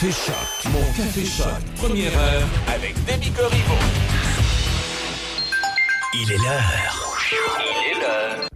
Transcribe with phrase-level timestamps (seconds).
[0.00, 0.72] Café Choc.
[0.72, 1.48] Mon Café Choc.
[1.74, 3.74] Première heure avec Demi Corriveau.
[6.14, 7.16] Il est l'heure.
[7.58, 8.48] Il est l'heure.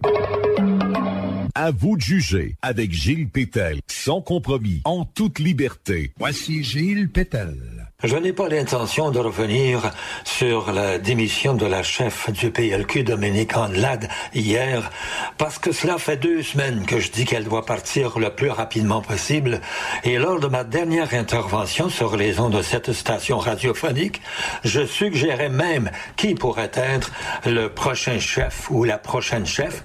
[1.53, 6.13] À vous de juger avec Gilles Pétel, sans compromis, en toute liberté.
[6.17, 7.82] Voici Gilles Pétel.
[8.03, 9.91] Je n'ai pas l'intention de revenir
[10.25, 14.91] sur la démission de la chef du PLQ, Dominique Andelade, hier,
[15.37, 19.01] parce que cela fait deux semaines que je dis qu'elle doit partir le plus rapidement
[19.01, 19.61] possible.
[20.03, 24.21] Et lors de ma dernière intervention sur les ondes de cette station radiophonique,
[24.65, 27.09] je suggérais même qui pourrait être
[27.45, 29.81] le prochain chef ou la prochaine chef,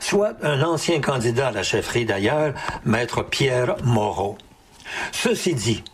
[0.00, 2.54] soit un ancien candidat à la chefferie d'ailleurs,
[2.86, 4.38] maître Pierre Moreau.
[5.12, 5.84] Ceci dit,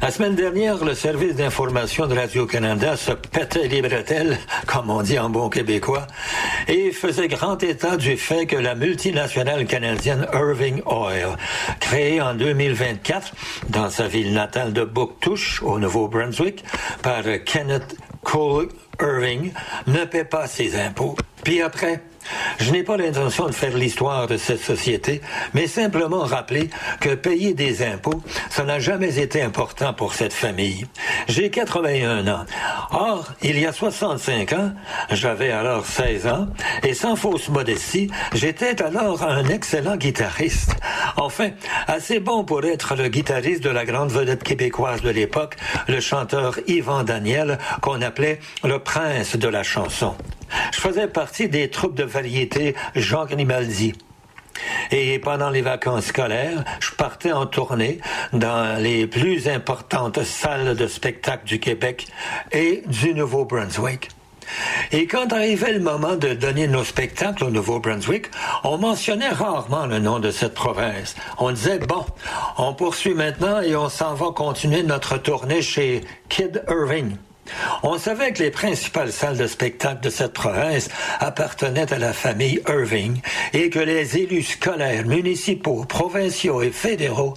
[0.00, 5.18] la semaine dernière, le service d'information de Radio-Canada se pétait les bretelles, comme on dit
[5.18, 6.06] en bon québécois,
[6.66, 11.36] et faisait grand état du fait que la multinationale canadienne Irving Oil,
[11.80, 13.32] créée en 2024
[13.68, 16.64] dans sa ville natale de Bouctouche, au Nouveau-Brunswick,
[17.02, 18.68] par Kenneth Cole
[19.00, 19.52] Irving,
[19.86, 21.16] ne paie pas ses impôts.
[21.44, 22.02] Puis après,
[22.58, 25.20] je n'ai pas l'intention de faire l'histoire de cette société,
[25.54, 30.86] mais simplement rappeler que payer des impôts, ça n'a jamais été important pour cette famille.
[31.28, 32.44] J'ai 81 ans.
[32.90, 34.72] Or, il y a 65 ans,
[35.10, 36.48] j'avais alors 16 ans,
[36.82, 40.76] et sans fausse modestie, j'étais alors un excellent guitariste.
[41.16, 41.50] Enfin,
[41.86, 45.56] assez bon pour être le guitariste de la grande vedette québécoise de l'époque,
[45.86, 50.14] le chanteur Yvan Daniel, qu'on appelait le prince de la chanson.
[50.72, 53.94] Je faisais partie des troupes de variété Jean Grimaldi.
[54.90, 58.00] Et pendant les vacances scolaires, je partais en tournée
[58.32, 62.06] dans les plus importantes salles de spectacle du Québec
[62.52, 64.08] et du Nouveau-Brunswick.
[64.92, 68.30] Et quand arrivait le moment de donner nos spectacles au Nouveau-Brunswick,
[68.64, 71.14] on mentionnait rarement le nom de cette province.
[71.36, 72.06] On disait, bon,
[72.56, 77.16] on poursuit maintenant et on s'en va continuer notre tournée chez Kid Irving.
[77.82, 80.88] On savait que les principales salles de spectacle de cette province
[81.20, 83.20] appartenaient à la famille Irving
[83.52, 87.34] et que les élus scolaires, municipaux, provinciaux et fédéraux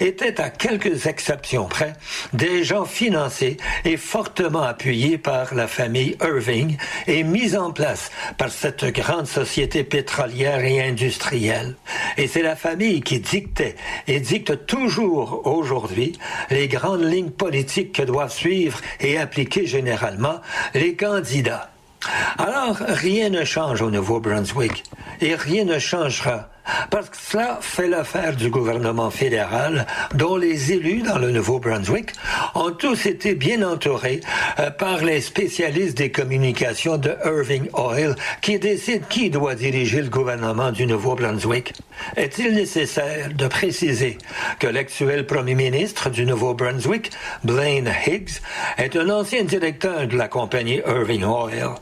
[0.00, 1.94] étaient à quelques exceptions près
[2.32, 6.76] des gens financés et fortement appuyés par la famille Irving
[7.06, 11.76] et mis en place par cette grande société pétrolière et industrielle.
[12.16, 13.76] Et c'est la famille qui dictait
[14.06, 16.18] et dicte toujours aujourd'hui
[16.50, 20.40] les grandes lignes politiques que doivent suivre et appliquer généralement
[20.74, 21.70] les candidats.
[22.38, 24.84] Alors, rien ne change au Nouveau-Brunswick
[25.20, 26.50] et rien ne changera
[26.90, 32.12] parce que cela fait l'affaire du gouvernement fédéral dont les élus dans le Nouveau-Brunswick
[32.54, 34.20] ont tous été bien entourés
[34.58, 40.08] euh, par les spécialistes des communications de Irving Oil qui décident qui doit diriger le
[40.08, 41.74] gouvernement du Nouveau-Brunswick.
[42.16, 44.18] Est-il nécessaire de préciser
[44.58, 47.10] que l'actuel premier ministre du Nouveau-Brunswick,
[47.44, 48.40] Blaine Higgs,
[48.78, 51.74] est un ancien directeur de la compagnie Irving Oil?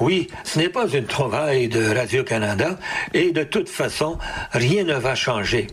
[0.00, 2.78] Oui, ce n'est pas une trouvaille de Radio-Canada
[3.14, 4.18] et de toute façon,
[4.52, 5.66] rien ne va changer.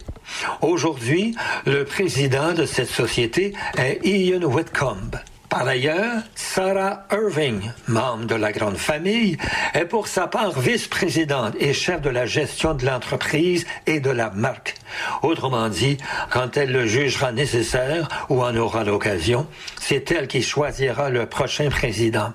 [0.61, 5.11] Aujourd'hui, le président de cette société est Ian Whitcomb.
[5.49, 9.35] Par ailleurs, Sarah Irving, membre de la grande famille,
[9.73, 14.29] est pour sa part vice-présidente et chef de la gestion de l'entreprise et de la
[14.29, 14.75] marque.
[15.23, 15.97] Autrement dit,
[16.29, 19.47] quand elle le jugera nécessaire ou en aura l'occasion,
[19.81, 22.31] c'est elle qui choisira le prochain président.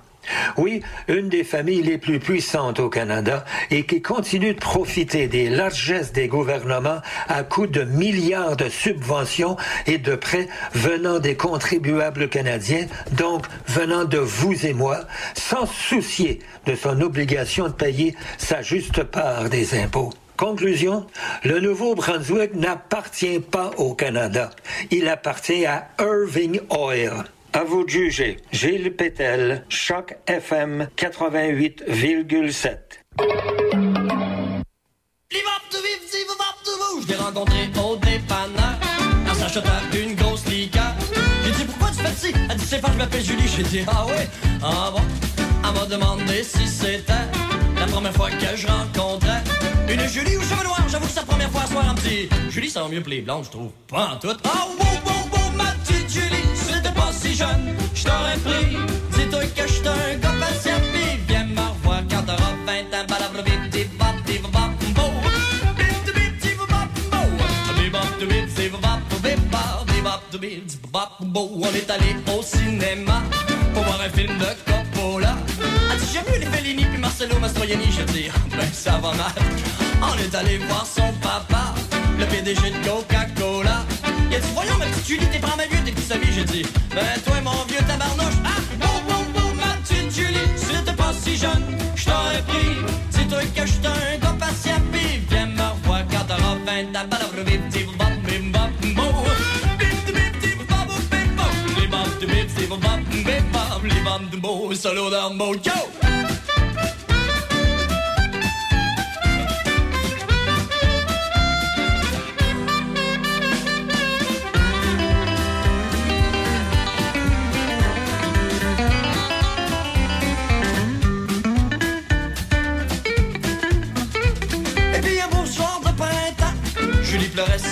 [0.57, 5.49] Oui, une des familles les plus puissantes au Canada et qui continue de profiter des
[5.49, 9.57] largesses des gouvernements à coût de milliards de subventions
[9.87, 15.01] et de prêts venant des contribuables canadiens, donc venant de vous et moi,
[15.35, 20.13] sans soucier de son obligation de payer sa juste part des impôts.
[20.37, 21.07] Conclusion,
[21.45, 24.51] le Nouveau-Brunswick n'appartient pas au Canada.
[24.91, 27.25] Il appartient à Irving Oil.
[27.57, 28.37] À vous de juger.
[28.51, 32.79] Gilles Pétel, Choc FM 88,7.
[37.01, 38.75] Je l'ai rencontré au dépanneur
[39.31, 40.95] en s'achetant une grosse liqueur.
[41.45, 42.35] J'ai dit pourquoi tu fais ci?
[42.51, 43.47] Elle dit c'est pas je m'appelle Julie.
[43.47, 44.29] J'ai dit ah ouais,
[44.61, 45.03] ah bon?
[45.39, 47.13] Elle m'a demandé si c'était
[47.79, 49.45] la première fois que je rencontrais
[49.89, 50.89] une Julie aux cheveux noirs.
[50.89, 53.11] J'avoue que c'est la première fois à soir un petit Julie ça va mieux que
[53.11, 53.71] les blondes je trouve.
[53.87, 54.33] Pas en tout.
[54.43, 55.24] Ah wow wow
[57.35, 58.77] jeune, je t'aurais pris.
[59.13, 60.31] Dis-toi que j'suis un gars
[61.29, 63.15] viens me revoir quand t'auras 20 ans.
[71.37, 73.23] On est allé au cinéma
[73.73, 75.37] pour voir un film de Coppola.
[75.91, 77.87] As-tu jamais vu les Fellini puis Marcelo Mastroianni?
[77.91, 79.33] Je veux dire, ben ça va mal.
[80.03, 81.75] On est allé voir son papa,
[82.19, 83.94] le PDG de Coca-Cola.
[84.35, 87.65] Il a dit, ma petite Julie, t'es pas mal vieux depuis dit, ben toi mon
[87.69, 89.77] vieux tabarnouche, ah, bon, bon, bon, ma
[90.11, 91.63] Julie, pas si jeune,
[91.95, 92.75] je t'aurais pris.
[93.13, 94.83] Dis-toi que un gars patient,
[95.31, 97.05] viens me revoir quand t'auras 20 ans.
[105.65, 106.14] Bip,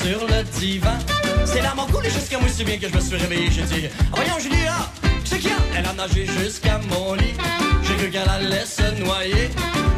[0.03, 0.99] sur le divan.
[1.45, 3.49] C'est là mon coulé jusqu'à moi si bien que je me suis réveillé.
[3.51, 4.91] J'ai dit, Ah, voyons Julie, ah,
[5.25, 5.57] c'est qui a?
[5.77, 7.35] Elle a nagé jusqu'à mon lit.
[7.83, 9.51] J'ai cru qu'elle allait se noyer.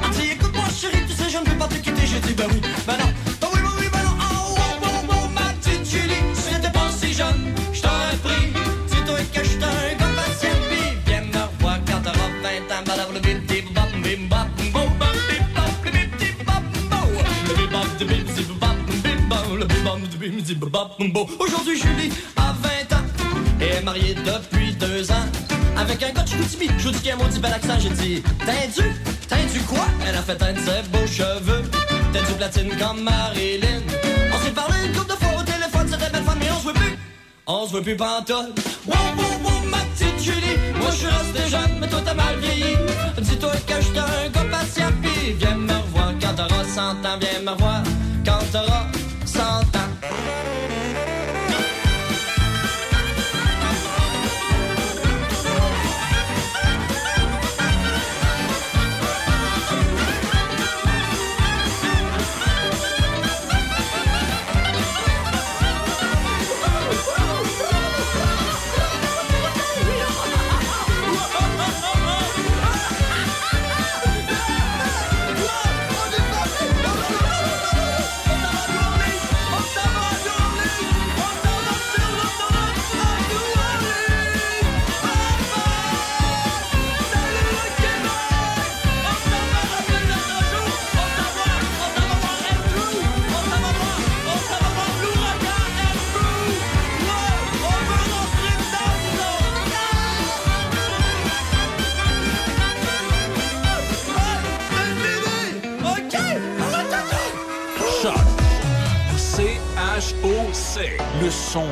[0.05, 2.06] Elle dit, écoute-moi chérie, tu sais, je ne peux pas te quitter.
[2.06, 3.11] J'ai dit, ben oui, ben non,
[20.29, 21.29] bim, bam, de bim, zip, bam, bo.
[21.38, 23.05] Aujourd'hui, Julie a 20 ans
[23.61, 25.26] et est mariée depuis deux ans.
[25.76, 28.23] Avec un gars de Chicoutimi, je dis qu'il a un maudit bel accent, j'ai dit
[28.38, 29.85] t'as dû quoi?
[30.06, 31.62] Elle a fait de ses beaux cheveux.
[32.12, 33.82] Du platine comme Marilyn.
[34.32, 36.62] On s'est parlé une couple de fois au téléphone, c'était belle fun, mais on se
[36.62, 36.99] voit plus.
[37.47, 38.55] On se voit plus pantoute.
[38.87, 40.56] Wow, wow, wow, ma petite Julie.
[40.79, 42.77] Moi je suis resté jeune, mais toi t'as mal vieilli.
[43.20, 44.91] Dis-toi que j'étais un gars patient,
[45.38, 46.12] viens me revoir.
[46.20, 47.82] Quand t'auras 100 ans Viens me revoir.
[48.25, 48.87] Quand t'auras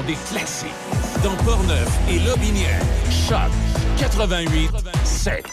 [0.06, 0.68] Des classiques.
[1.22, 2.80] Dans Portneuf et Lobinière.
[3.10, 3.50] Choc
[3.98, 4.70] 88
[5.04, 5.44] 7.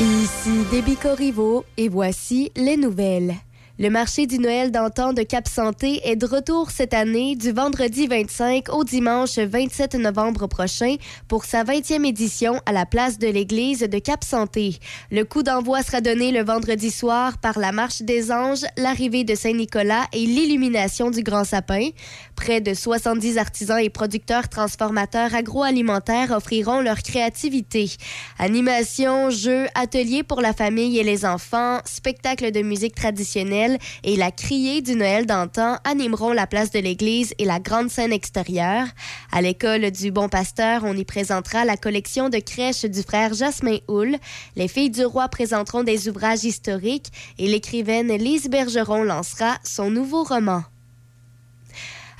[0.00, 3.34] Ici Déby Corriveau et voici les nouvelles.
[3.80, 8.08] Le marché du Noël d'antan de Cap Santé est de retour cette année du vendredi
[8.08, 10.96] 25 au dimanche 27 novembre prochain
[11.28, 14.80] pour sa 20e édition à la place de l'église de Cap Santé.
[15.12, 19.36] Le coup d'envoi sera donné le vendredi soir par la marche des anges, l'arrivée de
[19.36, 21.90] Saint-Nicolas et l'illumination du grand sapin.
[22.38, 27.90] Près de 70 artisans et producteurs transformateurs agroalimentaires offriront leur créativité.
[28.38, 34.30] Animation, jeux, ateliers pour la famille et les enfants, spectacles de musique traditionnelle et la
[34.30, 38.86] criée du Noël d'antan animeront la place de l'église et la grande scène extérieure.
[39.32, 43.78] À l'école du Bon Pasteur, on y présentera la collection de crèches du frère Jasmin
[43.88, 44.16] Houle.
[44.54, 50.22] Les filles du roi présenteront des ouvrages historiques et l'écrivaine Lise Bergeron lancera son nouveau
[50.22, 50.62] roman.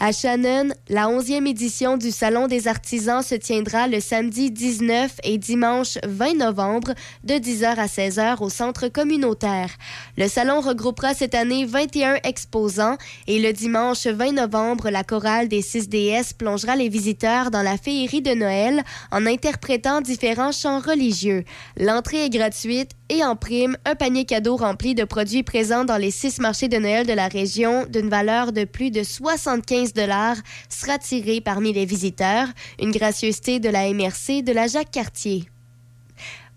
[0.01, 5.39] À Shannon, la 11e édition du Salon des artisans se tiendra le samedi 19 et
[5.39, 9.71] dimanche 20 novembre de 10h à 16h au centre communautaire.
[10.17, 15.63] Le salon regroupera cette année 21 exposants et le dimanche 20 novembre, la chorale des
[15.63, 21.43] 6 DS plongera les visiteurs dans la féerie de Noël en interprétant différents chants religieux.
[21.77, 26.11] L'entrée est gratuite et en prime, un panier cadeau rempli de produits présents dans les
[26.11, 30.37] six marchés de Noël de la région d'une valeur de plus de 75 dollars
[30.69, 32.49] sera tiré parmi les visiteurs,
[32.81, 35.49] une gracieuseté de la MRC de la Jacques-Cartier.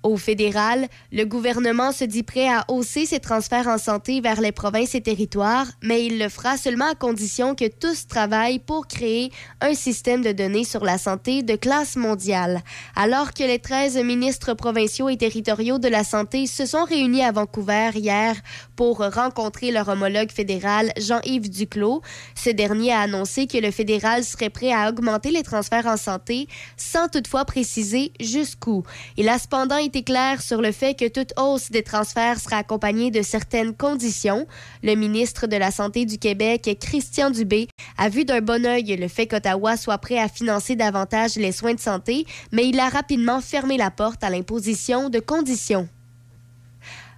[0.03, 4.51] Au fédéral, le gouvernement se dit prêt à hausser ses transferts en santé vers les
[4.51, 9.31] provinces et territoires, mais il le fera seulement à condition que tous travaillent pour créer
[9.61, 12.61] un système de données sur la santé de classe mondiale.
[12.95, 17.31] Alors que les 13 ministres provinciaux et territoriaux de la santé se sont réunis à
[17.31, 18.35] Vancouver hier
[18.75, 22.01] pour rencontrer leur homologue fédéral Jean-Yves Duclos,
[22.33, 26.47] ce dernier a annoncé que le fédéral serait prêt à augmenter les transferts en santé
[26.75, 28.83] sans toutefois préciser jusqu'où.
[29.15, 33.11] Il a cependant été clair sur le fait que toute hausse des transferts sera accompagnée
[33.11, 34.47] de certaines conditions.
[34.83, 37.67] Le ministre de la Santé du Québec, Christian Dubé,
[37.97, 41.73] a vu d'un bon œil le fait qu'Ottawa soit prêt à financer davantage les soins
[41.73, 45.89] de santé, mais il a rapidement fermé la porte à l'imposition de conditions.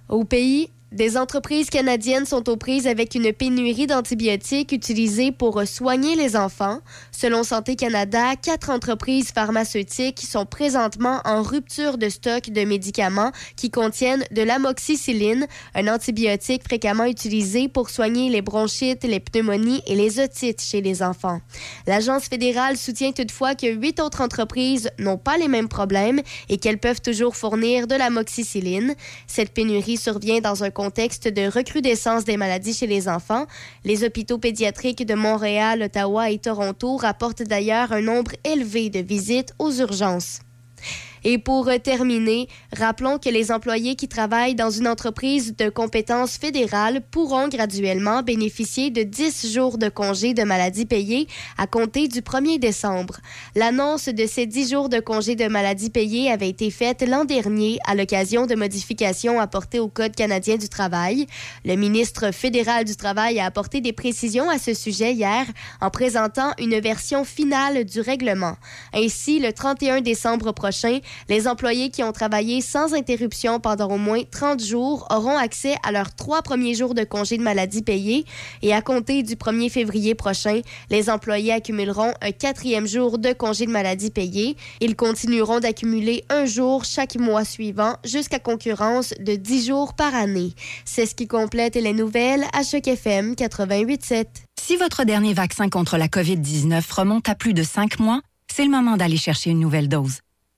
[0.08, 6.14] Au pays, des entreprises canadiennes sont aux prises avec une pénurie d'antibiotiques utilisés pour soigner
[6.14, 6.78] les enfants.
[7.10, 13.72] Selon Santé Canada, quatre entreprises pharmaceutiques sont présentement en rupture de stock de médicaments qui
[13.72, 20.20] contiennent de l'amoxicilline, un antibiotique fréquemment utilisé pour soigner les bronchites, les pneumonies et les
[20.20, 21.40] otites chez les enfants.
[21.88, 26.78] L'Agence fédérale soutient toutefois que huit autres entreprises n'ont pas les mêmes problèmes et qu'elles
[26.78, 28.94] peuvent toujours fournir de l'amoxicilline.
[29.26, 33.46] Cette pénurie survient dans un de recrudescence des maladies chez les enfants.
[33.84, 39.54] Les hôpitaux pédiatriques de Montréal, Ottawa et Toronto rapportent d'ailleurs un nombre élevé de visites
[39.58, 40.40] aux urgences.
[41.26, 47.00] Et pour terminer, rappelons que les employés qui travaillent dans une entreprise de compétences fédérales
[47.10, 51.26] pourront graduellement bénéficier de 10 jours de congé de maladie payés
[51.56, 53.16] à compter du 1er décembre.
[53.54, 57.78] L'annonce de ces 10 jours de congé de maladie payés avait été faite l'an dernier
[57.86, 61.26] à l'occasion de modifications apportées au Code canadien du travail.
[61.64, 65.46] Le ministre fédéral du Travail a apporté des précisions à ce sujet hier
[65.80, 68.56] en présentant une version finale du règlement.
[68.92, 74.22] Ainsi, le 31 décembre prochain, les employés qui ont travaillé sans interruption pendant au moins
[74.30, 78.24] 30 jours auront accès à leurs trois premiers jours de congé de maladie payés
[78.62, 83.66] et à compter du 1er février prochain, les employés accumuleront un quatrième jour de congé
[83.66, 84.56] de maladie payé.
[84.80, 90.52] Ils continueront d'accumuler un jour chaque mois suivant jusqu'à concurrence de 10 jours par année.
[90.84, 94.26] C'est ce qui complète les nouvelles à Choc FM 88.7.
[94.60, 98.70] Si votre dernier vaccin contre la COVID-19 remonte à plus de 5 mois, c'est le
[98.70, 100.20] moment d'aller chercher une nouvelle dose.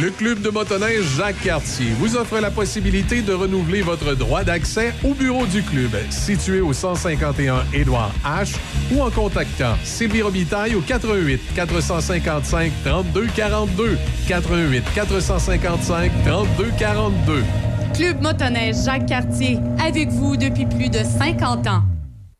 [0.00, 4.94] Le club de motoneige Jacques Cartier vous offre la possibilité de renouveler votre droit d'accès
[5.02, 8.54] au bureau du club, situé au 151 Édouard H,
[8.92, 17.44] ou en contactant Sylvie Robitaille au 88 455 32 42 88 455 32 42.
[17.94, 21.82] Club motoneige Jacques Cartier, avec vous depuis plus de 50 ans.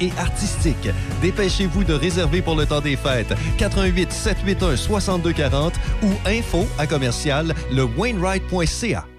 [0.00, 0.88] et artistique.
[1.22, 3.34] Dépêchez-vous de réserver pour le temps des fêtes.
[3.58, 9.13] 88 781 6240 ou info à commercial lewainwright.ca.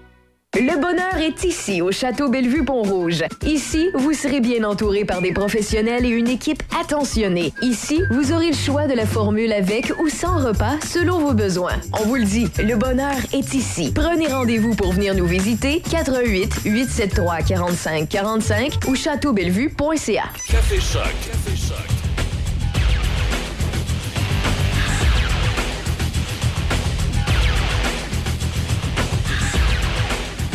[0.58, 3.24] Le bonheur est ici, au Château Bellevue-Pont-Rouge.
[3.44, 7.52] Ici, vous serez bien entouré par des professionnels et une équipe attentionnée.
[7.60, 11.76] Ici, vous aurez le choix de la formule avec ou sans repas selon vos besoins.
[12.00, 13.92] On vous le dit, le bonheur est ici.
[13.94, 20.24] Prenez rendez-vous pour venir nous visiter 88 873 45 45 ou châteaubellevue.ca.
[20.48, 21.95] Café Choc.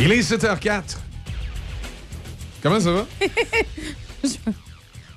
[0.04, 0.96] Il est 7h04.
[2.60, 3.06] Comment ça va?
[4.24, 4.30] Je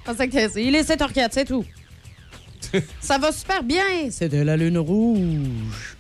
[0.06, 1.66] pensais que Il est 7h04, c'est tout.
[3.02, 4.12] Ça va super bien.
[4.12, 5.98] C'est de la lune rouge.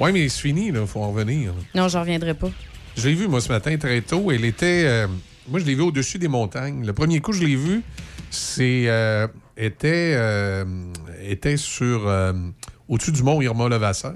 [0.00, 0.84] Ouais, mais c'est fini, là.
[0.86, 1.52] Faut en revenir.
[1.72, 2.50] Non, j'en reviendrai pas.
[2.96, 4.32] Je l'ai vu, moi, ce matin, très tôt.
[4.32, 4.82] Elle était.
[4.84, 5.06] euh,
[5.48, 6.84] moi, je l'ai vu au-dessus des montagnes.
[6.84, 7.82] Le premier coup, je l'ai vu,
[8.28, 8.88] c'est.
[8.88, 10.64] euh, était, euh,
[11.22, 12.12] était sur.
[12.88, 14.14] au-dessus du mont Irma-Levasseur.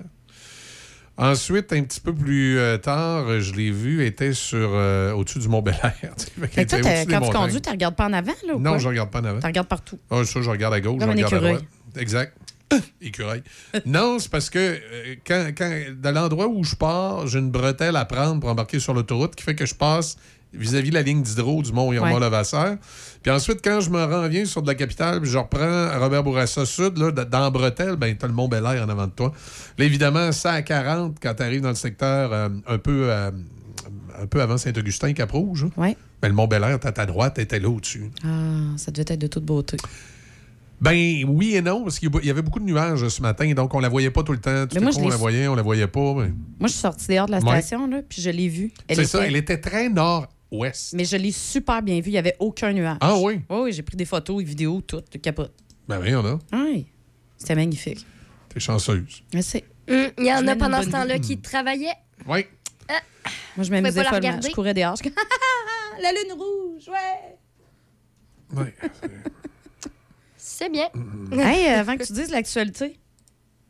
[1.18, 4.58] Ensuite, un petit peu plus euh, tard, je l'ai vu, était sur.
[4.75, 5.92] euh, au-dessus du mont Bel-Air.
[6.56, 8.78] Mais toi, quand tu conduis, tu regardes pas en avant, là, ou Non, quoi?
[8.78, 9.40] je regarde pas en avant.
[9.40, 9.99] Tu regardes partout.
[10.11, 11.54] Ah, ça, je regarde à gauche, Comme je regarde à écureuil.
[11.54, 11.64] droite.
[11.99, 12.37] Exact.
[13.00, 13.42] Écureuil.
[13.87, 15.70] non, c'est parce que euh, quand, quand,
[16.02, 19.44] dans l'endroit où je pars, j'ai une bretelle à prendre pour embarquer sur l'autoroute qui
[19.44, 20.16] fait que je passe
[20.52, 21.96] vis-à-vis la ligne d'hydro du mont Ouais.
[21.96, 22.76] Irma-Levasseur.
[23.22, 26.22] Puis ensuite, quand je me rends viens sur de la capitale, puis je reprends Robert
[26.22, 29.12] Bourassa Sud, là, dans la bretelle, ben, t'as le mont Bel Air en avant de
[29.12, 29.32] toi.
[29.78, 33.10] Là, évidemment, ça à 40, quand tu arrives dans le secteur euh, un peu...
[33.10, 33.30] euh,
[34.18, 35.66] un peu avant Saint-Augustin, Cap-Rouge.
[35.78, 35.92] hein.
[36.22, 38.10] Ben, le Mont Bel Air, à ta droite, était là au-dessus.
[38.24, 38.28] Ah,
[38.78, 39.76] ça devait être de toute beauté.
[40.78, 43.74] Ben oui et non, parce qu'il y avait beaucoup de nuages euh, ce matin, donc
[43.74, 44.66] on la voyait pas tout le temps.
[44.66, 46.00] Tout Mais moi, coup, on la voyait, on la voyait pas.
[46.00, 46.26] Moi,
[46.62, 47.60] je suis sortie dehors de la Ouais.
[47.62, 48.70] station, là, puis je l'ai vue.
[48.86, 49.88] Elle C'est ça, était- elle était très
[50.52, 52.08] Mais je l'ai super bien vue.
[52.08, 52.96] Il n'y avait aucun nuage.
[53.00, 53.40] Ah oui?
[53.50, 55.52] Oui, oui, j'ai pris des photos et vidéos, tout, de capote.
[55.88, 56.38] Ben oui, on a.
[56.52, 56.86] Oui.
[57.36, 58.04] C'était magnifique.
[58.48, 59.22] T'es chanceuse.
[59.34, 59.64] Mais c'est.
[59.88, 61.20] Hum, Il y en Je a pendant ce temps-là vie.
[61.20, 61.94] qui travaillaient.
[62.26, 62.46] Oui.
[63.56, 64.28] Moi, je m'amusais pas la follement.
[64.28, 64.48] regarder?
[64.48, 64.96] Je courais dehors.
[64.96, 65.08] Je...
[66.02, 67.36] la lune rouge, ouais!
[68.62, 68.74] Ouais.
[70.36, 70.88] C'est bien.
[71.32, 72.98] hey, euh, avant que tu dises l'actualité,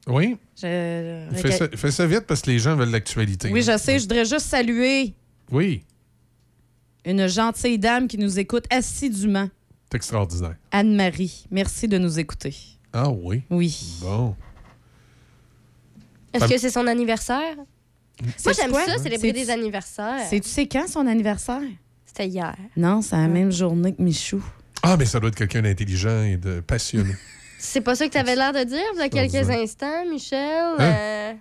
[0.07, 0.37] Oui.
[0.57, 1.27] je...
[1.35, 3.51] Fais ça, fais ça vite parce que les gens veulent l'actualité.
[3.51, 5.15] Oui, je sais, je voudrais juste saluer
[5.51, 5.83] Oui,
[7.07, 9.49] une gentille dame qui nous écoute assidûment.
[9.91, 10.57] c'est extraordinaire.
[10.73, 12.55] Anne-Marie, merci de nous écouter.
[12.93, 13.43] Ah oui?
[13.49, 13.99] Oui.
[14.03, 14.35] Bon.
[16.33, 17.57] Est-ce que c'est son anniversaire?
[18.45, 20.27] Moi, j'aime ça, célébrer des anniversaires.
[20.29, 21.63] C'est tu sais quand son anniversaire?
[22.05, 22.57] C'était hier.
[22.77, 24.43] Non, c'est la même journée que Michou.
[24.83, 27.15] Ah, mais ça doit être quelqu'un d'intelligent et de passionné.
[27.59, 30.75] C'est pas ça que tu avais l'air de dire il y a quelques instants, Michel?
[30.79, 30.79] Hein?
[30.79, 31.33] Euh,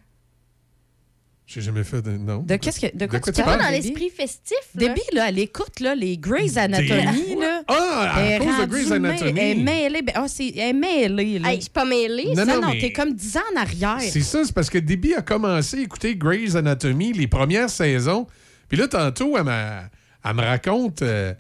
[1.48, 2.10] J'ai jamais fait de.
[2.12, 2.40] Non.
[2.40, 3.90] De qu'est-ce que de quoi, quoi tu T'es pas parles, dans Debbie?
[3.90, 4.88] l'esprit festif, là?
[4.88, 7.36] Debbie, là, elle écoute là, les Grey's Anatomy.
[7.40, 7.62] Là.
[7.68, 9.40] Ah, à Elle est cause de Grey's mêlée- Anatomy.
[9.40, 10.02] Elle est mêlée.
[10.02, 11.38] ben, ah, c'est- elle est mêlée.
[11.40, 11.50] Là.
[11.52, 12.30] Hey, je suis pas mêlée.
[12.30, 14.02] Non, ça, non, non, mais- t'es comme 10 ans en arrière.
[14.02, 18.26] C'est ça, c'est parce que Debbie a commencé à écouter Grey's Anatomy les premières saisons.
[18.68, 19.84] Puis là, tantôt, elle, m'a-
[20.28, 21.32] elle me raconte euh,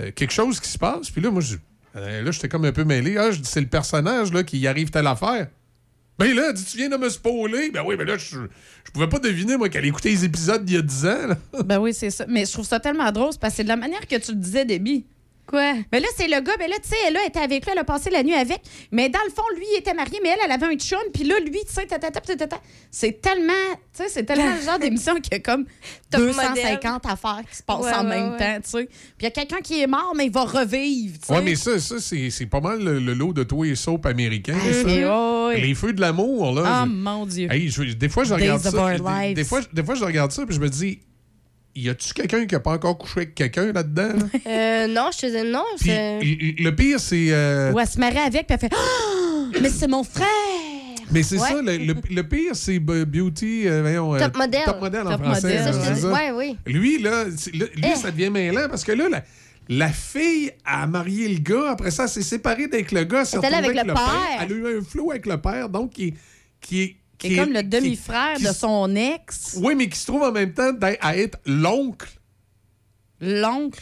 [0.00, 1.08] euh, quelque chose qui se passe.
[1.08, 1.54] Puis là, moi, je,
[1.94, 3.16] euh, là, j'étais comme un peu mêlé.
[3.16, 5.46] Ah, je dis, c'est le personnage là, qui y arrive telle affaire.
[6.22, 7.70] Ben là, tu viens de me spoiler?
[7.70, 8.36] Ben oui, mais là, je,
[8.84, 11.28] je pouvais pas deviner, moi, qu'elle écoutait les épisodes d'il y a 10 ans.
[11.64, 12.26] Ben oui, c'est ça.
[12.28, 14.36] Mais je trouve ça tellement drôle parce que c'est de la manière que tu le
[14.36, 15.04] disais, Debbie.
[15.46, 15.74] Quoi?
[15.92, 17.78] Mais là, c'est le gars, ben là, tu sais, elle là, était avec lui, elle
[17.78, 18.60] a passé la nuit avec.
[18.92, 21.00] Mais dans le fond, lui, il était marié, mais elle, elle avait un chum.
[21.12, 22.60] Puis là, lui, tu sais, tatata, tatata.
[22.90, 23.52] c'est tellement,
[23.94, 25.64] tu sais, c'est tellement le genre d'émission qu'il y a comme
[26.10, 28.38] Top 250 affaires qui se passent Ouais, en ouais, même ouais.
[28.38, 28.84] temps, tu sais.
[28.86, 31.32] Puis il y a quelqu'un qui est mort, mais il va revivre, tu sais.
[31.34, 34.06] Ouais, mais ça, ça c'est c'est pas mal le, le lot de tous les soaps
[34.06, 34.56] américains.
[34.58, 35.54] Ah, ça.
[35.58, 36.62] Les feux de l'amour, là.
[36.64, 37.48] Ah, je- mon Dieu.
[37.52, 38.98] Hey, je- des fois, je Days regarde of ça.
[39.28, 41.00] Des, des fois, des fois, je regarde ça puis je me dis,
[41.74, 44.08] y a-tu quelqu'un qui a pas encore couché avec quelqu'un là-dedans?
[44.14, 44.24] là?
[44.46, 45.64] Euh, non, je te dis non.
[45.78, 47.28] Puis c'est- l- le pire, c'est.
[47.30, 50.26] euh, Ou elle se marrait avec, puis elle fait Ah, Mais c'est mon frère!
[51.10, 51.48] Mais c'est Ouais.
[51.48, 53.68] ça, le, le- le pire, c'est Beauty.
[53.68, 54.62] euh, voyons, euh, Top modèle.
[54.64, 55.42] Top modèle en Top français.
[55.48, 56.00] modèle, Ça, hein, je te c'est dis.
[56.00, 56.12] ça.
[56.12, 56.56] Ouais, oui.
[56.66, 57.96] Lui, là, c'est- là, lui Eh.
[57.96, 59.22] ça devient mêlant parce que là, la,
[59.68, 61.70] la fille a marié le gars.
[61.72, 63.20] Après ça, elle s'est séparée avec le gars.
[63.20, 64.38] Elle s'est Elle est allée retrouvée avec le père.
[64.40, 66.14] Elle a eu un flou avec le père, donc qui,
[66.82, 67.36] est- qui est.
[67.36, 70.72] C'est comme le demi-frère de son ex, Oui, mais qui se trouve en même temps
[71.00, 72.10] à être l'oncle
[73.20, 73.80] l'oncle,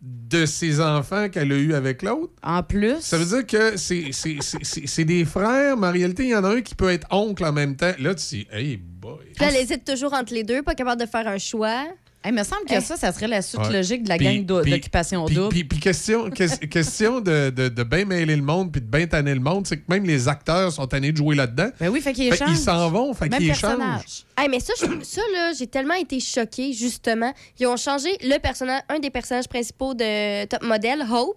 [0.00, 2.32] de ses enfants qu'elle a eu avec l'autre.
[2.42, 3.00] en plus?
[3.00, 6.30] Ça veut dire que c'est- c'est c'est- c'est- c'est des frères, mais en réalité, il
[6.30, 7.92] y en a un qui peut être oncle en même temps.
[8.00, 9.18] Là, tu dis, hey boy.
[9.38, 11.84] Là, elle hésite toujours entre les deux, pas capable de faire un choix.
[12.24, 13.72] Hey, il me semble que ça, ça serait la suite Ouais.
[13.72, 15.48] logique de la Puis- gang d'occupation Puis, double.
[15.48, 19.06] puis- puis question, ques- question de, de, de bien mêler le monde puis de bien
[19.08, 21.70] tanner le monde, c'est que même les acteurs sont tannés de jouer là-dedans.
[21.80, 22.48] Ben oui, fait qu'il Fait échange.
[22.48, 24.00] qu'ils s'en vont, fait Même qu'ils personnage.
[24.00, 24.24] échangent.
[24.38, 27.32] Hey, mais ça, je- ça là, j'ai tellement été choquée, justement.
[27.58, 31.36] Ils ont changé le personnage, un des personnages principaux de Top Model, Hope.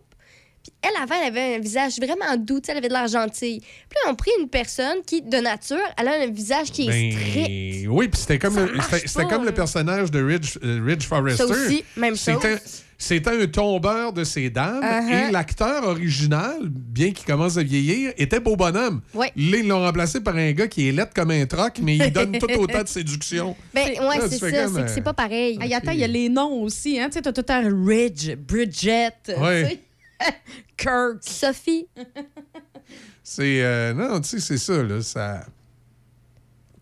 [0.65, 3.07] Puis elle, avant, elle avait un visage vraiment doux, tu sais, elle avait de l'air
[3.07, 3.59] gentille.
[3.59, 6.87] Puis là, ont pris une personne qui, de nature, elle a un visage qui est
[6.87, 7.87] Ben, strict.
[7.89, 8.57] oui, puis c'était comme,
[9.05, 9.51] c'était- comme le là.
[9.51, 11.45] personnage de Ridge, euh, Ridge Forrester.
[11.45, 12.35] Ça aussi, même chose.
[12.41, 12.57] C'était
[12.97, 15.27] c'était un tombeur de ses dames Uh-huh.
[15.27, 19.01] et l'acteur original, bien qu'il commence à vieillir, était beau bonhomme.
[19.13, 19.33] Ouais.
[19.35, 22.11] Là, ils l'ont remplacé par un gars qui est laid comme un troc, mais il
[22.13, 23.53] donne tout autant de séduction.
[23.73, 25.59] Ben, ouais, c'est ça, comme, c'est que euh, c'est pas pareil.
[25.61, 26.97] Hey, attends, il y a les noms aussi.
[26.97, 27.07] Hein?
[27.09, 29.79] Tu sais, t'as tout le temps Ridge, Bridget, Ouais.
[30.77, 31.17] Kirk.
[31.21, 31.87] Sophie,
[33.23, 33.61] C'est.
[33.63, 35.01] euh, non, tu sais, c'est ça, là.
[35.01, 35.45] Ça.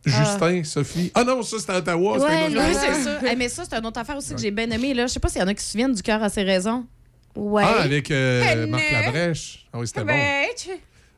[0.06, 1.12] Justin, Sophie.
[1.16, 2.18] Ah non, ça, c'était à Ottawa.
[2.18, 3.26] Ouais, autre Oui, c'est ça.
[3.26, 4.94] Hey, mais ça, c'est une autre affaire aussi que j'ai bien aimé.
[4.94, 5.08] Là.
[5.08, 6.86] Je sais pas s'il y en a qui se souviennent du cœur à ses raisons.
[7.38, 7.64] ouais.
[7.66, 9.66] Ah, avec euh, Marc Labrèche.
[9.72, 10.14] Ah oui, c'était bon.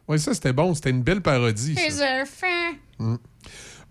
[0.08, 0.76] Oui, ça, c'était bon.
[0.76, 1.74] C'était une belle parodie.
[1.74, 1.82] ça.
[1.82, 3.18] les enfants.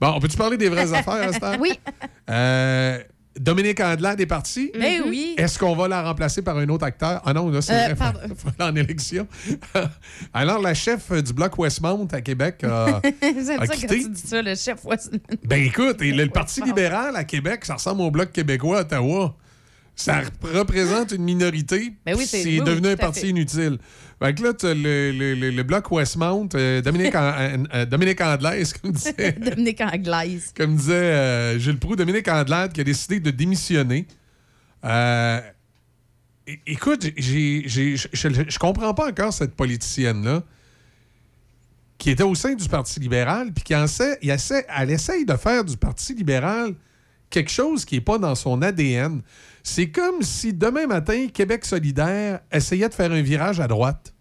[0.00, 1.56] Bon, on peut-tu parler des vraies affaires, Esther?
[1.60, 1.72] Oui.
[2.30, 3.02] Euh,
[3.38, 4.70] Dominique Andelade est partie.
[4.79, 5.35] Ben oui.
[5.37, 7.20] Est-ce qu'on va la remplacer par un autre acteur?
[7.25, 8.12] Ah non, là, c'est Euh, vrai,
[8.61, 9.27] en élection.
[10.33, 13.01] Alors, la chef du Bloc Westmount à Québec a...
[13.23, 14.03] J'aime a ça quand quitté.
[14.03, 14.79] tu dis ça, le chef.
[14.99, 15.11] c'est-
[15.47, 19.35] Ben écoute, le, le Parti libéral à Québec, ça ressemble au Bloc québécois à Ottawa.
[19.96, 21.92] Ça rep- représente une minorité.
[22.04, 23.28] Ben oui, c'est- oui, devenu un parti fait.
[23.28, 23.78] inutile.
[24.20, 28.20] Fait que là, t'as le, le, le, le Bloc Westmount, euh, Dominique, An- euh, Dominique
[28.20, 30.52] Andlaise, comme disait, Dominique Anglaise.
[30.57, 34.07] comme disait euh, Gilles Proux, Dominique Andelade qui a décidé de démissionner.
[34.85, 35.40] Euh,
[36.66, 40.42] écoute, je, comprends pas encore cette politicienne-là
[41.98, 45.64] qui était au sein du Parti libéral, puis qui en sait, elle essaye de faire
[45.64, 46.74] du Parti libéral
[47.35, 49.20] quelque chose qui n'est pas dans son ADN.
[49.64, 54.14] C'est comme si demain matin, Québec solidaire essayait de faire un virage à droite.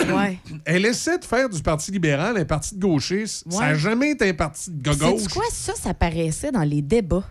[0.00, 0.38] Ouais.
[0.64, 3.44] Elle essaie de faire du Parti libéral un parti de gauchiste.
[3.50, 5.28] Ça n'a jamais été un parti de C'est gauche.
[5.28, 5.44] quoi?
[5.52, 5.74] Ça?
[5.76, 7.24] Ça paraissait dans les débats.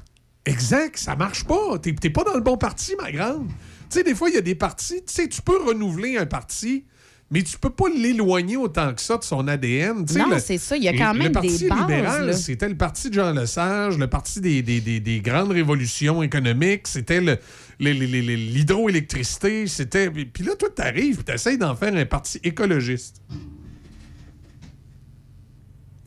[0.45, 1.77] Exact, ça marche pas.
[1.79, 3.47] T'es pas dans le bon parti, ma grande.
[3.89, 6.27] Tu sais, des fois, il y a des partis, tu sais, tu peux renouveler un
[6.27, 6.85] parti,
[7.31, 10.05] mais tu peux pas l'éloigner autant que ça de son ADN.
[10.15, 10.75] Non, le- c'est ça.
[10.77, 13.33] Il y a quand le même Parti des bases, libéral, c'était le parti de Jean
[13.33, 17.37] Lesage, le parti des, des- des- des grandes révolutions économiques, c'était le-
[17.79, 20.09] le- le- le- le- l'hydroélectricité, c'était...
[20.09, 23.21] Puis là, toi, t'arrives, tu essaies d'en faire un parti écologiste.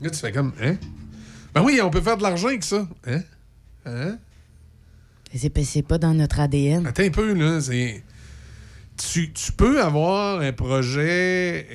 [0.00, 0.76] Là, tu fais comme, hein?
[1.54, 2.88] Ben oui, on peut faire de l'argent avec ça.
[3.06, 3.20] Hein?
[3.86, 4.18] Hein?
[5.34, 6.86] C'est pas- C'est pas dans notre ADN.
[6.86, 7.60] Attends un peu, là.
[7.60, 8.02] C'est...
[9.10, 11.66] Tu, tu peux avoir un projet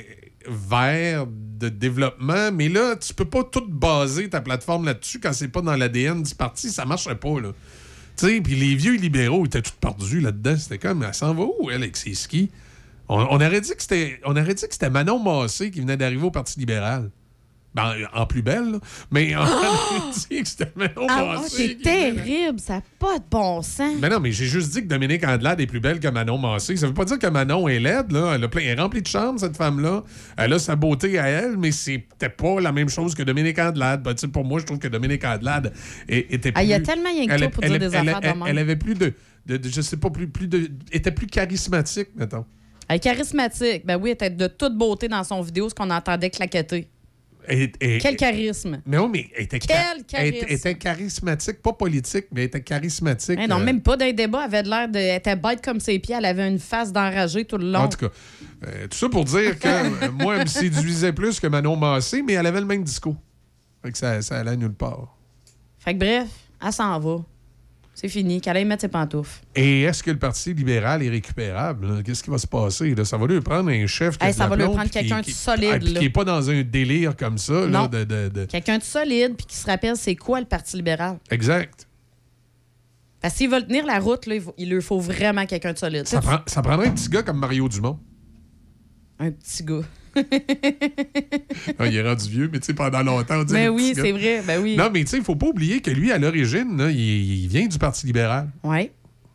[0.47, 5.47] vert de développement, mais là, tu peux pas tout baser ta plateforme là-dessus quand c'est
[5.47, 6.69] pas dans l'ADN du parti.
[6.69, 7.51] Ça marcherait pas, là.
[8.15, 10.57] Tu sais, puis les vieux libéraux étaient tous perdus là-dedans.
[10.57, 12.49] C'était comme, elle s'en va où, elle, avec ses skis?
[13.09, 15.97] On, on aurait dit que c'était on aurait dit que c'était Manon Massé qui venait
[15.97, 17.09] d'arriver au Parti libéral.
[17.77, 18.79] Ben, en plus belle, là.
[19.11, 22.59] Mais on aurait dit que c'était Manon Ah, c'est terrible.
[22.59, 23.93] Ça n'a pas de bon sens.
[24.01, 26.75] Mais non, mais j'ai juste dit que Dominique Andelade est plus belle que Manon Massé.
[26.75, 28.33] Ça veut pas dire que Manon est laide, là.
[28.35, 30.03] Elle, a plein, elle est remplie de charme, cette femme-là.
[30.37, 34.01] Elle a sa beauté à elle, mais c'était pas la même chose que Dominique Andelade.
[34.01, 35.71] Ben, pour moi, je trouve que Dominique Andelade
[36.09, 36.59] était plus...
[36.59, 38.33] Ah, il y a tellement rien que pour elle- dire des affaires elle-.
[38.47, 39.13] Elle avait plus de,
[39.45, 40.67] de- de- Je sais pas, plus, plus de...
[40.91, 42.43] était plus charismatique, mettons.
[42.89, 43.85] Elle est charismatique.
[43.85, 46.87] Ben oui, elle était de toute beauté dans son vidéo, ce qu'on entendait claqueter.
[47.47, 48.81] Quel charisme.
[48.85, 50.35] Mais oui, mais elle était, Quel elle charisme.
[50.45, 53.39] était- était charismatique, pas politique, mais elle était charismatique.
[53.39, 54.39] Hein, non, euh, même pas d'un débat.
[54.47, 54.97] Elle avait l'air de.
[54.99, 56.15] Elle était bête comme ses pieds.
[56.17, 57.79] Elle avait une face d'enragée tout le long.
[57.79, 58.13] En tout cas,
[58.67, 59.67] euh, tout ça pour dire que
[60.05, 63.15] euh, moi, elle me séduisait plus que Manon Massé, mais elle avait le même discours.
[63.83, 65.15] Fait que ça, ça allait nulle part.
[65.79, 66.27] Fait que bref,
[66.65, 67.17] elle s'en va.
[67.99, 68.39] C'est fini.
[68.41, 69.41] Qu'elle aille mettre ses pantoufles.
[69.55, 72.03] Et est-ce que le Parti libéral est récupérable?
[72.03, 72.93] Qu'est-ce qui va se passer?
[72.93, 73.03] là?
[73.03, 74.89] Ça va lui prendre un chef qui a Hey, de ça la va lui prendre
[74.91, 77.65] quelqu'un de solide, ah, qui n'est pas dans un délire comme ça.
[77.65, 77.87] Non.
[77.87, 81.17] de- de- de- Quelqu'un de solide puis qui se rappelle c'est quoi le Parti libéral.
[81.31, 81.87] Exact.
[83.19, 86.07] Parce qu'ils veulent tenir la route, là, il, leur faut vraiment quelqu'un de solide.
[86.07, 87.99] Ça, prend- ça prendrait un petit gars comme Mario Dumont.
[89.17, 89.81] Un petit gars.
[91.85, 94.11] Il est rendu vieux, mais tu sais, pendant longtemps, on dit Mais le oui, c'est
[94.11, 94.41] vrai.
[94.45, 94.75] Ben oui.
[94.77, 97.67] Non, mais tu sais, il faut pas oublier que lui, à l'origine, il, il vient
[97.67, 98.49] du Parti libéral.
[98.63, 98.91] Ouais.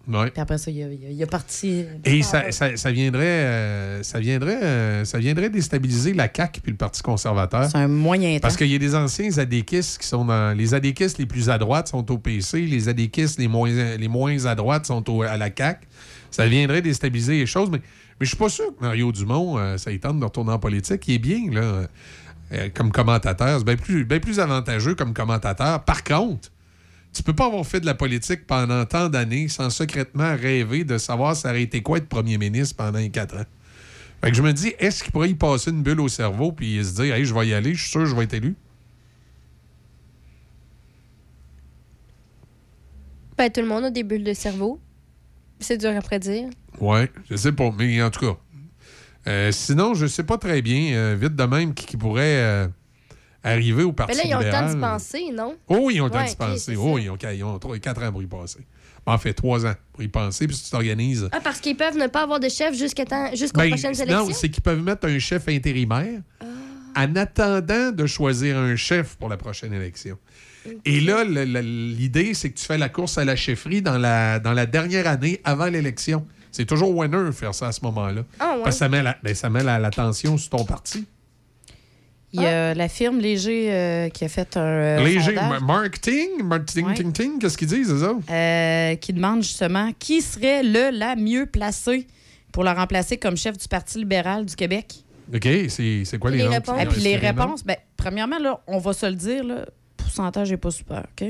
[0.09, 0.31] Ouais.
[0.33, 1.85] Puis après ça, il a, il a- il a parti.
[2.05, 6.73] Et ça, ça- ça viendrait, euh, ça, viendrait, euh, ça viendrait déstabiliser la CAQ puis
[6.73, 7.71] le Parti conservateur.
[7.71, 8.41] C'est un moyen temps.
[8.43, 10.57] Parce qu'il y a des anciens adéquistes qui sont dans.
[10.59, 14.45] Les adéquistes les plus à droite sont au PC, les adéquistes les moins, les moins
[14.45, 15.87] à droite sont au- à la CAQ.
[16.33, 17.81] Ça viendrait déstabiliser les choses, mais,
[18.21, 20.59] mais je suis pas sûr que Mario Dumont, euh, ça y tente de retourner en
[20.59, 21.07] politique.
[21.09, 21.87] Il est bien, là,
[22.53, 23.59] euh, comme commentateur.
[23.59, 25.85] C'est bien plus, plus avantageux comme commentateur.
[25.85, 26.51] Par contre,
[27.13, 30.99] tu peux pas avoir fait de la politique pendant tant d'années sans secrètement rêver de
[30.99, 33.45] savoir ça aurait été quoi être premier ministre pendant quatre ans.
[34.23, 36.83] Fait que je me dis, est-ce qu'il pourrait y passer une bulle au cerveau puis
[36.85, 38.55] se dire, hey, je vais y aller, je suis sûr que je vais être élu?
[43.37, 44.79] Ben, tout le monde a des bulles de cerveau.
[45.59, 46.49] C'est dur à prédire.
[46.81, 48.37] Ouais, je sais pas, mais en tout cas.
[49.29, 52.67] Euh, sinon, je sais pas très bien, euh, vite de même, qui, qui pourrait euh,
[53.45, 54.75] arriver au Parti Mais là, ils ont le temps libéral.
[54.75, 55.57] d'y penser, non?
[55.69, 56.77] Oh ils ont le temps Ouais, d'y ok, penser.
[56.77, 58.61] Oh, ils ont, ils ont trois- quatre ans pour y passer.
[59.07, 61.29] En fait, trois ans pour y penser, puis si tu t'organises.
[61.33, 64.03] Ah, parce qu'ils peuvent ne pas avoir de chef jusqu'à temps- jusqu'aux Ben, prochaines non,
[64.05, 64.29] élections?
[64.33, 66.45] c'est qu'ils peuvent mettre un chef intérimaire Ah.
[67.05, 70.19] en attendant de choisir un chef pour la prochaine élection.
[70.85, 74.53] Et là, l'idée, c'est que tu fais la course à la chefferie dans la, dans
[74.53, 76.25] la dernière année avant l'élection.
[76.53, 78.23] C'est toujours winner faire ça à ce moment-là.
[78.39, 78.63] Ah, ouais.
[78.63, 81.07] Parce que ça met la, ben, ça met la, la tension sur ton parti.
[82.35, 84.61] Il y a la firme Léger euh, qui a fait un.
[84.63, 86.95] euh, Léger, marketing, marketing, Ouais.
[86.95, 88.21] ting, ting, qu'est-ce qu'ils disent, autres?
[88.31, 92.07] euh, qui demande justement qui serait le la mieux placée
[92.51, 94.95] pour la remplacer comme chef du Parti libéral du Québec.
[95.35, 96.81] OK, c'est c'est quoi les, réponses.
[96.81, 99.67] Et puis les réponses, ben, premièrement, là, on va se le dire, le
[99.99, 101.29] pourcentage n'est pas super, OK?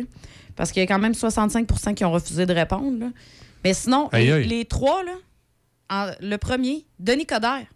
[0.55, 2.99] Parce qu'il y a quand même 65% qui ont refusé de répondre.
[3.01, 3.07] là.
[3.65, 5.15] Mais sinon, les, trois, là,
[5.91, 7.67] en- le premier, Denis Coderre.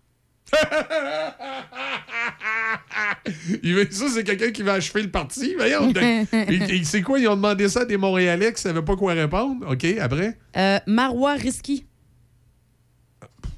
[3.90, 5.54] Ça, c'est quelqu'un qui va achever le parti.
[5.56, 5.92] Voyons,
[6.84, 7.18] c'est quoi?
[7.18, 9.66] Ils ont demandé ça à des Montréalais qui ne savaient pas quoi répondre?
[9.70, 10.38] OK, après?
[10.56, 11.86] Euh, Marois Risky.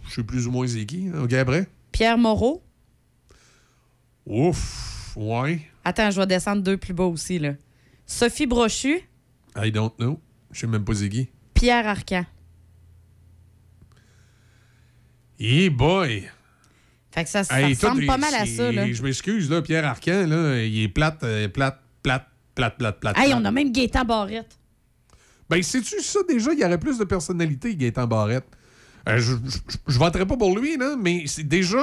[0.08, 1.10] Je sais plus ou moins c'est qui.
[1.10, 1.66] OK, après?
[1.92, 2.62] Pierre Moreau.
[4.26, 5.60] Ouf, ouais.
[5.84, 7.38] Attends, je vais descendre deux plus bas aussi.
[7.38, 7.54] Là.
[8.06, 9.00] Sophie Brochu.
[9.56, 10.20] I don't know.
[10.52, 11.28] Je sais même pas c'est qui.
[11.58, 12.24] Pierre Arcan.
[15.40, 16.28] Hey boy!
[17.10, 18.70] Fait que ça, ça Hey, ressemble toi, pas mal à ça.
[18.70, 18.92] Là.
[18.92, 23.18] Je m'excuse, là, Pierre Arcan, là, il est plate, euh, plate, plate, plate, plate, plate.
[23.18, 23.38] Hey, plate.
[23.40, 24.58] on a même Gaétan Barrette.
[25.48, 28.46] Ben, sais-tu ça, déjà, il y aurait plus de personnalité, Gaétan Barrette.
[29.08, 31.82] Euh, je ne vanterai pas pour lui, là, mais c'est déjà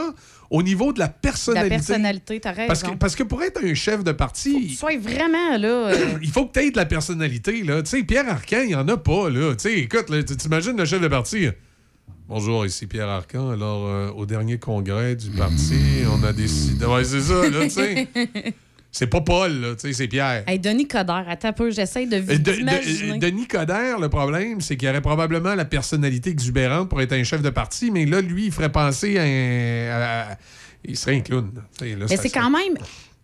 [0.49, 1.69] au niveau de la La personnalité.
[1.75, 2.67] personnalité, t'as raison.
[2.67, 5.67] Parce que, parce que pour être un chef de parti, Sois vraiment, là...
[5.89, 7.63] euh, il faut que tu aies de la personnalité.
[7.63, 7.82] Là.
[7.82, 9.30] Tu sais, Pierre Arcan, il n'y en a pas.
[9.30, 9.56] Là.
[9.56, 10.06] Tu sais, écoute,
[10.38, 11.47] t'imagines le chef de parti?
[12.28, 13.51] Bonjour, ici Pierre Arcan.
[13.51, 15.80] Alors, euh, au dernier congrès du parti,
[16.12, 16.86] on a décidé.
[16.86, 18.08] Ouais, c'est ça, là, tu sais.
[18.98, 20.46] C'est pas Paul, c'est Pierre.
[20.48, 24.62] Hey, Denis Coderre, attends un peu, j'essaie de Euh, de- de- Denis Coderre, le problème,
[24.62, 28.22] c'est qu'il aurait probablement la personnalité exubérante pour être un chef de parti, mais là,
[28.22, 30.02] lui, il ferait penser à un.
[30.32, 30.38] à-
[30.86, 31.52] il serait un clown.
[31.82, 32.06] là.
[32.10, 32.78] Mais c'est quand même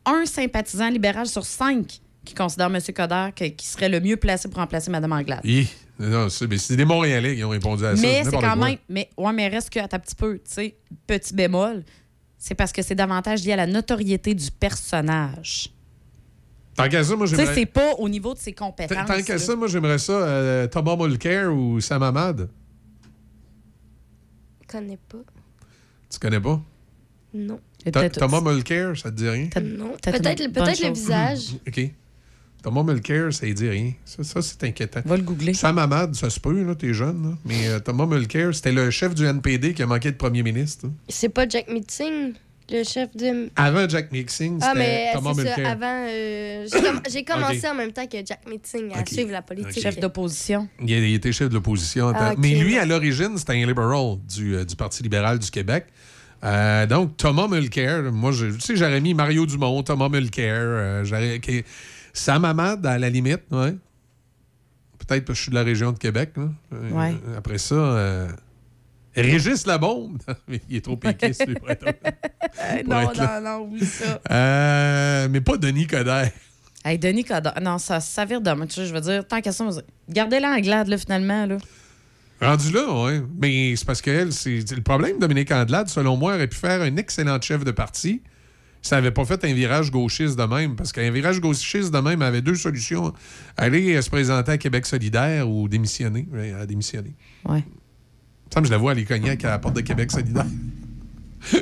[0.06, 2.80] un sympathisant libéral sur cinq qui considère M.
[2.94, 5.40] Coderre qui serait le mieux placé pour remplacer Mme Anglade.
[5.46, 8.02] Hi, non, c'est mais c'est des Montréalais qui ont répondu à ça.
[8.02, 8.56] Mais c'est quand quoi.
[8.58, 8.78] même.
[8.90, 10.76] Mais, ouais, mais reste que, attends un petit peu, tu sais,
[11.08, 11.84] petit bémol,
[12.42, 15.70] c'est parce que c'est davantage lié à la notoriété du personnage.
[16.76, 17.54] Tant qu'à ça, moi, Tu sais, j'aimerais.
[17.54, 19.08] c'est pas au niveau de ses Tant compétences.
[19.08, 22.50] tant qu'à ça, moi, j'aimerais ça, euh, Thomas Mulcair ou Sam Hamad.
[24.64, 25.20] Je connais pas.
[26.10, 26.60] Tu connais pas?
[27.32, 27.60] Non.
[28.14, 29.48] Thomas Mulcair, ça te dit rien?
[29.62, 29.94] Non.
[30.02, 30.82] peut-être le, bonne peut-être
[32.64, 32.74] le chose.
[32.74, 32.84] visage.
[32.84, 32.84] OK.
[32.84, 33.92] Thomas Mulcair, ça ne dit rien.
[34.06, 35.02] Ça, ça, c'est inquiétant.
[35.06, 35.54] Va le googler.
[35.54, 37.24] Sam Hamad, ça se peut, là, t'es jeune.
[37.24, 37.38] là.
[37.46, 40.86] Mais euh, Thomas Mulcair, c'était le chef du NPD qui a manqué de premier ministre.
[40.88, 40.94] là.
[41.10, 42.34] C'est pas Jack Meeting,
[42.70, 43.50] le chef de.
[43.56, 46.06] Avant Jack Mixing, Ah, c'était mais Thomas c'est ça, avant.
[46.08, 49.82] euh, j'ai comm- j'ai commencé en même temps que Jack Meeting à suivre la politique.
[49.82, 50.68] Chef d'opposition.
[50.82, 52.14] Il, il était chef de l'opposition.
[52.16, 55.86] Ah, Mais lui, à l'origine, c'était un libéral du, euh, du Parti libéral du Québec.
[56.44, 61.04] Euh, donc, Thomas Mulcair, moi, je- tu sais, j'aurais mis Mario Dumont, Thomas Mulcair, euh,
[61.04, 61.64] j'aurais- qui-
[62.14, 63.76] Sam Hamad, à la limite, ouais.
[65.08, 66.32] Peut-être parce que je suis de la région de Québec.
[66.38, 66.50] là.
[66.74, 67.16] Euh, Ouais.
[67.38, 68.28] après ça, euh,
[69.16, 70.20] Régis Labombe.
[70.48, 71.56] Mais il est trop être honnête.
[72.86, 73.42] Pour non, là.
[73.42, 74.22] non, non, oublie ça.
[74.30, 76.32] Euh, mais pas Denis Coderre.
[76.86, 77.60] Hey, Denis Coderre.
[77.62, 79.66] Non, ça, ça vire de tu sais, Je veux dire, tant qu'à ça,
[80.10, 81.46] gardez-la en glade, là, finalement.
[81.46, 81.58] Là.
[82.42, 83.22] Rendu là, oui.
[83.40, 85.20] Mais c'est parce qu'elle, c'est c'est le problème.
[85.20, 88.22] Dominique Andelade, selon moi, aurait pu faire un excellent chef de parti
[88.90, 90.76] elle n'avait pas fait un virage gauchiste de même.
[90.76, 93.14] Parce qu'un virage gauchiste de même avait deux solutions.
[93.58, 96.28] Aller euh, se présenter à Québec solidaire ou démissionner.
[96.32, 97.14] Ouais, à démissionner.
[97.46, 97.64] Ouais.
[98.56, 100.46] Il me je la vois aller cognac à la porte de Québec solidaire.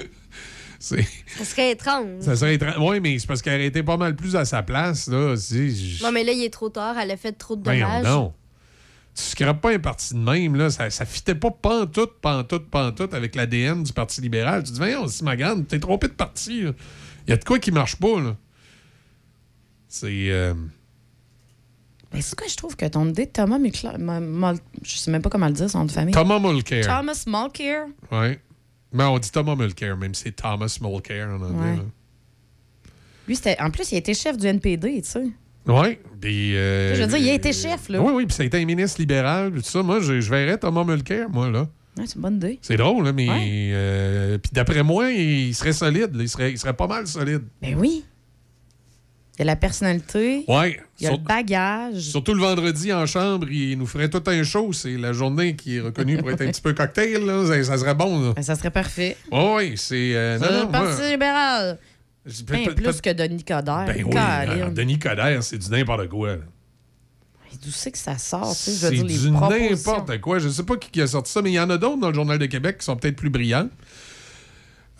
[0.79, 0.95] Ça
[1.43, 2.21] serait étrange.
[2.21, 5.07] Ça serait Oui, mais c'est parce qu'elle été pas mal plus à sa place.
[5.07, 5.35] Là.
[5.35, 6.97] Je- Non, mais là, il est trop tard.
[6.97, 8.05] Elle a fait trop de dommages.
[8.05, 8.33] donc.
[9.15, 10.69] Tu scrapes pas un parti de même, là.
[10.69, 14.63] Ça, ça fitait pas pantoute, pantoute, pantoute avec l'ADN du Parti libéral.
[14.63, 16.61] Tu te dis, voyons, si ma grande, t'es trompé de parti.
[16.61, 16.71] là.
[17.29, 18.35] Il y a de quoi qui marche pas, là.
[19.87, 20.31] C'est.
[20.31, 20.53] euh,
[22.13, 23.99] Mais c'est quoi, je trouve que ton idée de Thomas Mulcair.
[23.99, 26.13] Mul- Mul- Je sais même pas comment le dire, son nom de famille.
[26.13, 26.85] Thomas Mulcair.
[26.85, 27.85] Thomas Mulcair?
[28.11, 28.39] Ouais.
[28.91, 31.79] Mais on dit Thomas Mulcair, même si c'est Thomas Mulcair en anglais.
[31.81, 31.85] Ouais.
[33.27, 33.59] Lui, c'était.
[33.61, 35.27] En plus, il a été chef du NPD, tu sais.
[35.67, 35.99] Oui.
[36.19, 36.55] Puis.
[36.57, 38.01] euh, Je veux dire, il a été chef, là.
[38.01, 38.25] Oui, oui.
[38.25, 39.51] Puis ça a été un ministre libéral.
[39.53, 39.83] Tout ça.
[39.83, 41.67] Moi, je, je verrais Thomas Mulcair, moi, là.
[41.99, 42.59] Ouais, c'est une bonne idée.
[42.61, 43.29] C'est drôle, là, mais.
[43.29, 43.69] Ouais.
[43.73, 46.15] euh, puis d'après moi, il serait solide.
[46.15, 46.23] là.
[46.23, 47.41] Il serait, il serait pas mal solide.
[47.61, 48.03] Ben oui.
[49.35, 50.43] Il y a la personnalité.
[50.49, 50.79] Ouais.
[50.99, 51.99] Il y a le bagage.
[52.01, 54.73] Surtout le vendredi en chambre, il nous ferait tout un show.
[54.73, 57.25] C'est la journée qui est reconnue pour être un petit peu cocktail.
[57.25, 57.45] Là.
[57.47, 58.19] Ça, ça serait bon.
[58.21, 58.33] Là.
[58.35, 59.15] Ben, ça serait parfait.
[59.31, 60.11] Oh, oui, c'est.
[60.15, 61.77] euh, non, le Parti libéral.
[62.25, 63.85] je- Bien peut- plus que Denis Coderre.
[63.87, 64.51] Ben oui, Caroline.
[64.61, 66.35] alors, Denis Coderre, c'est du n'importe quoi.
[66.35, 66.41] là.
[67.63, 68.71] D'où c'est que ça sort, tu sais?
[68.71, 69.69] Je C'est veux dire, les du propositions.
[69.93, 70.39] n'importe quoi.
[70.39, 72.09] Je sais pas qui, qui a sorti ça, mais il y en a d'autres dans
[72.09, 73.69] le Journal de Québec qui sont peut-être plus brillants.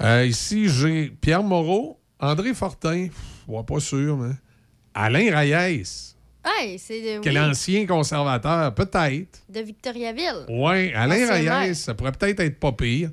[0.02, 3.16] Euh, ici, j'ai Pierre Moreau, André Fortin, pff,
[3.48, 4.34] ouais, pas sûr, mais
[4.94, 5.84] Alain Reyes,
[6.78, 9.40] c'est quel oui, ancien conservateur, peut-être.
[9.50, 10.46] de Victoriaville.
[10.50, 11.60] Oui, Alain.
[11.62, 13.12] Reyes, ça pourrait peut-être être pas pire.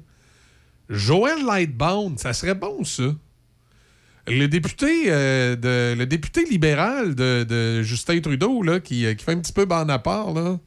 [0.88, 3.03] Joël Lightbound, ça serait bon, ça.
[4.29, 9.25] Le député, euh, de, le député libéral de, de Justin Trudeau, là, qui, euh, qui
[9.25, 10.59] fait un petit peu bande à part, là,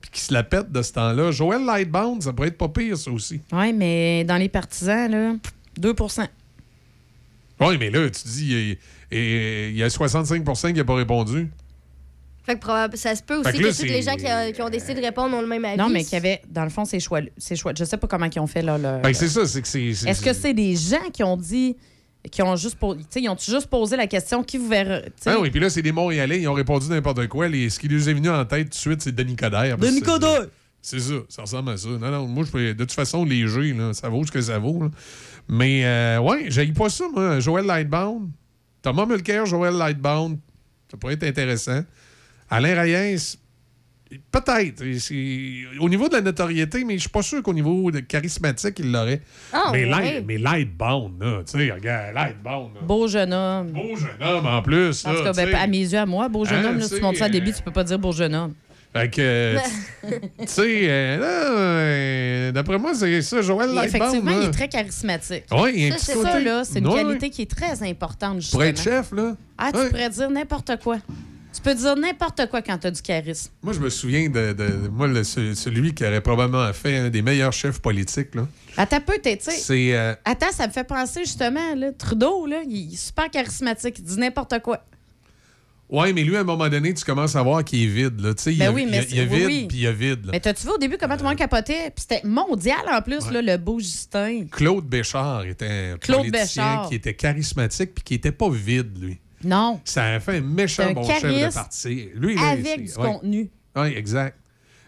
[0.00, 1.32] puis qui se la pète de ce temps-là.
[1.32, 3.40] Joël Lightbound, ça pourrait être pas pire, ça aussi.
[3.52, 5.34] Oui, mais dans les partisans, là,
[5.80, 6.26] 2%
[7.60, 8.76] Oui, mais là, tu dis, il y a-
[9.70, 11.48] il y a 65% qui n'ont pas répondu.
[12.44, 14.26] Fait que probable- ça se peut Fait aussi que que, là, tous les gens qui,
[14.26, 15.76] euh, qui ont décidé de répondre ont le même avis.
[15.76, 17.20] Non, mais qu'il y avait, dans le fond, ces choix.
[17.36, 18.78] Ces choix je sais pas comment ils ont fait là.
[18.78, 19.82] le- que c'est ça, c'est que c'est.
[19.88, 21.76] Est-ce que c'est des gens qui ont dit.
[22.30, 25.00] Qui ont juste, po- tu sais, ils ont juste posé la question qui vous verra.
[25.26, 27.48] Ah oui, puis là, c'est des Montréalais, ils ont répondu n'importe quoi.
[27.48, 29.78] Les- ce qui lui est venu en tête tout de suite, c'est Denis Coderre.
[29.78, 30.46] Denis Coderre!
[30.82, 31.88] C'est ça, ça ressemble à ça.
[31.88, 34.40] Non, non, moi, je peux- de toute façon, les jeux, là, ça vaut ce que
[34.40, 34.82] ça vaut.
[34.84, 34.90] là.
[35.48, 37.40] Mais, euh, ouais, j'aille pas ça, moi.
[37.40, 38.30] Joël Lightbound.
[38.82, 40.38] Thomas Mulcair, Joël Lightbound.
[40.90, 41.82] Ça pourrait être intéressant.
[42.48, 43.36] Alain Reyes,
[44.30, 44.82] Peut-être.
[45.80, 48.90] Au niveau de la notoriété, mais je suis pas sûr qu'au niveau de charismatique, il
[48.90, 49.20] l'aurait.
[49.52, 49.84] Ah, mais.
[49.84, 52.74] Light- mais Lightbound, là, tu sais, regarde, Lightbound.
[52.74, 52.80] là.
[52.82, 53.66] Beau jeune homme.
[53.72, 55.04] Beau jeune homme en plus.
[55.06, 56.94] En tout cas, ben, à mes yeux, à moi, beau jeune Hein, homme, là, tu
[56.96, 58.54] tu montes ça à sais, débit, euh, tu peux pas dire beau jeune homme.
[58.94, 59.56] Fait que,
[60.40, 64.02] tu sais, euh, là, euh, d'après moi, c'est ça, Joël Lightbound.
[64.02, 65.44] effectivement, il est très charismatique.
[65.52, 67.82] Ouais, il un ça, c'est ça, côté- là, c'est une Ouais, qualité qui est très
[67.86, 68.62] importante, Pour justement.
[68.62, 69.36] être chef, là.
[69.58, 69.90] Ah, tu Ouais.
[69.90, 70.96] pourrais dire n'importe quoi.
[71.58, 73.50] Tu peux dire n'importe quoi quand tu as du charisme.
[73.62, 77.20] Moi, je me souviens de, de- moi, le- celui qui aurait probablement fait un des
[77.20, 78.46] meilleurs chefs politiques, là.
[78.76, 79.50] Attends peu, tu sais.
[79.50, 79.92] C'est.
[79.96, 84.04] euh, Attends, ça me fait penser justement, là, Trudeau, là, il est super charismatique, il
[84.04, 84.84] dit n'importe quoi.
[85.90, 88.34] Ouais, mais lui, à un moment donné, tu commences à voir qu'il est vide, là.
[88.34, 89.66] Tu sais, il Ben a- oui, il mais a- il a c'est- oui, vide, oui.
[89.68, 90.32] puis il a vide, là.
[90.34, 91.90] Mais t'as-tu vu au début comment tout le monde capotait?
[91.96, 94.44] Puis c'était mondial en plus, là, le beau Justin.
[94.52, 96.88] Claude Béchard était un Claude politicien Béchard.
[96.88, 99.18] qui était charismatique puis qui était pas vide, lui.
[99.44, 99.80] Non.
[99.84, 102.08] Ça a fait un méchant un bon chef de parti.
[102.14, 103.06] Lui, là, avec du ouais.
[103.06, 103.50] contenu.
[103.76, 104.36] Oui, exact.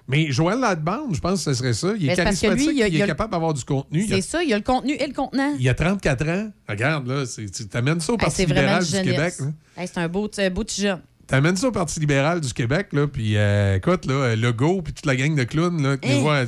[0.08, 1.92] Mais Joël Ladbande, je pense que ce serait ça.
[1.96, 3.64] Il est Mais charismatique, lui, il a- il, il a est le- capable d'avoir du
[3.64, 4.06] contenu.
[4.08, 5.54] C'est ça, il y a le contenu et le contenant.
[5.56, 6.50] il a 34 ans.
[6.68, 8.90] Regarde, là, tu amènes ça au Hey, Parti libéral du.
[8.90, 9.34] Québec.
[9.76, 11.00] Hey, c'est un beau, un beau petit jeune.
[11.28, 15.06] T'amènes ça au Parti libéral du Québec, là, puis euh, écoute, là, Legault, puis toute
[15.06, 16.46] la gang de clowns, là, tenez-vous, Hein?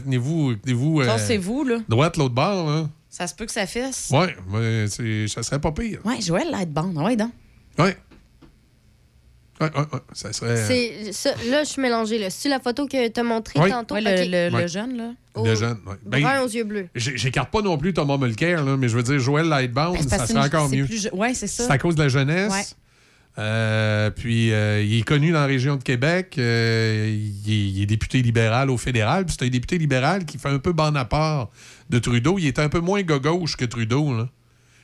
[0.65, 1.77] tenez-vous, euh, c'est vous, là.
[1.88, 2.88] droite l'autre bord, là.
[3.09, 4.09] Ça se peut que ça fesse.
[4.11, 6.01] Ouais, ouais, c'est- ça serait pas pire.
[6.05, 6.93] Ouais, Joël Lightband.
[7.05, 7.31] Ouais, donc.
[7.78, 7.96] Ouais.
[9.61, 10.50] Ouais, ouais, ouais, ça serait...
[10.50, 12.18] euh, C'est ça, là, je suis mélangée.
[12.18, 12.30] là.
[12.30, 13.70] C'est la photo que tu as montrée Oui.
[13.70, 13.94] tantôt.
[13.94, 15.12] Ouais, le, jeune, là.
[15.37, 15.94] Le jeune, ouais.
[16.04, 16.88] Ben, Brun aux yeux bleus.
[16.96, 20.26] J'écarte pas non plus Thomas Mulcair, là, mais je veux dire, Joël Lightbound, Ben, ça
[20.26, 20.85] serait encore mieux.
[20.85, 21.64] plus Ouais, c'est ça.
[21.66, 22.52] C'est à cause de la jeunesse.
[22.52, 22.64] Ouais.
[23.38, 26.35] Euh, puis euh, il est connu dans la région de Québec.
[26.38, 27.08] Euh,
[27.46, 29.24] il, est, il est député libéral au fédéral.
[29.24, 31.50] Puis c'est un député libéral qui fait un peu bon à part
[31.88, 32.38] de Trudeau.
[32.38, 34.12] Il est un peu moins gauche que Trudeau.
[34.14, 34.28] Là.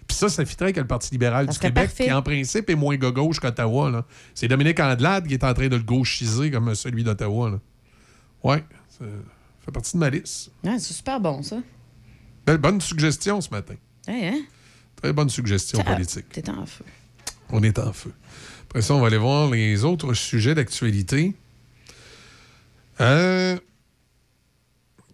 [0.08, 2.04] Puis ça, ça fitterait que le Parti libéral Ça du Québec, parfait.
[2.06, 4.06] qui en principe est moins gauche qu'Ottawa.
[4.34, 7.60] C'est Dominique Andelade qui est en train de le gauchiser comme celui d'Ottawa.
[8.42, 9.04] Ouais, ça
[9.64, 10.50] fait partie de ma liste.
[10.64, 11.58] Ouais, c'est super bon, ça.
[12.46, 13.74] Belle, bonne suggestion ce matin.
[14.06, 14.40] Hey, hein?
[14.96, 16.28] Très bonne suggestion Ah, politique.
[16.30, 16.84] T'es en feu.
[17.50, 18.12] On est en feu.
[18.62, 21.34] Après ça, on va aller voir les autres sujets d'actualité.
[23.00, 23.58] Euh,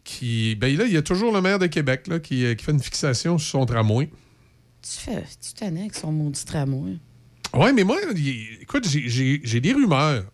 [0.05, 2.65] qui, ben là, il y a toujours le maire de Québec là, qui, euh, qui
[2.65, 4.09] fait une fixation sur son tramway.
[4.85, 6.99] Tu fais, tu t'en avec son maudit tramway?
[7.55, 7.97] Oui, mais moi,
[8.61, 10.25] écoute, j'ai- j'ai j'ai des rumeurs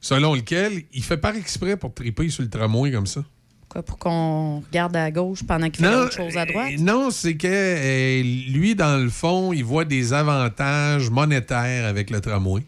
[0.00, 3.24] selon lesquelles il fait par exprès pour triper sur le tramway comme ça.
[3.68, 6.72] Quoi, pour qu'on regarde à gauche pendant qu'il fait autre chose à droite?
[6.74, 12.10] euh, non, c'est que euh, lui, dans le fond, il voit des avantages monétaires avec
[12.10, 12.62] le tramway.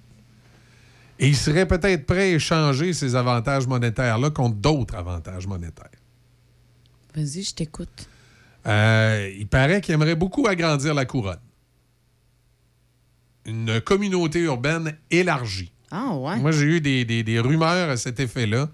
[1.18, 5.90] Et il serait peut-être prêt à échanger ces avantages monétaires-là contre d'autres avantages monétaires.
[7.14, 8.08] Vas-y, je t'écoute.
[8.66, 11.38] Euh, il paraît qu'il aimerait beaucoup agrandir la couronne.
[13.46, 15.70] Une communauté urbaine élargie.
[15.90, 16.36] Ah, ouais.
[16.38, 18.70] Moi, j'ai eu des, des- des rumeurs à cet effet-là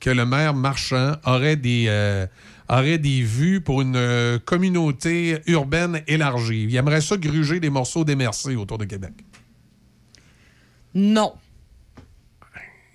[0.00, 2.26] que le maire Marchand aurait des, euh,
[2.68, 6.64] aurait des vues pour une euh, communauté urbaine élargie.
[6.64, 9.12] Il aimerait ça gruger des morceaux d'MRC autour de Québec.
[10.94, 11.32] Non.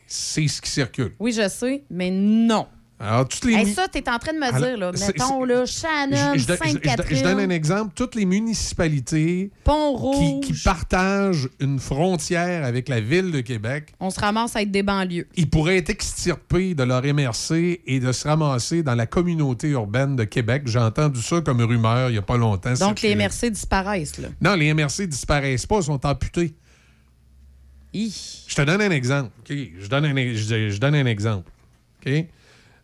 [0.06, 1.14] C'est ce qui circule.
[1.20, 2.68] Oui, je sais, mais non.
[3.00, 3.54] Alors, toutes les...
[3.54, 4.92] Hey, mu- ça, t'es en train de me Alors, dire, là.
[4.92, 7.92] Mettons, là, Je, Shannon, je- je- je- je donne un Sainte-Catherine, exemple.
[7.94, 14.20] Toutes les municipalités qui, qui partagent une frontière avec la ville de Québec on se
[14.20, 15.28] ramasse à être des banlieues.
[15.36, 20.16] ils pourraient être extirpés de leur MRC et de se ramasser dans la communauté urbaine
[20.16, 20.64] de Québec.
[20.66, 22.74] J'ai entendu ça comme rumeur il n'y a pas longtemps.
[22.74, 23.16] Donc, les.
[23.16, 24.30] MRC disparaissent, là.
[24.42, 26.56] Non, les MRC disparaissent pas, ils sont amputés.
[27.94, 28.44] Hi.
[28.48, 29.30] Je te donne un exemple.
[29.40, 29.56] OK?
[29.80, 31.50] Je, donne un, je donne un exemple.
[32.06, 32.26] OK?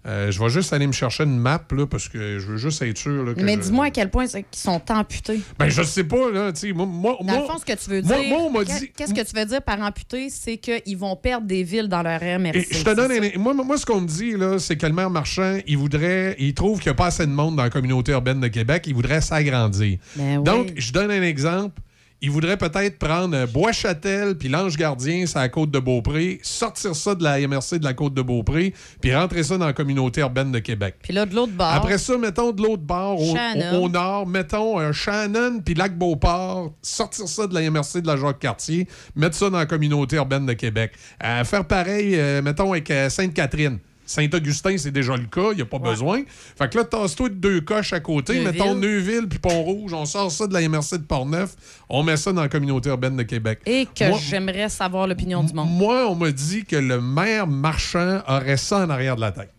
[0.06, 2.82] Euh, je vais juste aller me chercher une map là, parce que je veux juste
[2.82, 3.24] être sûr.
[3.24, 5.39] là, que Mais je- dis-moi à quel point qu'ils sont amputés.
[5.58, 6.51] Ben, je sais pas, là.
[6.74, 8.18] Moi, moi, Dans moi- le fond, ce que tu veux dire.
[8.28, 10.30] moi, on m'a qu'est- dit- Qu'est-ce que tu veux dire par amputé?
[10.30, 12.58] C'est qu'ils vont perdre des villes dans leur MRC.
[12.58, 14.91] Et je te donne un- moi, moi, ce qu'on me dit, là, c'est que le
[14.93, 17.70] maire marchand, il voudrait, il trouve qu'il n'y a pas assez de monde dans la
[17.70, 19.99] communauté urbaine de Québec, il voudrait s'agrandir.
[20.18, 20.43] Ben oui.
[20.43, 21.80] Donc, je donne un exemple.
[22.26, 26.95] Il voudrait peut-être prendre euh, Bois-Châtel puis l'Ange Gardien sur la côte de Beaupré, sortir
[26.95, 30.21] ça de la MRC de la côte de Beaupré, puis rentrer ça dans la communauté
[30.21, 30.95] urbaine de Québec.
[31.03, 31.67] Puis là, de l'autre bord.
[31.67, 33.78] Après ça, mettons de l'autre bord, au, Shannon.
[33.82, 38.15] au- au nord, mettons un Shannon puis Lac-Beauport, sortir ça de la MRC de la
[38.15, 40.93] Jacques-Cartier, mettre ça dans la communauté urbaine de Québec.
[41.24, 43.80] Euh, faire pareil, euh, mettons, avec euh, Sainte-Catherine.
[44.06, 46.24] Saint-Augustin, c'est déjà le cas, il n'y a pas besoin.
[46.58, 48.51] Fait que là, tasse-toi de deux coches à côté, Neuville.
[48.51, 51.56] mettons Neuville puis Pont-Rouge, on sort ça de la MRC de Portneuf,
[51.89, 53.62] on met ça dans la communauté urbaine de Québec.
[53.66, 55.70] Et que Moi- j'aimerais savoir l'opinion du monde.
[55.70, 59.49] Moi, on m'a dit que le maire marchand aurait ça en arrière de la tête.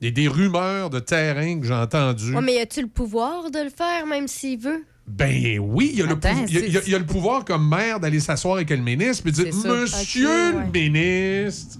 [0.00, 2.34] Il y a des rumeurs de terrain que j'ai entendues.
[2.34, 4.84] Ouais, mais y a-tu le pouvoir de le faire, même s'il veut?
[5.06, 6.92] Ben oui, il y, a le Attends, il y a- c'est- il y a- il
[6.92, 9.46] y a le pouvoir comme maire d'aller s'asseoir avec le ministre et dire.
[9.52, 10.52] Monsieur ouais.
[10.52, 11.78] le ministre,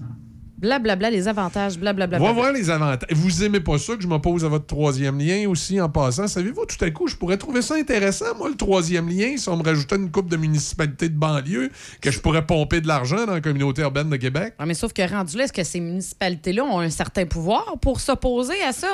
[0.63, 2.19] Blablabla, les avantages, blablabla.
[2.19, 3.09] va voir les avantages.
[3.11, 6.25] Vous aimez pas ça que je m'oppose à votre troisième lien aussi en passant?
[6.25, 9.57] Savez-vous, tout à coup, je pourrais trouver ça intéressant, moi, le troisième lien, si on
[9.57, 13.33] me rajoutait une coupe de municipalités de banlieue, que je pourrais pomper de l'argent dans
[13.33, 14.53] la communauté urbaine de Québec?
[14.57, 17.99] Ouais, mais sauf que rendu là, est-ce que ces municipalités-là ont un certain pouvoir pour
[17.99, 18.87] s'opposer à ça?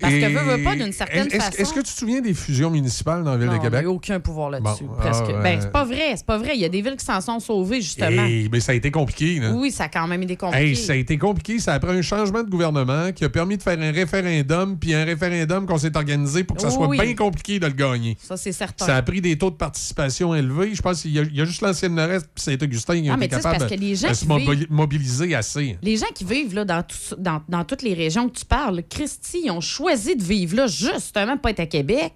[0.00, 1.56] Parce que Et- veut, veut pas d'une certaine est-ce- façon.
[1.58, 3.80] Est-ce que tu te souviens des fusions municipales dans la ville non, de Québec?
[3.82, 5.24] il n'y a aucun pouvoir là-dessus, Bon, presque.
[5.28, 6.52] ah, Ben, c'est pas vrai, c'est pas vrai.
[6.54, 8.22] Il y a des villes qui s'en sont sauvées, justement.
[8.24, 9.40] Hey, ben, ça a été compliqué.
[9.40, 9.52] Là.
[9.52, 10.68] Oui, ça a quand même été compliqué.
[10.68, 11.58] Hey, ça a été compliqué.
[11.58, 14.94] Ça a pris un changement de gouvernement qui a permis de faire un référendum, puis
[14.94, 16.98] un référendum qu'on s'est organisé pour que ça soit Oui.
[16.98, 18.16] bien compliqué de le gagner.
[18.22, 18.86] Ça, c'est certain.
[18.86, 20.74] Ça a pris des taux de participation élevés.
[20.74, 23.16] Je pense qu'il y, a- y a juste l'ancienne Nord-Est puis Saint-Augustin qui Ah, ont
[23.16, 25.76] mais été capables parce que les gens de se vivent- mobiliser assez.
[25.82, 28.82] Les gens qui vivent là, dans, tout- dans, dans toutes les régions que tu parles,
[28.88, 32.12] Christy, ils ont choisi de vivre là, justement, pas être à Québec.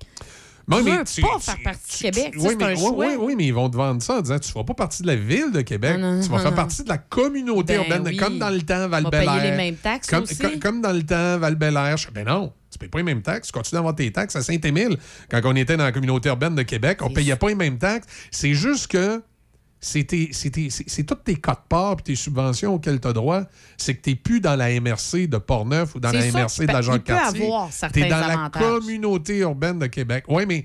[0.79, 2.33] Ils mais tu- pas tu- faire partie de Québec.
[2.33, 2.91] tu Oui mais, un oui, choix.
[3.09, 5.03] oui, oui, mais ils vont te vendre ça en disant tu ne feras pas partie
[5.03, 5.99] de la ville de Québec.
[5.99, 8.89] Non, non, tu vas faire partie de la communauté Ben urbaine, comme dans le temps
[8.89, 10.39] val payer les mêmes taxes comme, aussi.
[10.39, 13.23] comme- comme dans le temps val fais, Ben non, tu ne payes pas les mêmes
[13.23, 13.49] taxes.
[13.49, 14.97] Tu continues d'avoir tes taxes à Saint-Émile.
[15.29, 17.79] Quand on était dans la communauté urbaine de Québec, on ne payait pas les mêmes
[17.79, 18.07] taxes.
[18.31, 19.21] C'est juste que
[19.85, 23.09] c'est tes- c'est tes- c'est- c'est toutes tes cotes parts et tes subventions auxquelles tu
[23.09, 23.43] as droit.
[23.77, 26.67] C'est que tu n'es plus dans la MRC de Portneuf ou dans la sûr MRC
[26.67, 26.81] de la
[27.93, 28.35] Tu es dans la
[28.81, 30.25] communauté urbaine de Québec.
[30.29, 30.65] Oui, mais.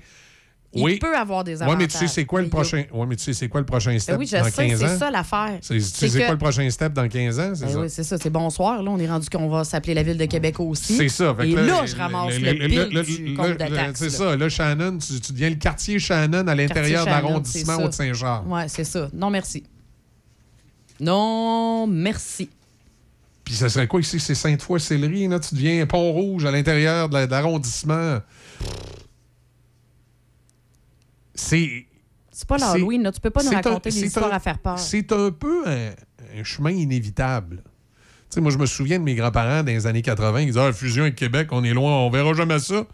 [0.74, 0.98] Il oui.
[0.98, 1.78] peut avoir des Oui, avantages.
[1.80, 2.84] mais tu sais, c'est quoi le prochain.
[2.92, 4.82] Oui, mais tu sais, c'est quoi le prochain step Ben oui, je dans sais, 15
[4.84, 4.86] ans?
[4.88, 5.58] c'est ça l'affaire.
[5.62, 7.52] Tu sais, C'est que- quoi le prochain step dans 15 ans?
[7.58, 7.80] Ben ça?
[7.80, 8.18] oui, c'est ça.
[8.18, 8.82] C'est bonsoir.
[8.82, 10.94] Là, on est rendu qu'on va s'appeler la ville de Québec aussi.
[10.98, 11.34] C'est ça.
[11.42, 13.98] Et là, je ramasse le, du de le- taxes.
[13.98, 14.36] C'est ça.
[14.36, 17.76] Là, Shannon, tu, tu deviens le quartier Shannon à l'intérieur de l'arrondissement.
[17.76, 18.44] Haute-Saint-Jean.
[18.46, 19.08] Ouais, c'est ça.
[19.14, 19.64] Non, merci.
[21.00, 22.50] Non, merci.
[23.44, 24.20] Puis ça serait quoi ici?
[24.20, 25.28] C'est Sainte-Foy-Céleri.
[25.28, 28.18] Là, tu deviens Pont-Rouge à l'intérieur de la- de l'arrondissement.
[31.38, 31.86] C'est.
[32.30, 33.12] C'est pas l'Halloween, là.
[33.12, 34.78] Tu peux pas nous raconter un- des c'est histoires un- à faire peur.
[34.78, 35.90] C'est un peu un,
[36.38, 37.62] un chemin inévitable.
[38.30, 40.40] Tu sais, moi, je me souviens de mes grands-parents dans les années 80.
[40.42, 42.84] Ils disaient Ah, fusion avec Québec, on est loin, on verra jamais ça.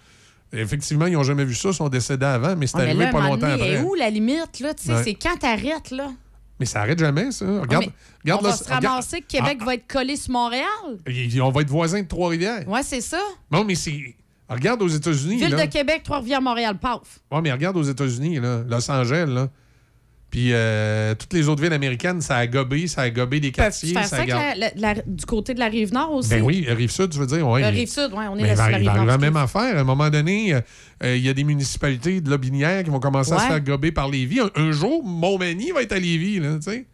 [0.53, 3.11] Effectivement, ils n'ont jamais vu ça, ils sont décédés avant, mais c'est mais arrivé là,
[3.11, 3.80] pas longtemps donné, après.
[3.82, 4.72] où la limite, là?
[4.74, 5.03] Tu sais, Ouais.
[5.03, 6.12] c'est quand t'arrêtes, là?
[6.61, 7.45] Mais ça arrête jamais, ça.
[7.45, 7.86] Regarde,
[8.22, 10.64] regarde on va se regarde- ramasser que Québec va être collé sur Montréal?
[10.86, 11.11] Ah,
[11.42, 12.68] on va être voisins de Trois-Rivières.
[12.68, 13.18] Ouais, c'est ça.
[13.51, 14.14] Non, mais c'est.
[14.49, 15.36] Regarde aux États-Unis.
[15.36, 15.66] Ville là.
[15.66, 17.20] de Québec, Trois-Rivières, Montréal, paf.
[17.32, 19.49] Ouais, mais regarde aux États-Unis, là, Los Angeles, là.
[20.30, 23.92] Puis euh, toutes les autres villes américaines, ça a gobé, ça a gobé des quartiers.
[23.92, 26.28] faire ça ça la- la- la- du côté de la rive nord aussi?
[26.30, 27.49] Ben oui, Rive-Sud, tu veux dire?
[27.49, 29.18] Ouais, mais- Rive-Sud, ouais, on est la rive arriver la nord.
[29.20, 29.76] même affaire.
[29.76, 30.61] À un moment donné, euh,
[31.05, 33.92] euh, il y a des municipalités de Lobinière qui vont commencer à se faire gober
[33.92, 34.40] par Lévis.
[34.40, 36.84] Un, un jour, Montmagny va être à Lévis, là, tu sais.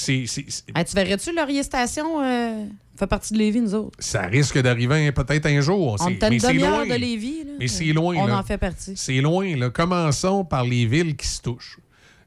[0.00, 2.64] C'est- c'est- c'est- tu verrais-tu Laurier Station euh,
[2.96, 3.96] fait partie de Lévis, nous autres?
[3.98, 5.96] ça risque d'arriver peut-être un jour.
[5.98, 7.42] On est une demi-heure de Lévis.
[7.44, 7.52] là.
[7.58, 8.14] Mais c'est loin.
[8.16, 8.38] On là.
[8.38, 8.92] en fait partie.
[8.96, 9.56] C'est loin.
[9.56, 9.70] Là.
[9.70, 11.78] Commençons par les villes qui se touchent.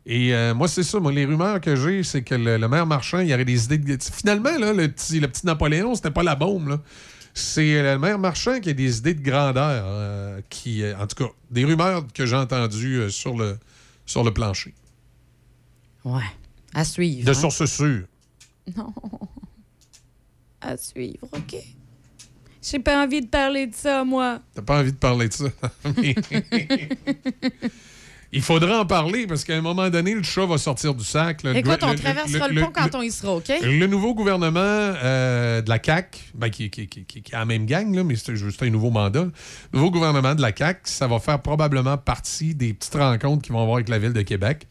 [0.06, 1.00] Et euh, moi, c'est ça.
[1.00, 3.64] Moi, les rumeurs que j'ai, c'est que le, le maire Marchand, il y aurait des
[3.66, 3.78] idées.
[3.78, 3.98] De...
[4.02, 6.68] Finalement, là, le, petit, le petit Napoléon, c'était pas la bombe.
[6.70, 6.82] là.
[7.34, 9.84] C'est le maire Marchand qui a des idées de grandeur.
[9.86, 13.58] euh, qui, euh, en tout cas, des rumeurs que j'ai entendues euh, sur, le,
[14.06, 14.74] sur le plancher.
[16.04, 16.22] Ouais.
[16.74, 17.26] À suivre.
[17.26, 17.34] De hein.
[17.34, 18.06] sources sûres.
[18.78, 18.94] Non.
[20.62, 21.56] À suivre, OK.
[22.62, 24.40] J'ai pas envie de parler de ça, moi.
[24.54, 25.46] T'as pas envie de parler de ça?
[28.34, 31.44] Il faudra en parler parce qu'à un moment donné, le chat va sortir du sac.
[31.44, 31.52] là.
[31.54, 33.52] Écoute, Le- on le- traversera le, pont quand on y sera, OK?
[33.62, 37.44] Le nouveau gouvernement euh, de la CAQ, ben, qui, qui, qui, qui- qui est la
[37.46, 39.24] même gang, là, mais c'est juste un nouveau mandat.
[39.24, 39.32] Le
[39.74, 43.62] nouveau gouvernement de la CAQ, ça va faire probablement partie des petites rencontres qu'ils vont
[43.64, 44.66] avoir avec la Ville de Québec.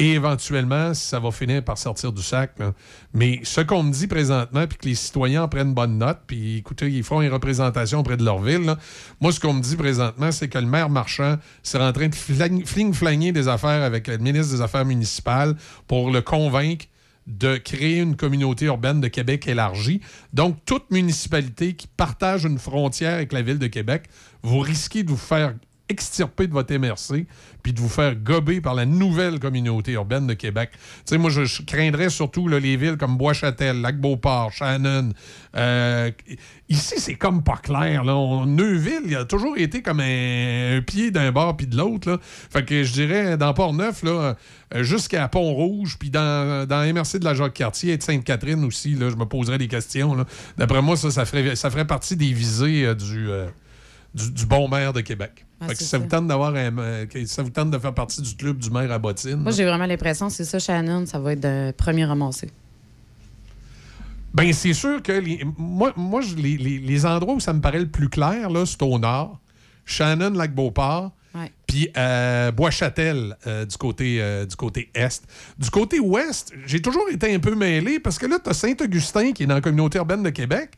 [0.00, 2.52] Et éventuellement, ça va finir par sortir du sac.
[3.12, 6.56] Mais ce qu'on me dit présentement, puis que les citoyens en prennent bonne note, puis
[6.56, 8.76] écoutez, ils feront une représentation auprès de leur ville.
[9.20, 12.14] Moi, ce qu'on me dit présentement, c'est que le maire Marchand serait en train de
[12.14, 15.54] fling- fling-flagner des affaires avec le ministre des Affaires municipales
[15.86, 16.86] pour le convaincre
[17.26, 20.00] de créer une communauté urbaine de Québec élargie.
[20.32, 24.04] Donc, toute municipalité qui partage une frontière avec la ville de Québec,
[24.42, 25.54] vous risquez de vous faire
[25.90, 27.26] extirper de votre MRC
[27.62, 30.70] puis de vous faire gober par la nouvelle communauté urbaine de Québec.
[30.72, 35.10] Tu sais, moi, je, craindrais surtout là, les villes comme Bois-Châtel, Lac-Beauport, Shannon.
[35.56, 36.10] Euh,
[36.68, 38.04] ici, c'est comme pas clair.
[38.04, 38.16] Là.
[38.16, 42.18] On- Neuville, il a toujours été comme un, pied d'un bord puis de l'autre.
[42.22, 44.34] Fait que je dirais, dans Port-Neuf, euh,
[44.76, 49.16] jusqu'à Pont-Rouge, puis dans, dans MRC de la Jacques-Cartier et de Sainte-Catherine aussi, là, je
[49.16, 50.24] me poserais des questions.
[50.56, 53.28] D'après moi, ça, ça ferait, ça ferait partie des visées euh, du...
[54.14, 55.46] du, du bon maire de Québec.
[55.60, 55.98] Ah, Fait que c'est ça, ça.
[55.98, 58.90] vous tente d'avoir un, euh, ça vous tente de faire partie du club du maire
[58.90, 59.36] à bottine.
[59.36, 62.50] Moi, j'ai vraiment l'impression que c'est ça, Shannon, ça va être de premier ramassé.
[64.32, 67.60] Ben, c'est sûr que les- moi, moi je- les, les- les endroits où ça me
[67.60, 69.40] paraît le plus clair, là, c'est au nord.
[69.84, 71.12] Shannon, Lac-Beauport.
[71.68, 75.22] Puis euh, Bois-Châtel euh, du, côté, euh, du côté est.
[75.58, 79.30] Du côté ouest, j'ai toujours été un peu mêlé parce que là, tu as Saint-Augustin
[79.32, 80.70] qui est dans la communauté urbaine de Québec.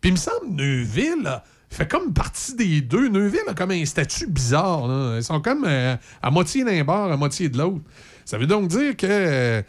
[0.00, 1.42] Puis il me semble Neuville
[1.72, 3.08] fait comme partie des deux.
[3.08, 4.86] Neuville a comme un statut bizarre.
[4.88, 5.16] là.
[5.16, 7.80] Ils sont comme euh, à moitié d'un bord, à moitié de l'autre.
[8.24, 9.06] Ça veut donc dire que.
[9.08, 9.62] euh,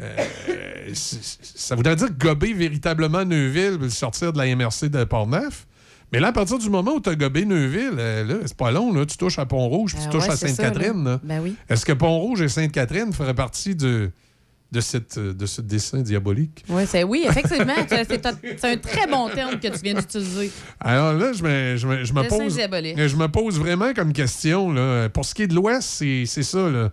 [0.00, 0.16] euh,
[0.94, 5.66] ça voudrait dire gober véritablement Neuville, le sortir de la MRC de Port-Neuf.
[6.12, 8.92] Mais là, à partir du moment où tu as gobé Neuville, là, c'est pas long,
[8.94, 11.18] là, tu touches à Pont-Rouge, puis tu touches ouais, à Sainte-Catherine.
[11.22, 11.56] Ben oui.
[11.68, 14.10] Est-ce que Pont-Rouge et Sainte-Catherine feraient partie de,
[14.70, 16.64] de, cette, de ce dessin diabolique?
[16.86, 17.74] C'est, oui, effectivement.
[17.88, 20.50] c'est, un- c'est un très bon terme que tu viens d'utiliser.
[20.80, 22.54] Alors là, je me, je me, je me pose.
[22.54, 22.98] diabolique.
[22.98, 24.72] Je me pose vraiment comme question.
[24.72, 25.08] Là.
[25.08, 25.88] Pour ce qui est de l'Ouest,
[26.26, 26.68] c'est ça.
[26.68, 26.90] Là.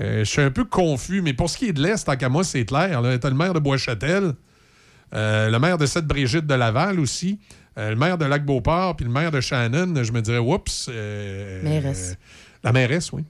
[0.00, 2.28] Euh, je suis un peu confus, mais pour ce qui est de l'Est, tant qu'à
[2.28, 3.00] moi, c'est clair.
[3.20, 4.32] Tu as le maire de Bois-Châtel,
[5.14, 7.38] euh, le maire de Cette-Brigitte de Laval aussi,
[7.78, 10.02] euh, le maire de Lac-Beauport, puis le maire de Shannon.
[10.02, 10.88] Je me dirais, oups.
[10.90, 12.12] euh, Mairesse.
[12.12, 12.14] euh,
[12.64, 13.22] la mairesse, oui.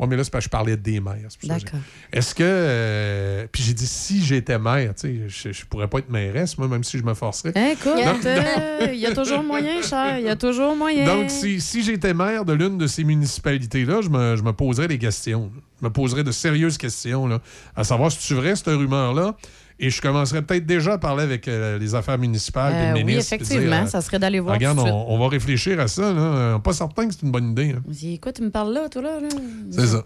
[0.00, 1.28] Oui, mais là, c'est parce que je parlais des maires.
[1.44, 1.78] D'accord.
[2.12, 2.42] Est-ce que.
[2.44, 6.56] euh, puis j'ai dit, si j'étais maire, tu sais, je, je pourrais pas être mairesse,
[6.56, 7.50] moi, même si je me forcerais.
[7.72, 8.14] Écoute, Non.
[8.24, 10.18] euh, il y a toujours moyen, cher.
[10.18, 11.04] Il y a toujours moyen.
[11.04, 14.88] Donc, si, si j'étais maire de l'une de ces municipalités-là, je me, je me poserais
[14.88, 15.50] des questions.
[15.80, 17.40] Je me poserais de sérieuses questions, là,
[17.76, 19.36] à savoir si tu vrai, cette rumeur-là?
[19.82, 23.06] Et je commencerais peut-être déjà à parler avec euh, les affaires municipales, Euh, puis le
[23.06, 25.88] oui, effectivement, dire, euh, ça serait d'aller voir Regarde, tout on, on va réfléchir à
[25.88, 26.12] ça.
[26.12, 26.20] Là.
[26.20, 27.74] Euh, Pas certain que c'est une bonne idée.
[27.74, 28.16] hein.
[28.20, 29.20] Quoi, tu me parles là, toi, là?
[29.20, 29.28] là?
[29.70, 30.04] C'est ça.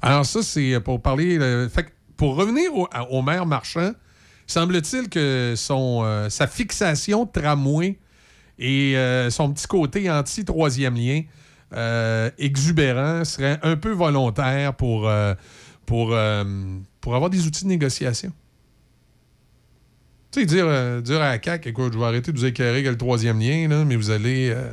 [0.00, 1.40] Alors, ça, c'est pour parler.
[1.68, 2.70] fait pour revenir
[3.10, 3.90] au, maire marchand,
[4.46, 7.98] semble-t-il que son, euh, sa fixation tramway
[8.60, 8.94] et
[9.30, 11.22] son petit côté anti-troisième lien
[12.38, 15.10] exubérant serait un peu volontaire pour,
[15.84, 16.16] pour,
[17.00, 18.32] pour avoir des outils de négociation.
[20.36, 22.82] Tu sais, dire, euh, dire à la CAQ, écoute, je vais arrêter de vous éclairer
[22.82, 24.50] que le troisième lien, là, mais vous allez.
[24.50, 24.70] euh,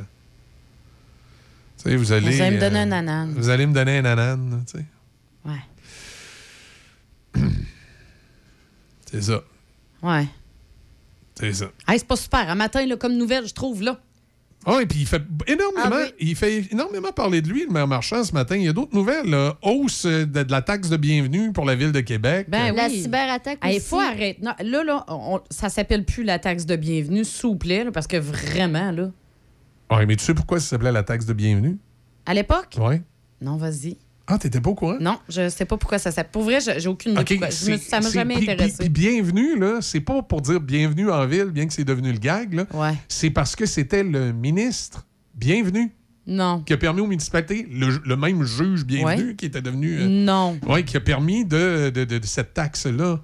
[1.77, 2.35] tu sais, vous allez.
[2.35, 3.33] Vous allez me donner euh, un nanan.
[3.33, 4.85] Vous allez me donner un nanan, là, tu sais.
[5.45, 5.61] Ouais.
[9.09, 9.41] C'est ça.
[10.01, 10.27] Ouais.
[11.39, 11.71] C'est ça.
[11.87, 12.49] Hey, c'est pas super.
[12.49, 13.97] Un matin, là, comme nouvelle, je trouve, là.
[14.65, 16.13] Ah, et puis il fait énormément, Ah oui.
[16.19, 18.55] il fait énormément parler de lui, le maire marchand, ce matin.
[18.55, 19.29] Il y a d'autres nouvelles.
[19.29, 19.55] là.
[19.61, 22.47] Hausse de, de la taxe de bienvenue pour la ville de Québec.
[22.49, 23.01] Ben La oui.
[23.01, 23.79] cyberattaque Il aussi.
[23.81, 24.39] faut arrêter.
[24.41, 27.91] Non, là, là, on- ça s'appelle plus la taxe de bienvenue, s'il vous plaît, là,
[27.91, 29.11] parce que vraiment, là.
[29.91, 31.77] Ouais, mais tu sais pourquoi ça s'appelait la taxe de bienvenue?
[32.25, 32.77] À l'époque?
[32.79, 32.95] Oui.
[33.41, 33.97] Non, vas-y.
[34.33, 34.97] Ah, t'étais pas au courant?
[34.99, 36.31] Non, je sais pas pourquoi ça s'appelle.
[36.31, 37.21] Pour vrai, j'ai aucune idée.
[37.21, 37.49] OK, pourquoi.
[37.51, 38.77] Je me- c'est- ça m'a jamais intéressé.
[38.79, 42.17] Puis, bienvenue, là, c'est pas pour dire bienvenue en ville, bien que c'est devenu le
[42.17, 42.65] gag, là.
[42.73, 42.93] Ouais.
[43.07, 45.05] C'est parce que c'était le ministre
[45.35, 45.91] Bienvenue
[46.25, 46.61] Non.
[46.65, 49.35] qui a permis aux municipalités, le, le même juge Bienvenue Ouais.
[49.35, 49.99] qui était devenu.
[49.99, 50.57] euh, Non.
[50.67, 53.19] ouais, qui a permis de, de- de- de cette taxe-là.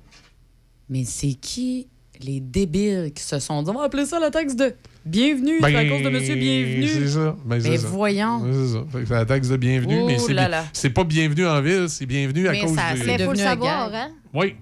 [0.89, 1.87] Mais c'est qui
[2.21, 4.75] les débiles qui se sont dit on va appeler ça la taxe de
[5.09, 6.87] bienvenue Ben, c'est à cause de Monsieur Bienvenu.
[6.87, 7.35] C'est ça.
[7.45, 7.87] Ben, Mais ça.
[7.87, 8.41] voyons.
[8.41, 8.83] Ouais, c'est ça.
[8.91, 10.65] Fait que c'est la taxe de bienvenue, mais c'est, là bi- là.
[10.73, 12.99] c'est pas bienvenue en ville, c'est bienvenue à Mais cause ça- de.
[12.99, 14.11] c'est Mais faut le savoir, hein?
[14.33, 14.55] Oui.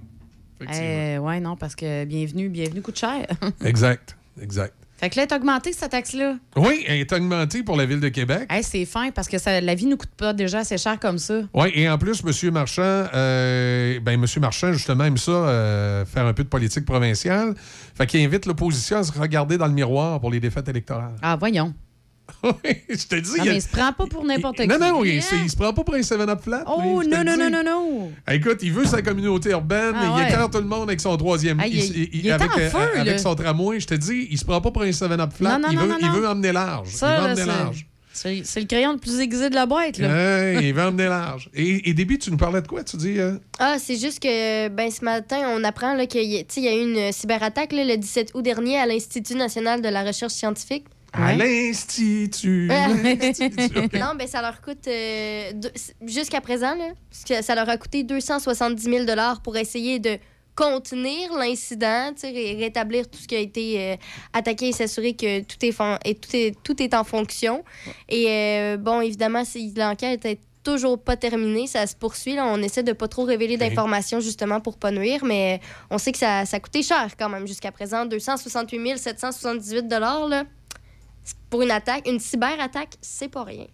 [0.73, 3.27] Euh, ouais, non, parce que bienvenue, bienvenue coûte cher.
[3.63, 4.17] Exact.
[4.41, 4.73] Exact.
[4.97, 6.37] Fait que là, t'as augmenté cette taxe-là.
[6.55, 8.47] Oui, elle est augmentée pour la ville de Québec.
[8.49, 11.19] Hey, c'est fin parce que ça, la vie nous coûte pas déjà assez cher comme
[11.19, 11.41] ça.
[11.53, 12.51] Oui, et en plus, M.
[12.51, 14.25] Marchand, euh, ben, M.
[14.41, 17.53] Marchand, justement, aime ça, euh, faire un peu de politique provinciale.
[17.95, 21.15] Fait qu'il invite l'opposition à se regarder dans le miroir pour les défaites électorales.
[21.21, 21.73] Ah, voyons.
[22.43, 23.29] Oui, je te dis.
[23.37, 24.67] Non, il a- mais il se prend pas pour n'importe qui.
[24.67, 25.21] Non, non, il, hein?
[25.43, 26.63] il se prend pas pour un 7-up flat.
[26.67, 28.11] Oh, non, non, non, non, non.
[28.31, 30.29] Écoute, il veut sa communauté urbaine, Ah, il ouais.
[30.29, 31.59] écarte tout le monde avec son troisième.
[31.59, 34.45] Ah, il il avec, en euh, feu, avec son tramway, je te dis, il se
[34.45, 35.57] prend pas pour un 7-up flat.
[35.57, 36.89] Non, non, il, non, veut, non, il veut emmener large.
[36.89, 37.87] Ça, il veut là, emmener c'est- large.
[38.13, 40.07] C'est le crayon le plus aiguisé de la boîte, là.
[40.07, 41.51] Ouais, il veut emmener large.
[41.53, 42.83] Et, et début, tu nous parlais de quoi?
[42.83, 43.19] Tu dis.
[43.19, 43.37] euh?
[43.59, 46.67] Ah, c'est juste que ben, ce matin, on apprend là, qu'il y, a- il y
[46.67, 50.85] eu une cyberattaque là, le 17 août dernier à l'Institut national de la recherche scientifique.
[52.69, 53.97] À l'Institut.
[53.99, 55.51] Non, ben ça leur coûte euh,
[56.05, 60.17] jusqu'à présent là, parce que ça leur a coûté 270 000 dollars pour essayer de
[60.55, 63.95] contenir l'incident, tu sais, ré- rétablir tout ce qui a été euh,
[64.33, 67.63] attaqué et s'assurer que tout est, fon- et tout est tout est en fonction.
[68.09, 69.43] Et euh, bon, évidemment,
[69.75, 72.33] l'enquête est toujours pas terminée, ça se poursuit.
[72.35, 72.45] là.
[72.47, 75.61] On essaie de pas trop révéler d'informations justement pour pas nuire, mais
[75.91, 80.27] on sait que ça, ça a coûté cher quand même jusqu'à présent, 268 778 dollars
[80.27, 80.43] là.
[81.49, 83.65] Pour une attaque, une cyberattaque, c'est pas rien.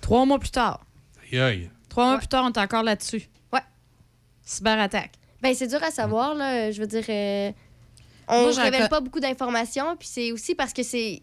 [0.00, 0.84] Trois mois plus tard.
[1.32, 1.70] Aïe, aïe.
[1.88, 2.18] Trois mois Ouais.
[2.18, 3.28] plus tard, on est encore là-dessus.
[3.52, 3.60] Ouais.
[4.44, 5.12] Cyberattaque.
[5.42, 6.70] Ben, c'est dur à savoir, là.
[6.70, 7.50] Je veux dire, euh,
[8.28, 11.18] on ne révèle pas beaucoup d'informations, puis c'est aussi parce que c'est.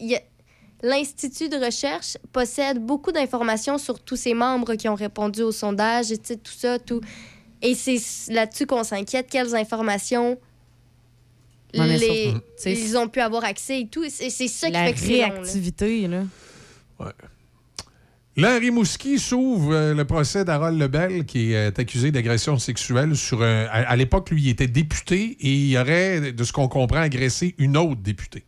[0.82, 6.12] L'Institut de recherche possède beaucoup d'informations sur tous ses membres qui ont répondu au sondage,
[6.12, 7.00] et tout ça, tout.
[7.62, 7.98] Et c'est
[8.30, 9.28] là-dessus qu'on s'inquiète.
[9.30, 10.38] Quelles informations
[11.74, 14.04] Les- sais, ils ont pu avoir accès et tout.
[14.08, 15.26] C'est c'est ça qui La fait que c'est là.
[15.30, 16.22] réactivité, là.
[17.00, 17.12] Ouais.
[18.36, 23.64] Là, Rimouski s'ouvre euh, le procès d'Harold Lebel, qui est accusé d'agression sexuelle sur un.
[23.66, 27.54] À, à l'époque, lui, il était député et il aurait, de ce qu'on comprend, agressé
[27.58, 28.42] une autre députée.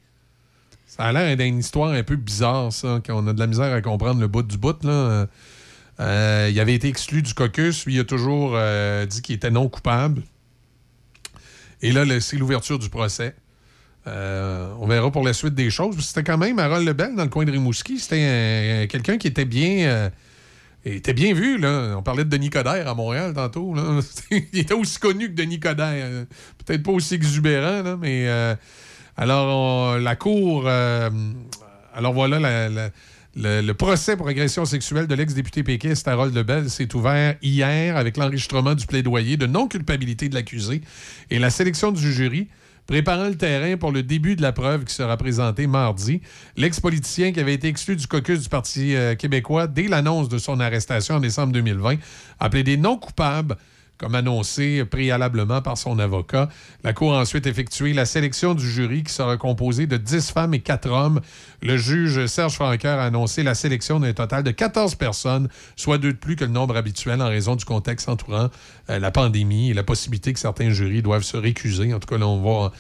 [0.86, 3.80] Ça a l'air d'une histoire un peu bizarre, ça, qu'on a de la misère à
[3.80, 4.82] comprendre le bout du bout.
[4.82, 5.26] Là.
[6.00, 7.84] Euh, il avait été exclu du caucus.
[7.86, 10.22] Lui, il a toujours euh, dit qu'il était non coupable.
[11.82, 13.34] Et là, c'est l'ouverture du procès.
[14.06, 15.98] Euh, on verra pour la suite des choses.
[16.00, 17.98] C'était quand même Harold Lebel dans le coin de Rimouski.
[17.98, 19.86] C'était un- un- quelqu'un qui était bien.
[19.88, 20.10] euh,
[20.84, 21.96] était bien vu, là.
[21.98, 23.74] On parlait de Denis Coderre à Montréal tantôt.
[24.30, 25.88] il était aussi connu que Denis Coderre.
[26.06, 26.24] Euh,
[26.64, 28.26] Peut-être pas aussi exubérant, mais.
[29.16, 30.68] alors, on- la Cour.
[30.68, 32.90] alors voilà, la-
[33.36, 38.74] le, procès pour agression sexuelle de l'ex-député péquiste Harold Lebel s'est ouvert hier avec l'enregistrement
[38.74, 40.80] du plaidoyer de non-culpabilité de l'accusé
[41.30, 42.48] et la sélection du jury
[42.86, 46.22] préparant le terrain pour le début de la preuve qui sera présentée mardi.
[46.56, 50.58] L'ex-politicien qui avait été exclu du caucus du Parti euh, québécois dès l'annonce de son
[50.60, 51.96] arrestation en décembre 2020
[52.40, 53.56] a plaidé non coupable
[53.98, 56.48] comme annoncé préalablement par son avocat.
[56.84, 60.54] La Cour a ensuite effectué la sélection du jury qui sera composé de 10 femmes
[60.54, 61.20] et 4 hommes.
[61.62, 66.12] Le juge Serge Franqueur a annoncé la sélection d'un total de 14 personnes, soit deux
[66.12, 68.50] de plus que le nombre habituel en raison du contexte entourant
[68.90, 71.94] euh, la pandémie et la possibilité que certains jurys doivent se récuser.
[71.94, 72.72] En tout cas, là, on va,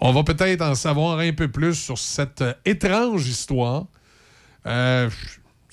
[0.00, 3.86] on va peut-être en savoir un peu plus sur cette euh, étrange histoire.
[4.66, 5.10] Euh,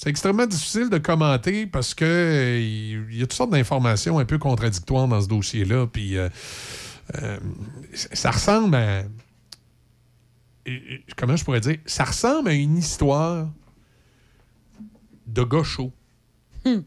[0.01, 2.57] c'est extrêmement difficile de commenter parce que euh,
[3.11, 5.87] il y a toutes sortes d'informations un peu contradictoires dans ce dossier-là.
[5.87, 6.29] Puis euh,
[7.21, 7.37] euh,
[7.93, 9.03] ça ressemble à.
[11.17, 11.75] Comment je pourrais dire?
[11.85, 13.49] Ça ressemble à une histoire
[15.27, 15.91] de gars chaud.
[16.65, 16.81] Je sais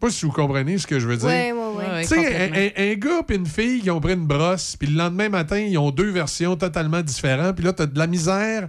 [0.00, 1.26] pas si vous comprenez ce que je veux dire.
[1.26, 2.02] Ouais, ouais, ouais.
[2.02, 4.96] Tu sais, un, un- gars et une fille qui ont pris une brosse, puis le
[4.96, 8.68] lendemain matin, ils ont deux versions totalement différentes, puis là, t'as de la misère,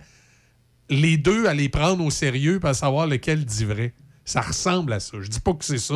[0.90, 3.94] les deux, à les prendre au sérieux, à savoir lequel dit vrai.
[4.24, 5.18] Ça ressemble à ça.
[5.22, 5.96] Je dis pas que c'est ça.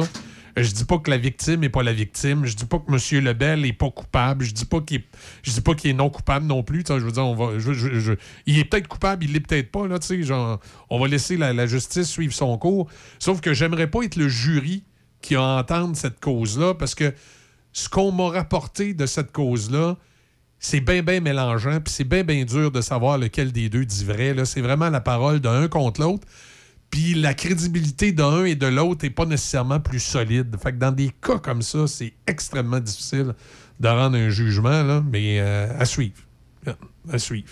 [0.56, 2.46] Je dis pas que la victime est pas la victime.
[2.46, 3.24] Je dis pas que M.
[3.24, 4.46] Lebel est pas coupable.
[4.46, 5.04] Je dis pas qu'il
[5.42, 6.84] je dis pas qu'il est non coupable non plus.
[6.90, 7.52] On va,
[8.46, 9.88] il est peut-être coupable, il l'est peut-être pas.
[10.90, 12.88] On va laisser la, justice suivre son cours.
[13.18, 14.84] Sauf que j'aimerais pas être le jury
[15.22, 15.66] qui a
[15.96, 17.14] cette cause-là parce que
[17.74, 19.98] ce qu'on m'a rapporté de cette cause-là,
[20.60, 24.03] c'est bien, bien mélangeant, puis c'est bien, bien dur de savoir lequel des deux dit
[24.03, 24.36] vrai.
[24.45, 26.28] C'est vraiment la parole d'un contre l'autre.
[26.89, 30.55] Puis la crédibilité d'un et de l'autre n'est pas nécessairement plus solide.
[30.62, 33.36] Fait que dans des cas comme ça, c'est extrêmement difficile
[33.80, 36.18] de rendre un jugement, là, mais euh, à suivre.
[37.10, 37.51] À suivre.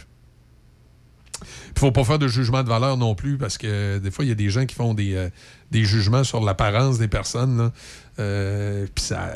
[1.42, 4.26] Il faut pas faire de jugement de valeur non plus, parce que euh, des fois,
[4.26, 5.30] il y a des gens qui font des, euh,
[5.72, 7.72] jugements sur l'apparence des personnes.
[8.16, 9.36] Puis ça,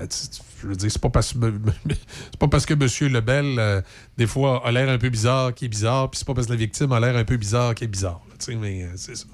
[0.62, 1.40] je veux dire, c'est pas parce que
[1.90, 3.12] c'est pas parce que M.
[3.14, 3.82] Lebel, euh,
[4.18, 6.52] des fois, a l'air un peu bizarre qui est bizarre, puis c'est pas parce que
[6.54, 8.22] la victime a l'air un peu bizarre qui est bizarre.
[8.30, 9.26] là, tu sais, mais euh, c'est ça.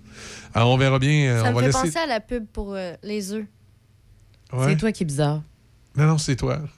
[0.54, 1.30] Alors, on verra bien.
[1.32, 1.82] euh, Ça on me va fait laisser.
[1.82, 3.46] penser à la pub pour euh, les œufs.
[4.54, 4.66] Ouais.
[4.70, 5.42] C'est toi qui es bizarre.
[5.96, 6.62] Non, non, c'est toi.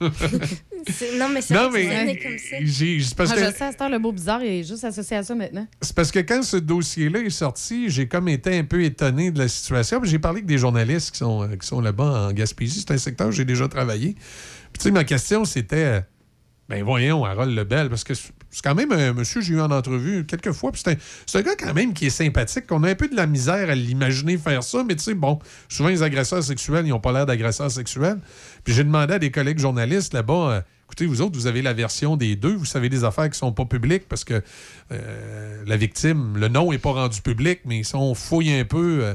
[0.88, 2.56] C'est- Non, mais c'est non, mais c'est comme ça.
[2.62, 4.84] j'ai- c'est parce Ah, que Je sais, à cette heure, le mot bizarre est juste
[4.84, 5.66] associé à ça maintenant.
[5.80, 9.38] C'est parce que quand ce dossier-là est sorti, j'ai comme été un peu étonné de
[9.38, 10.00] la situation.
[10.04, 12.80] J'ai parlé avec des journalistes qui sont, euh, qui sont là-bas en Gaspésie.
[12.86, 14.14] C'est un secteur où j'ai déjà travaillé.
[14.14, 15.76] Puis tu sais, ma question, c'était...
[15.76, 16.00] euh,
[16.68, 18.14] Ben voyons, Harold Lebel, parce que
[18.50, 20.72] c'est quand même un monsieur j'ai eu en entrevue quelques fois.
[20.74, 22.64] C'est un, gars quand même qui est sympathique.
[22.70, 25.38] On a un peu de la misère à l'imaginer faire ça, mais tu sais, bon,
[25.68, 28.18] souvent les agresseurs sexuels, ils n'ont pas l'air d'agresseurs sexuels.
[28.64, 31.72] Puis j'ai demandé à des collègues journalistes là-bas, euh, écoutez, vous autres, vous avez la
[31.72, 34.42] version des deux, vous savez des affaires qui sont pas publiques parce que
[34.90, 39.04] euh, la victime, le nom est pas rendu public, mais si on fouille un peu,
[39.04, 39.14] euh,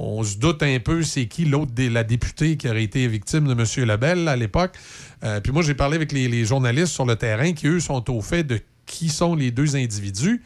[0.00, 3.52] on se doute un peu c'est qui l'autre, la députée qui aurait été victime de
[3.52, 3.86] M.
[3.86, 4.76] Labelle à l'époque.
[5.24, 8.22] Euh, puis moi, j'ai parlé avec les, journalistes sur le terrain qui, eux, sont au
[8.22, 10.42] fait de qui sont les deux individus.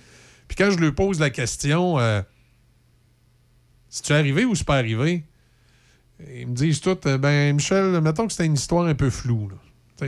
[0.48, 2.22] Puis quand je leur pose la question, euh,
[3.90, 5.22] c'est-tu arrivé ou c'est pas arrivé?
[6.34, 9.50] Ils me disent tout, euh, ben Michel, mettons que c'était une histoire un peu floue.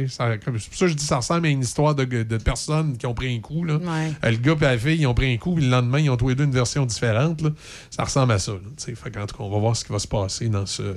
[0.09, 2.05] Ça- comme- C'est pour ça que je dis que ça ressemble à une histoire de,
[2.05, 3.65] de personnes qui ont pris un coup.
[3.65, 3.77] Là.
[3.77, 4.31] Ouais.
[4.31, 6.17] Le gars et la fille, ils ont pris un coup, puis le lendemain, ils ont
[6.27, 7.43] les deux une version différente.
[7.43, 7.51] là.
[7.91, 8.53] Ça ressemble à ça.
[8.53, 8.59] là.
[8.95, 10.95] Fait qu'en tout cas, on va voir ce qui va se passer dans ce,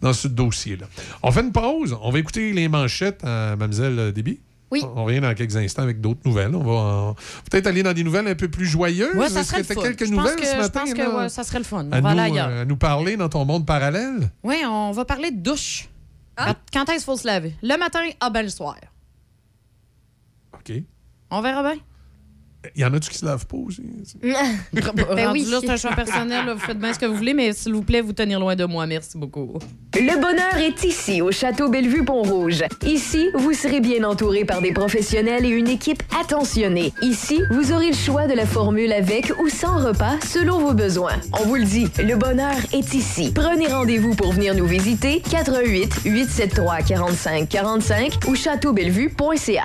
[0.00, 0.86] dans ce dossier-là.
[1.22, 1.96] On fait une pause.
[2.02, 4.38] On va écouter les manchettes à Mlle Déby.
[4.72, 4.84] Oui.
[4.94, 6.54] On revient dans quelques instants avec d'autres nouvelles.
[6.54, 6.70] On va
[7.10, 7.14] en-
[7.50, 9.16] peut-être aller dans des nouvelles un peu plus joyeuses.
[9.16, 9.82] Ouais, ça Est-ce serait que fun.
[9.82, 11.86] quelques Je nouvelles que- ce je pense que, ouais, ça serait le fun.
[11.90, 14.30] À, va nous, euh, à nous parler dans ton monde parallèle?
[14.44, 15.88] Oui, on va parler de douche.
[16.46, 17.54] Quand, quand est-ce qu'il faut se laver?
[17.62, 18.76] Le matin, ah ben le soir.
[20.54, 20.72] OK.
[21.30, 21.80] On verra bien.
[22.76, 23.82] Il y en a-tu qui se lavent pas aussi?
[24.22, 25.46] Ben oui.
[25.60, 26.44] c'est un choix personnel.
[26.46, 26.54] là.
[26.54, 28.64] Vous faites bien ce que vous voulez, mais s'il vous plaît, vous tenir loin de
[28.64, 28.86] moi.
[28.86, 29.58] Merci beaucoup.
[29.94, 32.62] Le bonheur est ici, au Château Bellevue-Pont-Rouge.
[32.84, 36.92] Ici, vous serez bien entouré par des professionnels et une équipe attentionnée.
[37.02, 41.16] Ici, vous aurez le choix de la formule avec ou sans repas selon vos besoins.
[41.40, 43.32] On vous le dit, le bonheur est ici.
[43.34, 49.64] Prenez rendez-vous pour venir nous visiter 88 873 45 45 ou châteaubellevue.ca.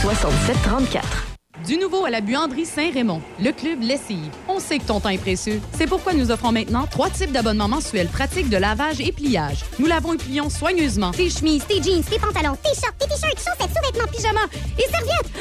[0.01, 1.30] 67 34.
[1.67, 4.31] Du nouveau à la buanderie Saint-Raymond, le club Lessive.
[4.47, 5.61] On sait que ton temps est précieux.
[5.77, 9.63] C'est pourquoi nous offrons maintenant trois types d'abonnements mensuels pratiques de lavage et pliage.
[9.77, 13.37] Nous lavons et plions soigneusement tes chemises, tes jeans, tes pantalons, tes shorts, tes t-shirts,
[13.37, 14.47] chaussettes, sous-vêtements, pyjamas
[14.77, 15.31] et serviettes.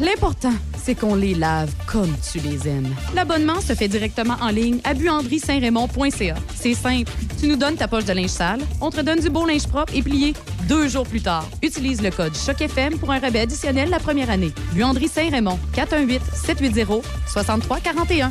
[0.00, 2.94] L'important, c'est qu'on les lave comme tu les aimes.
[3.14, 6.36] L'abonnement se fait directement en ligne à buanderie-saint-raymond.ca.
[6.54, 7.12] C'est simple.
[7.40, 9.94] Tu nous donnes ta poche de linge sale, on te donne du beau linge propre
[9.94, 10.34] et plié
[10.68, 11.46] deux jours plus tard.
[11.62, 14.52] Utilise le code CHOC-FM pour un rabais additionnel la première année.
[14.72, 18.30] Buanderie Saint-Raymond, 418-780-6341.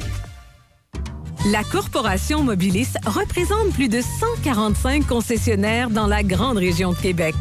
[1.51, 7.35] La Corporation Mobilis représente plus de 145 concessionnaires dans la grande région de Québec.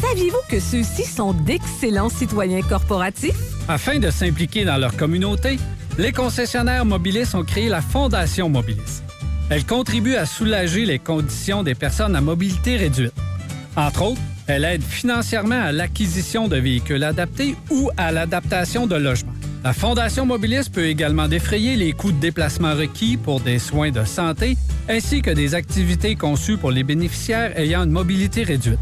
[0.00, 3.34] Saviez-vous que ceux-ci sont d'excellents citoyens corporatifs?
[3.68, 5.58] Afin de s'impliquer dans leur communauté,
[5.98, 9.02] les concessionnaires Mobilis ont créé la Fondation Mobilis.
[9.50, 13.12] Elle contribue à soulager les conditions des personnes à mobilité réduite.
[13.76, 19.32] Entre autres, elle aide financièrement à l'acquisition de véhicules adaptés ou à l'adaptation de logements.
[19.64, 24.04] La Fondation Mobilis peut également défrayer les coûts de déplacement requis pour des soins de
[24.04, 24.56] santé
[24.88, 28.78] ainsi que des activités conçues pour les bénéficiaires ayant une mobilité réduite.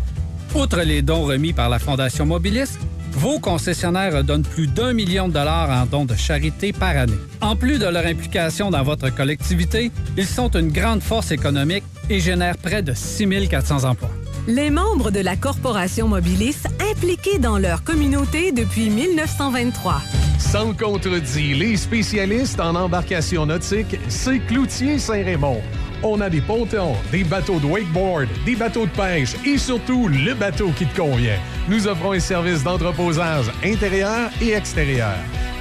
[0.54, 2.78] Outre les dons remis par la Fondation Mobilis,
[3.12, 7.12] vos concessionnaires donnent plus d'un million de dollars en dons de charité par année.
[7.40, 12.20] En plus de leur implication dans votre collectivité, ils sont une grande force économique et
[12.20, 14.10] génèrent près de 6 400 emplois.
[14.48, 20.02] Les membres de la Corporation Mobilis impliqués dans leur communauté depuis 1923.
[20.40, 25.60] Sans contredit, les spécialistes en embarcation nautique, c'est Cloutier Saint-Raymond.
[26.04, 30.34] On a des pontons, des bateaux de wakeboard, des bateaux de pêche et surtout le
[30.34, 31.38] bateau qui te convient.
[31.68, 35.14] Nous offrons un service d'entreposage intérieur et extérieur.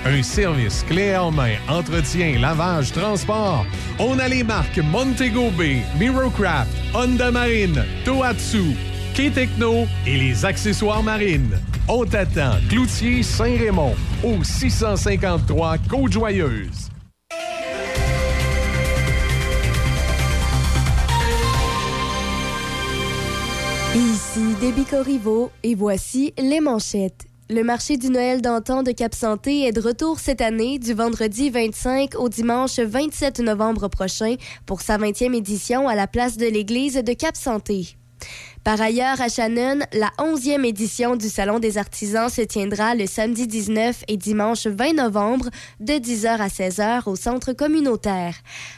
[0.04, 3.68] Un service clé en main, entretien, lavage, transport.
[4.00, 8.76] On a les marques Montego Bay, Mirocraft, Honda Marine, Tohatsu,
[9.14, 11.56] K-Techno et les accessoires marines.
[11.88, 16.90] On t'attend, Cloutier Saint-Raymond, au 653 Côte-Joyeuse.
[24.34, 27.26] Ici Déby Corriveau et voici les manchettes.
[27.50, 31.50] Le marché du Noël d'antan de Cap Santé est de retour cette année du vendredi
[31.50, 36.96] 25 au dimanche 27 novembre prochain pour sa 20e édition à la place de l'église
[36.96, 37.98] de Cap Santé.
[38.64, 43.48] Par ailleurs, à Shannon, la 11e édition du Salon des artisans se tiendra le samedi
[43.48, 45.50] 19 et dimanche 20 novembre
[45.80, 48.36] de 10h à 16h au centre communautaire.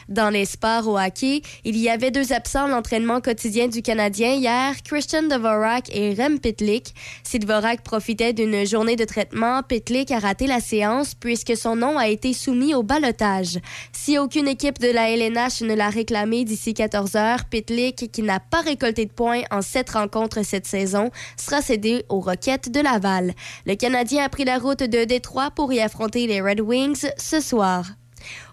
[0.08, 4.74] Dans les sports au hockey, il y avait deux absents l'entraînement quotidien du Canadien hier,
[4.84, 6.94] Christian Dvorak et Rem Pitlick.
[7.22, 11.98] Si Dvorak profitait d'une journée de traitement, Pitlick a raté la séance puisque son nom
[11.98, 13.58] a été soumis au balotage.
[13.92, 18.40] Si aucune équipe de la LNH ne l'a réclamé d'ici 14 heures, Pitlick, qui n'a
[18.40, 23.34] pas récolté de points en sept rencontres cette saison, sera cédé aux Roquettes de Laval.
[23.66, 27.40] Le Canadien a pris la route de Détroit pour y affronter les Red Wings ce
[27.40, 27.84] soir.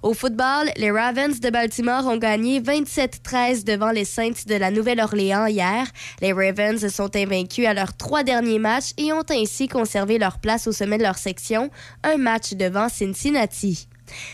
[0.01, 5.45] Au football, les Ravens de Baltimore ont gagné 27-13 devant les Saints de la Nouvelle-Orléans
[5.45, 5.85] hier.
[6.21, 10.65] Les Ravens sont invaincus à leurs trois derniers matchs et ont ainsi conservé leur place
[10.65, 11.69] au sommet de leur section,
[12.03, 13.87] un match devant Cincinnati.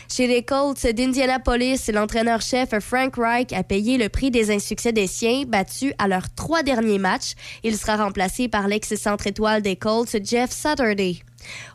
[0.08, 5.44] Chez les Colts d'Indianapolis, l'entraîneur-chef Frank Reich a payé le prix des insuccès des siens
[5.46, 7.34] battus à leurs trois derniers matchs.
[7.62, 11.18] Il sera remplacé par l'ex-centre étoile des Colts, Jeff Saturday.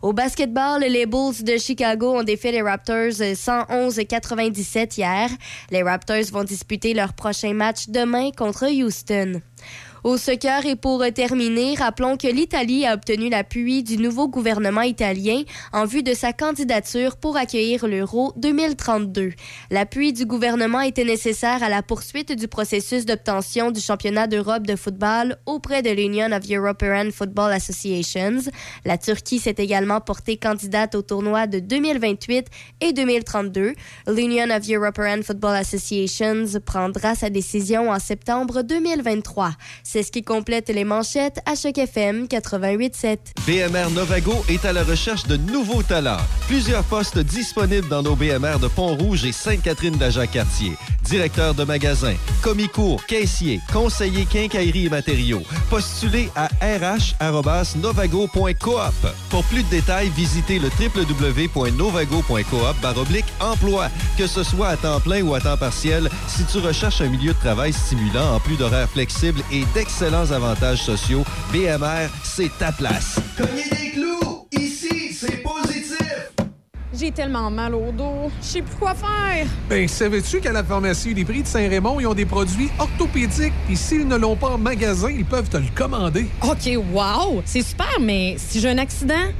[0.01, 5.29] Au basketball, les Bulls de Chicago ont défait les Raptors 111-97 hier.
[5.71, 9.41] Les Raptors vont disputer leur prochain match demain contre Houston.
[10.03, 15.43] Au soccer et pour terminer, rappelons que l'Italie a obtenu l'appui du nouveau gouvernement italien
[15.71, 19.31] en vue de sa candidature pour accueillir l'Euro 2032.
[19.71, 24.75] L'appui du gouvernement était nécessaire à la poursuite du processus d'obtention du championnat d'Europe de
[24.75, 28.51] football auprès de l'Union of European Football Associations.
[28.83, 32.47] La Turquie s'est également portée candidate au tournoi de 2028
[32.81, 33.71] et 2032.
[34.09, 39.51] L'Union of European Football Associations prendra sa décision en septembre 2023.
[39.93, 43.19] C'est ce qui complète les manchettes à Choc FM 88.7.
[43.45, 46.17] BMR Novago est à la recherche de nouveaux talents.
[46.47, 50.71] Plusieurs postes disponibles dans nos BMR de Pont-Rouge et Sainte-Catherine-d'Aja-Cartier.
[51.03, 55.43] Directeur de magasin, commis-cours, caissier, conseiller quincaillerie et matériaux.
[55.69, 58.33] Postulez à rh.novago.coop.
[59.29, 63.89] Pour plus de détails, visitez le www.novago.coop baroblique emploi.
[64.17, 67.33] Que ce soit à temps plein ou à temps partiel, si tu recherches un milieu
[67.33, 73.19] de travail stimulant en plus d'horaires flexibles et d'excellents avantages sociaux, BMR, c'est ta place.
[73.35, 74.47] Cognez des clous!
[74.53, 76.31] Ici, c'est positif!
[76.93, 78.31] J'ai tellement mal au dos.
[78.41, 79.45] Je sais plus quoi faire.
[79.67, 83.75] Ben, savais-tu qu'à la pharmacie des prix de Saint-Raymond, ils ont des produits orthopédiques, puis
[83.75, 86.27] s'ils ne l'ont pas en magasin, ils peuvent te le commander.
[86.43, 87.41] OK, wow!
[87.43, 89.33] C'est super, mais si j'ai un accident,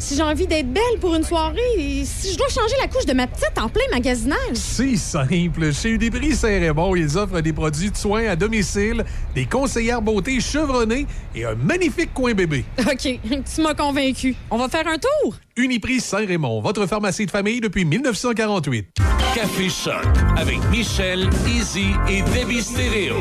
[0.00, 3.12] si j'ai envie d'être belle pour une soirée, si je dois changer la couche de
[3.12, 4.38] ma petite en plein magasinage.
[4.54, 5.72] C'est simple.
[5.72, 11.06] Chez Udépris Saint-Raymond, ils offrent des produits de soins à domicile, des conseillères beauté chevronnées
[11.34, 12.64] et un magnifique coin bébé.
[12.80, 13.20] OK,
[13.54, 14.34] tu m'as convaincu.
[14.50, 15.34] On va faire un tour?
[15.56, 18.88] Uniprix Saint-Raymond, votre pharmacie de famille depuis 1948.
[19.34, 23.16] Café Choc avec Michel, Easy et Debbie Stereo.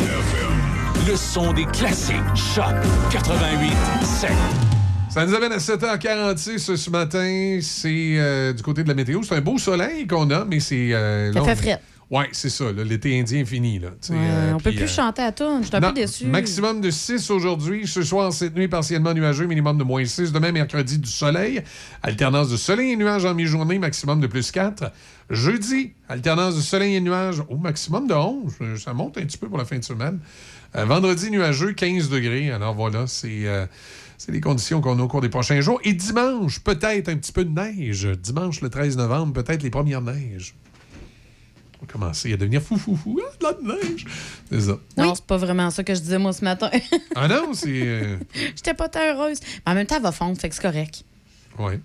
[1.08, 2.16] Le son des classiques.
[2.36, 2.74] Choc
[3.12, 3.72] 88
[4.04, 4.30] 7.
[5.10, 7.60] Ça nous amène à 7h46 ce matin.
[7.62, 9.22] C'est euh, du côté de la météo.
[9.24, 10.93] C'est un beau soleil qu'on a, mais c'est.
[10.93, 11.45] euh, Ça long.
[11.45, 11.82] fait frais.
[12.12, 12.66] Ouais, c'est ça.
[12.72, 13.78] L'été indien est fini.
[13.80, 15.45] Là, Ouais, euh, on peut puis, plus euh, chanter à tout.
[15.62, 16.26] Je suis un peu déçu.
[16.26, 17.86] Maximum de 6 aujourd'hui.
[17.88, 20.32] Ce soir, cette nuit, partiellement nuageux, minimum de moins 6.
[20.32, 21.62] Demain, mercredi, du soleil.
[22.01, 24.91] Alternance de soleil et nuages en mi-journée, maximum de plus 4.
[25.30, 28.53] Jeudi, alternance de soleil et nuages au maximum de 11.
[28.62, 30.20] Euh, Ça monte un petit peu pour la fin de semaine.
[30.74, 32.51] Vendredi, nuageux, 15 degrés.
[32.51, 33.45] Alors voilà, c'est.
[34.20, 35.80] Euh, c'est les conditions qu'on a au cours des prochains jours.
[35.84, 38.05] Et dimanche, peut-être un petit peu de neige.
[38.22, 40.53] Dimanche, le 13 novembre, peut-être les premières neiges.
[41.82, 43.20] On va commencer à devenir fou, fou, fou.
[43.45, 44.05] Ah, de la neige.
[44.51, 44.78] C'est ça.
[44.97, 46.70] Non, c'est pas vraiment ça que je disais moi ce matin.
[47.15, 47.67] Ah non, c'est.
[47.70, 48.17] euh,
[48.55, 49.39] J'étais pas tant heureuse.
[49.65, 51.03] Mais en même temps, elle va fondre, fait que c'est correct.
[51.57, 51.80] ouais.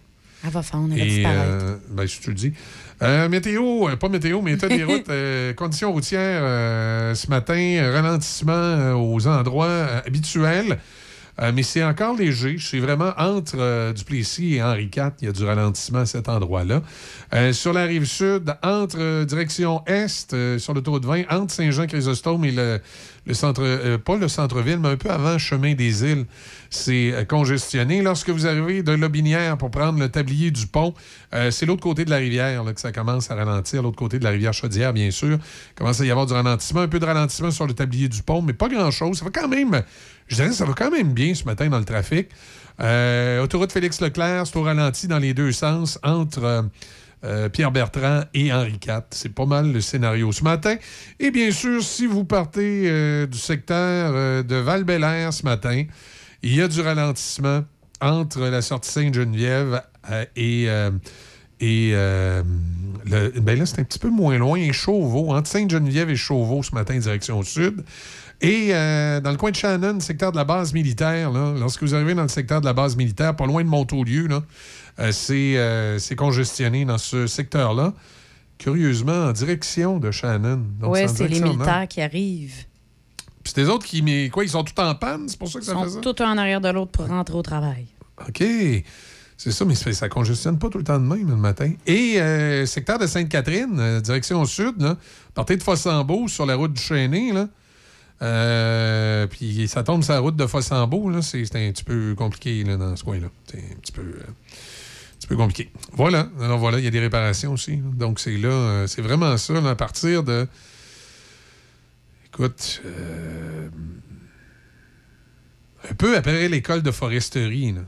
[0.47, 1.41] Elle va fondre, elle va Et, disparaître.
[1.43, 2.53] euh, ben, si tu le dis.
[3.01, 7.55] Euh, météo, euh, pas météo, mais état des routes, euh, conditions routières euh, ce matin,
[7.57, 10.79] euh, ralentissement euh, aux endroits euh, habituels.
[11.41, 12.57] Euh, mais c'est encore léger.
[12.61, 16.29] C'est vraiment entre euh, Duplessis et Henri IV, il y a du ralentissement à cet
[16.29, 16.83] endroit-là.
[17.35, 22.81] Euh, sur la rive sud, entre direction est, sur l'autoroute 20, entre Saint-Jean-Chrysostome et le,
[23.27, 26.27] le centre, pas le centre-ville, mais un peu avant chemin des îles,
[26.71, 28.03] c'est congestionné.
[28.03, 30.95] Lorsque vous arrivez de Lobinière pour prendre le tablier du pont,
[31.51, 34.25] c'est l'autre côté de la rivière là, que ça commence à ralentir, l'autre côté de
[34.25, 35.39] la rivière Chaudière, bien sûr.
[35.39, 38.23] Il commence à y avoir du ralentissement, un peu de ralentissement sur le tablier du
[38.23, 39.19] pont, mais pas grand-chose.
[39.19, 39.83] Ça va quand même,
[40.29, 42.29] je dirais, ça va quand même bien ce matin dans le trafic.
[42.81, 46.45] Euh, autoroute Félix-Leclerc, c'est au ralenti dans les deux sens entre.
[46.45, 46.63] euh,
[47.25, 49.01] euh, Pierre Bertrand et Henri IV.
[49.11, 50.77] C'est pas mal le scénario ce matin.
[51.19, 54.85] Et bien sûr, si vous partez du secteur de val
[55.33, 55.85] ce matin,
[56.43, 57.65] il y a du ralentissement
[58.03, 59.81] entre la sortie Sainte-Geneviève
[60.37, 60.65] et,
[61.61, 66.63] et ben là, c'est un petit peu moins loin, et Chauveau, entre Sainte-Geneviève et Chauveau
[66.63, 67.85] ce matin, direction sud.
[68.41, 71.95] Et euh, dans le coin de Shannon, secteur de la base militaire, là, lorsque vous
[71.95, 74.29] arrivez dans le secteur de la base militaire, pas loin de Montaulieu,
[74.99, 77.95] euh, c'est euh, c'est congestionné dans ce secteur-là.
[78.59, 80.63] Curieusement, en direction de Shannon.
[80.83, 82.65] En c'est les militaires qui arrivent.
[83.43, 84.03] Puis c'est des autres qui.
[84.03, 85.29] Mais quoi, ils sont tous en panne?
[85.29, 86.13] C'est pour ça que Ils ça fait sont ça?
[86.13, 87.87] tous un en arrière de l'autre pour rentrer au travail.
[88.27, 88.43] OK.
[89.37, 91.73] C'est ça, mais ça ça congestionne pas tout le temps de même le matin.
[91.87, 94.97] Et euh, secteur de Sainte-Catherine, euh, direction sud, là,
[95.35, 97.49] partez de Fossambeau sur la route du Chêné, là.
[98.23, 101.21] Euh, puis ça tombe sur la route de Fossambeau, là.
[101.23, 103.29] C'est un petit peu compliqué là, dans ce coin-là.
[103.51, 105.71] C'est un petit peu, euh, un petit peu compliqué.
[105.93, 106.29] Voilà.
[106.41, 107.77] Alors voilà, il y a des réparations aussi.
[107.77, 107.83] là.
[107.95, 110.47] Donc c'est là, euh, c'est vraiment ça, à partir de.
[112.27, 112.83] Écoute,
[115.91, 117.83] un peu après l'école de foresterie, là.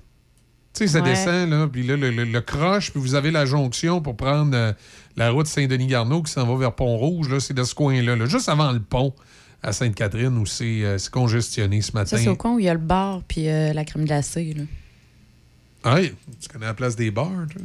[0.74, 1.09] Tu sais, ça Ouais.
[1.11, 4.74] descend, là, puis là, le, le- le croche, puis vous avez la jonction pour prendre
[5.16, 8.51] la route Saint-Denis-Garneau qui s'en va vers Pont-Rouge, là, c'est de ce coin-là, là, juste
[8.51, 9.14] avant le pont
[9.63, 12.17] à Sainte-Catherine où c'est euh, c'est congestionné ce matin.
[12.17, 14.55] C'est au coin où il y a le bar puis euh, la crème glacée.
[14.55, 14.65] Là.
[15.85, 17.59] Ah, oui, tu connais la place des bars, tu?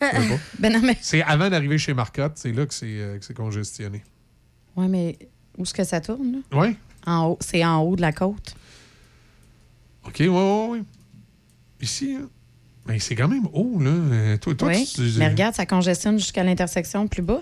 [0.00, 0.40] Je sais pas.
[0.58, 0.96] Ben non, mais.
[1.00, 4.02] C'est avant d'arriver chez Marcotte, c'est là que c'est euh, que c'est congestionné.
[4.76, 5.16] Ouais, mais
[5.58, 6.42] où est-ce que ça tourne?
[6.52, 6.76] Oui?
[7.06, 7.38] En haut.
[7.40, 8.54] C'est en haut de la côte.
[10.06, 10.82] OK, ouais, ouais, ouais.
[11.80, 12.28] Ici, hein?
[12.86, 14.36] Mais c'est quand même haut, là.
[14.38, 14.90] Toi, toi, Oui.
[14.92, 17.40] tu- Mais regarde, ça congestionne jusqu'à l'intersection plus bas.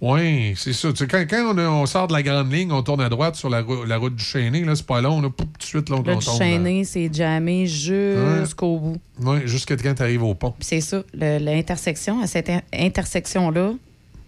[0.00, 0.90] Oui, c'est ça.
[0.92, 3.34] Tu sais, quand quand on, on sort de la grande ligne, on tourne à droite
[3.36, 4.24] sur la, la route du
[4.64, 6.38] là, c'est pas long, là, tout de suite, là, on tombe.
[6.38, 9.00] chaîné, c'est jammé jusqu'au bout.
[9.20, 10.54] Oui, jusqu'à quand tu arrives au pont.
[10.60, 13.72] C'est ça, le- l'intersection, à cette in- intersection-là,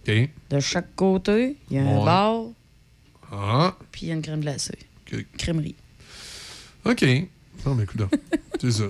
[0.05, 2.41] de chaque côté, il y a un bar,
[3.31, 4.77] Ah, puis il y a une crème glacée.
[5.11, 5.25] OK.
[5.37, 5.75] Crèmerie.
[6.85, 7.03] OK.
[7.65, 8.01] Non, mais écoute,
[8.61, 8.83] c'est ça.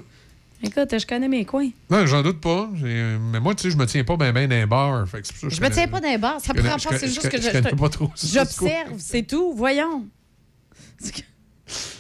[0.66, 1.70] Écoute, je connais mes coins.
[1.90, 2.70] Non, j'en doute pas.
[2.74, 5.06] Mais moi, tu sais, je me tiens pas bien ben.
[5.06, 6.40] Fait que ça que Je me tiens pas dans les bars.
[6.40, 7.44] Ça prend pas, c'est juste que je.
[7.44, 9.54] je connais pas trop ça, J'observe, c'est tout.
[9.54, 10.06] Voyons.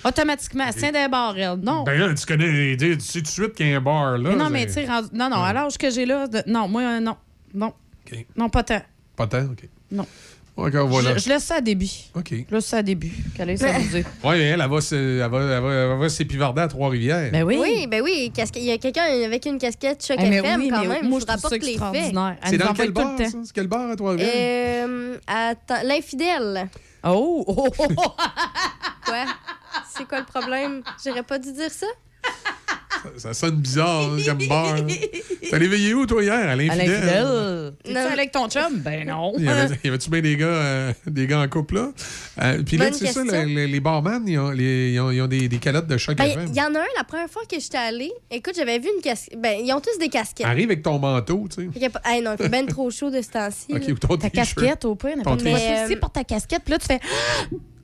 [0.05, 1.59] Automatiquement, c'est des bars, elle.
[1.59, 1.83] Non.
[1.83, 4.29] Ben là, tu connais, tu sais tout de suite qu'il y a un bar, là.
[4.31, 6.67] Mais non, mais tu sais, rendu- non, non, à l'âge que j'ai là, de- non,
[6.67, 7.17] moi, euh, non.
[7.53, 7.73] Non.
[8.35, 8.81] Non, pas tant.
[9.15, 9.67] Pas tant, OK.
[9.91, 10.05] Non.
[10.55, 11.17] Voilà.
[11.17, 11.89] Je, je laisse ça à début.
[12.15, 12.31] OK.
[12.49, 13.11] Je laisse ça à début.
[13.35, 14.05] Qu'elle ait s'amuser.
[14.23, 17.31] Oui, elle, elle va, se- elle va, elle va, elle va s'épivarder à Trois-Rivières.
[17.31, 17.57] Ben oui.
[17.59, 18.31] Oui, ben oui.
[18.33, 21.09] casque- Il y a quelqu'un avec une casquette choc Eh, mais FM oui, quand même.
[21.09, 22.13] moi, je rapporte les faits.
[22.45, 23.23] C'est dans quel bar, ça?
[23.29, 24.87] C'est quel bar à Trois-Rivières?
[24.87, 26.69] Euh, attends, l'infidèle.
[27.03, 27.43] Oh!
[27.47, 28.13] oh, oh, oh.
[29.05, 29.25] Quoi?
[29.95, 30.81] C'est quoi le problème?
[31.03, 31.87] J'aurais pas dû dire ça?
[33.17, 34.75] Ça sonne bizarre, hein, comme bar.
[35.51, 36.33] allé veiller où, toi, hier?
[36.33, 36.89] À À l'infidèle?
[36.91, 37.73] l'infidèle.
[37.83, 38.01] T'es-tu Non.
[38.13, 38.77] avec ton chum?
[38.77, 39.33] Ben non.
[39.37, 41.91] Y avait- y avait-tu bien des gars, euh, des gars en couple, là?
[42.41, 45.27] Euh, Puis là, c'est ça, les, les barman, ils ont, les- ils ont- ils ont
[45.27, 47.59] des, des calottes de choc Ben, il y en a un, la première fois que
[47.59, 48.11] j'étais allée.
[48.31, 49.39] Écoute, j'avais vu une casquette.
[49.41, 50.45] Ben, ils ont tous des casquettes.
[50.47, 51.85] Arrive avec ton manteau, tu sais.
[51.85, 53.67] A pas- Hey, non, il fait ben trop chaud de ce temps-ci.
[53.73, 55.15] OK, ou ton Ta casquette, au pire.
[55.23, 56.99] Toi aussi, porte ta casquette, puis là, tu fais.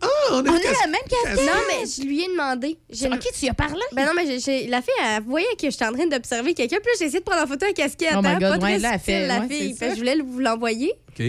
[0.02, 1.46] Ah, on a On la même casquette.
[1.46, 2.78] Non, mais je lui ai demandé.
[2.90, 3.82] J'ai Ok, tu y as parlé.
[3.92, 6.78] Ben non, mais j'ai- j'ai- la fille, elle voyait que j'étais en train d'observer quelqu'un.
[6.78, 8.14] Puis là, j'ai essayé de prendre en photo la casquette.
[8.18, 9.76] Oh my hein, God, pas très ouais, là, elle subtil, fait- la ouais, fille.
[9.76, 10.94] Fait je voulais vous l'envoyer.
[11.10, 11.26] OK.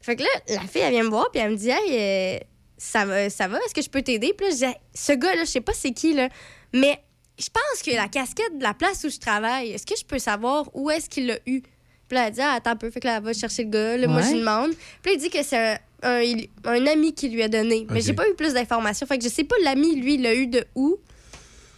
[0.00, 2.38] Fait que là, la fille, elle vient me voir, puis elle me dit, hey, euh,
[2.76, 4.34] ça va, ça va, est-ce que je peux t'aider?
[4.36, 6.28] Puis là, je dis, Hey, ce gars-là, je sais pas c'est qui, là,
[6.72, 6.98] mais
[7.38, 10.18] je pense que la casquette de la place où je travaille, est-ce que je peux
[10.18, 11.60] savoir où est-ce qu'il l'a eu?
[12.08, 13.70] Puis là, elle dit, ah, attends un peu, fait que là, elle va chercher le
[13.70, 13.96] gars.
[13.96, 14.72] Là, moi, je lui demande.
[15.02, 16.22] Puis là, il dit que c'est un, un-
[16.64, 17.86] un ami qui lui a donné.
[17.90, 19.06] Mais j'ai pas eu plus d'informations.
[19.06, 20.96] Fait que je sais pas l'ami, lui, il l'a eu de où.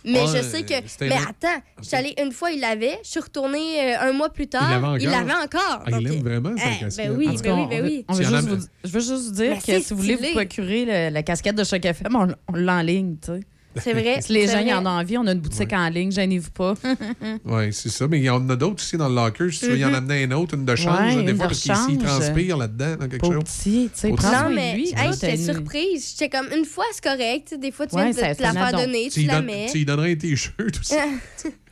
[0.06, 0.74] Mais je sais que.
[1.00, 2.98] Mais attends, je suis allée une fois, il l'avait.
[3.02, 4.96] Je suis retournée euh, un mois plus tard.
[5.00, 5.80] Il l'avait encore?
[5.80, 7.08] Ah, il Donc, l'aime vraiment, sa eh, casquette.
[7.08, 8.04] Ben oui, En tout ben cas, oui, on ben oui.
[8.08, 10.32] on veut juste vous- je veux juste vous dire Mais que si vous voulez vous
[10.32, 13.40] procurer le- la casquette de Choc FM, on, on l'enligne, tu sais.
[13.82, 14.20] C'est vrai.
[14.20, 16.74] Si les gens y en ont envie, on a une boutique en ligne, gênez-vous pas.
[17.44, 18.06] Oui, c'est ça.
[18.08, 19.50] Mais il y en a d'autres aussi dans le locker.
[19.50, 21.46] Si tu veux y en amener un autre, une de change, Ouais, des une fois,
[21.48, 23.44] parce qu'il transpire là-dedans, dans quelque chose.
[23.44, 24.88] petit, tu sais, Non, mais lui.
[24.96, 26.14] hey, j'étais une- surprise.
[26.18, 27.54] J'étais comme, une fois, c'est correct.
[27.58, 29.66] Des fois, tu Ouais, viens de te la faire donner, Tu la mets.
[29.70, 30.94] tu y donnerais un t-shirt aussi.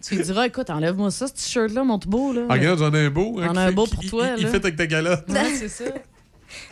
[0.05, 2.33] Tu lui diras, écoute, enlève-moi ça, ce t-shirt-là, mon beau.
[2.33, 2.41] Là.
[2.49, 3.39] Ah, regarde, j'en ai un beau.
[3.41, 5.25] hein, On qui a un beau pour toi, Il, fait avec ta calotte.
[5.29, 5.85] Ouais, c'est ça.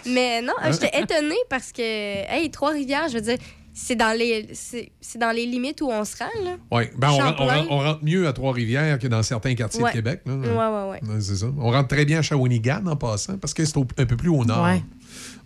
[0.05, 0.72] Mais non, Hein?
[0.72, 3.39] j'étais étonnée parce que, hey, Trois-Rivières, je veux dire,
[3.72, 6.56] c'est dans les c'est c'est dans les limites où on se rend, là.
[6.70, 9.90] Oui, ben, on, rentre mieux à Trois-Rivières que dans certains quartiers Ouais.
[9.90, 10.22] de Québec.
[10.26, 11.00] ouais, ouais.
[11.02, 11.46] Ouais, c'est ça.
[11.58, 14.44] On rentre très bien à Shawinigan en passant, parce que c'est un peu plus au
[14.44, 14.64] nord.
[14.64, 14.82] Ouais.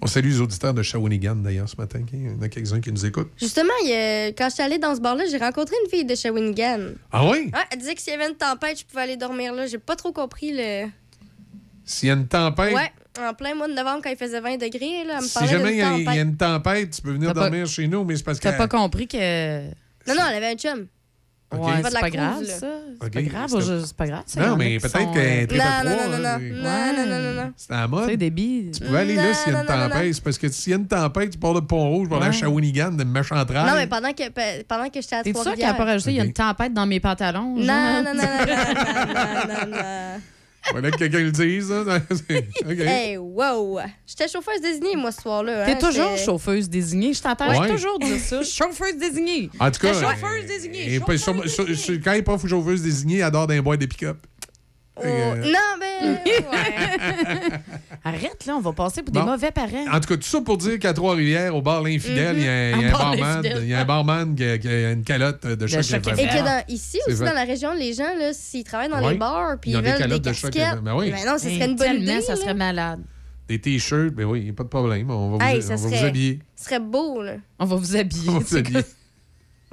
[0.01, 2.01] On salue les auditeurs de Shawinigan, d'ailleurs, ce matin.
[2.13, 3.31] Il y en a quelques-uns qui nous écoutent.
[3.37, 6.93] Justement, il quand j'étais allée dans ce bar-là, j'ai rencontré une fille de Shawinigan.
[7.13, 7.51] Ah oui?
[7.53, 9.67] Ouais, elle disait que s'il y avait une tempête, je pouvais aller dormir là.
[9.67, 10.87] J'ai pas trop compris le.
[11.85, 12.91] S'il y a une tempête, Ouais,
[13.21, 15.49] en plein mois de novembre, quand il faisait 20 degrés, là, elle me si parlait
[15.49, 16.25] jamais il d'une y, a- il y a tempête.
[16.25, 18.45] une tempête, tu peux venir T'as pas- dormir chez nous, mais c'est parce que.
[18.45, 19.67] T'as pas compris que.
[20.07, 20.87] Non, non, elle avait un chum.
[21.51, 21.61] OK.
[21.69, 22.55] Ouais, Pas de c'est la pas cruise, grave, là.
[22.55, 22.67] ça.
[23.01, 23.49] C'est OK, pas grave,
[23.85, 24.23] c'est pas grave.
[24.27, 24.41] ça.
[24.41, 25.95] Non, Il y en a mais qui peut-être sont, que euh, Non, non, trois, non,
[25.95, 27.53] non, non, c'est- non, non, non, non, non.
[27.57, 28.17] C'est à la Tu sais, mode.
[28.19, 28.71] des billes.
[28.73, 29.91] Tu pouvais aller là s'il y a une Non, non, non, non.
[29.95, 30.15] tempête.
[30.15, 32.31] C'est parce que s'il y a une tempête, tu pars de Pont-Rouge pour aller à
[32.31, 32.35] Ouais.
[32.37, 33.37] Shawinigan, de méchant.
[33.37, 33.45] Non,
[33.77, 35.77] mais pendant que, pe- pendant que j'étais à T'es sûr qu'elle a Trois-Rivières.
[35.77, 36.27] pas rajouté, il y a Ok.
[36.29, 37.55] une tempête dans mes pantalons?
[37.57, 40.21] Non, non, non, non, non, non, non, non.
[40.73, 41.71] Fallait que quelqu'un le dise.
[41.73, 41.85] hein.
[42.67, 43.79] Hey, wow!
[44.07, 45.67] J'étais chauffeuse désignée, moi, ce soir-là.
[45.67, 47.13] T'es hein, toujours j'étais- chauffeuse désignée.
[47.13, 47.69] Je t'entends Ouais.
[47.69, 48.43] toujours dire ça.
[48.43, 49.51] Chauffeuse désignée.
[49.61, 52.83] En tout cas, chauffeuse désignée, et pas- sur- sur- sur- quand il n'est pas chauffeuse
[52.83, 54.19] désignée, elle adore dans les boîtes de pick-up.
[54.97, 56.19] Oh, euh, Non, ben.
[56.27, 57.51] ouais.
[58.05, 59.27] Arrête, là, on va passer pour des Bon.
[59.27, 59.87] mauvais parents.
[59.93, 62.49] En tout cas, tout ça pour dire qu'à Trois-Rivières, au bar L'Infidèle, il y y
[62.49, 63.63] a Au un bar barman, L'Infidèle.
[63.65, 65.83] il y a un barman qui a, qui a une calotte de choc.
[65.83, 66.07] choc.
[66.07, 69.13] Et que dans, ici aussi, dans la région, les gens, là, s'ils travaillent dans Ouais.
[69.15, 70.81] les bars puis Ils ils veulent des calottes de choc FM.
[70.81, 71.11] Ben oui.
[71.11, 72.21] ben non, ce serait une bonne idée.
[72.21, 73.01] ça serait malade.
[73.49, 75.11] Des t-shirts, ben oui, pas de problème.
[75.11, 76.39] On va, Hey, vous, va vous habiller.
[76.57, 77.35] Ce serait beau, là.
[77.59, 78.29] On va vous habiller.
[78.31, 78.81] On va vous habiller.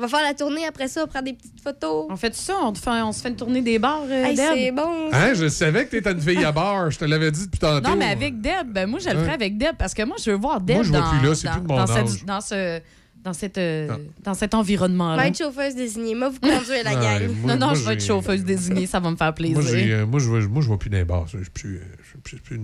[0.02, 2.08] On va faire la tournée après ça, on prend des petites photos.
[2.10, 2.56] On fait ça?
[2.64, 4.46] On, te fait, on se fait une tournée des bars, euh, Hey, Deb?
[4.52, 5.10] c'est bon.
[5.14, 6.90] Hein, je savais que t'étais une fille à bar.
[6.90, 7.88] Je te l'avais dit depuis tantôt.
[7.88, 10.32] Non, mais avec Deb, ben moi, je le ferai avec Deb parce que moi, je
[10.32, 11.92] veux voir Deb Moi, je vois dans, plus là, c'est dans, plus de mon dans,
[11.92, 12.08] âge.
[12.08, 12.80] cette- dans ce,
[13.24, 13.98] dans, cette, euh, Ah.
[14.24, 15.22] dans cet Je environnement-là.
[15.22, 16.16] vais être chauffeuse désignée.
[16.16, 17.36] Moi, vous conduire la Ouais, gang.
[17.44, 19.60] moi- non, non, moi, je vais être chauffeuse désignée, ça va me faire plaisir.
[19.60, 21.30] Moi, euh, moi, je vois, moi, je vois plus bars.
[21.30, 21.38] ça.
[21.38, 22.64] Je suis plus, euh, suis plus, plus de,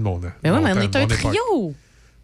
[0.00, 0.32] mon âge.
[0.42, 1.74] mais oui, mais on est un trio.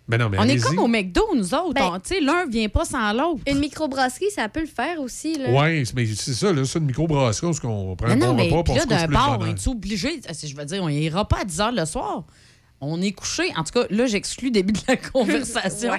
[0.08, 1.74] Ben non, mais On est comme au McDo, nous autres.
[1.74, 3.40] Ben- On- tu sais, L'un vient pas sans l'autre.
[3.46, 5.34] Une microbrasserie, ça peut le faire aussi.
[5.34, 5.50] Là.
[5.50, 8.26] Ouais, c'est- mais c'est ça, là, ça, une microbrasserie, parce qu'on prend Non, un non,
[8.28, 10.20] bon mais repas, là, se d'un bar, on est obligé?
[10.28, 12.24] Ah, si Je veux dire, on ira pas à 10 h le soir.
[12.80, 13.52] On est couché.
[13.56, 15.90] En tout cas, là, j'exclus le début de la conversation.
[15.90, 15.98] Ouais.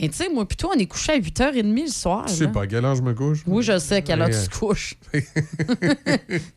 [0.00, 2.24] Mais tu sais, moi, plutôt, on est couché à 8h30 le soir.
[2.26, 2.50] Tu sais là.
[2.50, 3.38] pas à quelle heure je me couche?
[3.46, 4.94] Oui, je sais à quelle heure Mais, tu te couches.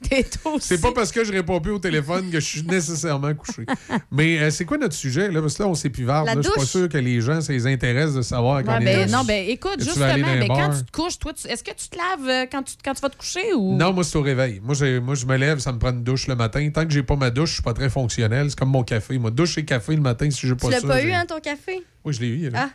[0.10, 0.68] T'es tôt aussi.
[0.68, 3.66] C'est pas parce que je réponds plus au téléphone que je suis nécessairement couché.
[4.12, 5.30] Mais euh, c'est quoi notre sujet?
[5.32, 5.42] Là?
[5.42, 6.30] Parce que là, on s'épivarde.
[6.36, 9.10] Je suis pas sûr que les gens, ça les intéresse de savoir Ouais, est ben,
[9.12, 11.88] non, ben écoute, tu justement, ben, quand tu te couches, toi, tu- est-ce que tu
[11.90, 13.76] te laves euh, quand tu, quand tu vas te coucher ou?
[13.76, 14.60] Non, moi, c'est au réveil.
[14.64, 16.70] Moi, j'ai- moi, je me lève, ça me prend une douche le matin.
[16.74, 18.50] Tant que j'ai pas ma douche, je suis pas très fonctionnel.
[18.50, 19.18] C'est comme mon café.
[19.18, 20.88] Moi, douche et café le matin, si j'ai pas Tu l'as ça.
[20.88, 21.82] pas eu, hein, ton café?
[22.04, 22.50] Oui, je l'ai eu.
[22.50, 22.68] là.
[22.68, 22.70] Ah.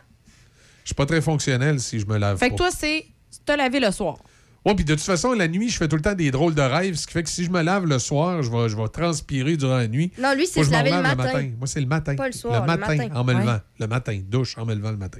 [0.87, 2.69] Je suis pas très fonctionnel si je me lave Fait que pas.
[2.69, 3.05] toi, c'est
[3.45, 4.19] te laver le soir.
[4.65, 6.61] Ouais, puis de toute façon, la nuit, je fais tout le temps des drôles de
[6.61, 8.87] rêves, ce qui fait que si je me lave le soir, je vais, je vais
[8.87, 10.13] transpirer durant la nuit.
[10.17, 11.51] Non, lui, c'est se laver le matin.
[11.57, 12.15] Moi, c'est le matin.
[12.15, 13.15] Pas le soir, le matin, matin.
[13.15, 13.55] en me levant.
[13.55, 13.61] Ouais.
[13.79, 15.19] Le matin, douche en me levant le matin.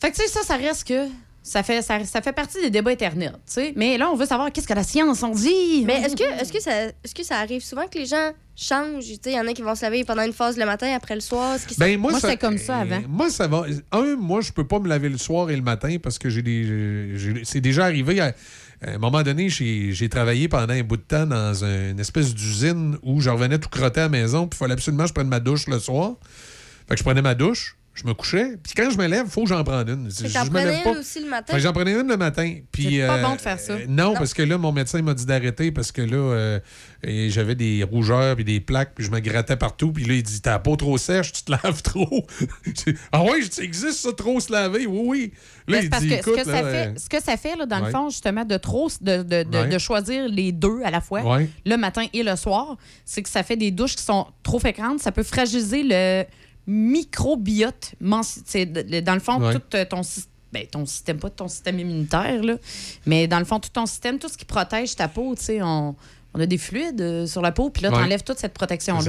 [0.00, 1.08] Fait que tu sais, ça, ça reste que.
[1.48, 3.72] Ça fait, ça, ça fait partie des débats éternels, tu sais.
[3.74, 5.84] Mais là, on veut savoir qu'est-ce que la science en dit.
[5.86, 9.04] Mais est-ce que, est que, ça, est que ça arrive souvent que les gens changent?
[9.06, 10.92] Tu sais, Il y en a qui vont se laver pendant une phase le matin,
[10.94, 11.56] après le soir.
[11.78, 12.96] Ben, moi, Moi, ça, c'était comme ça avant.
[12.96, 13.62] euh, Moi, ça va.
[13.92, 16.42] Un, moi, je peux pas me laver le soir et le matin parce que j'ai
[16.42, 17.14] des.
[17.44, 18.20] C'est déjà arrivé.
[18.20, 18.34] À,
[18.80, 22.34] à un moment donné, j'ai j'ai travaillé pendant un bout de temps dans une espèce
[22.34, 25.14] d'usine où je revenais tout crotté à la maison, puis il fallait absolument que je
[25.14, 26.12] prenne ma douche le soir.
[26.88, 29.30] Fait que je prenais ma douche, je me couchais, puis quand je me lève, il
[29.30, 30.08] faut que j'en prenne une.
[30.08, 30.92] Que Je me prenais lève pas.
[30.92, 31.52] une aussi le matin?
[31.52, 32.54] Fait que J'en prenais une le matin.
[32.70, 33.72] Puis, C'est pas euh, bon de faire ça.
[33.72, 34.14] euh, non, Non.
[34.14, 36.60] parce que là, mon médecin m'a dit d'arrêter parce que là, euh,
[37.02, 39.92] et j'avais des rougeurs puis des plaques, puis je me grattais partout.
[39.92, 42.26] Puis là, il dit T'as la peau trop sèche, tu te laves trop.
[43.12, 44.86] Ah oui, ça existe ça, trop se laver?
[44.86, 45.32] Oui, oui.
[45.66, 47.66] Là, il parce dit que Écoute, ce, que ça fait, ce que ça fait, là,
[47.66, 47.86] dans Ouais.
[47.86, 49.68] le fond, justement, de trop de, de, de- Ouais.
[49.68, 51.48] de choisir les deux à la fois, Ouais.
[51.66, 55.00] le matin et le soir, c'est que ça fait des douches qui sont trop fréquentes.
[55.00, 56.24] Ça peut fragiliser le
[56.68, 57.94] microbiote.
[58.00, 59.54] Dans le fond, Ouais.
[59.54, 60.32] tout euh, ton système.
[60.50, 62.54] Ben, ton système, pas ton système immunitaire, là,
[63.04, 65.60] mais dans le fond, tout ton système, tout ce qui protège ta peau, tu sais,
[65.62, 65.94] on,
[66.32, 69.02] on a des fluides euh, sur la peau, puis là, tu enlèves toute cette protection-là.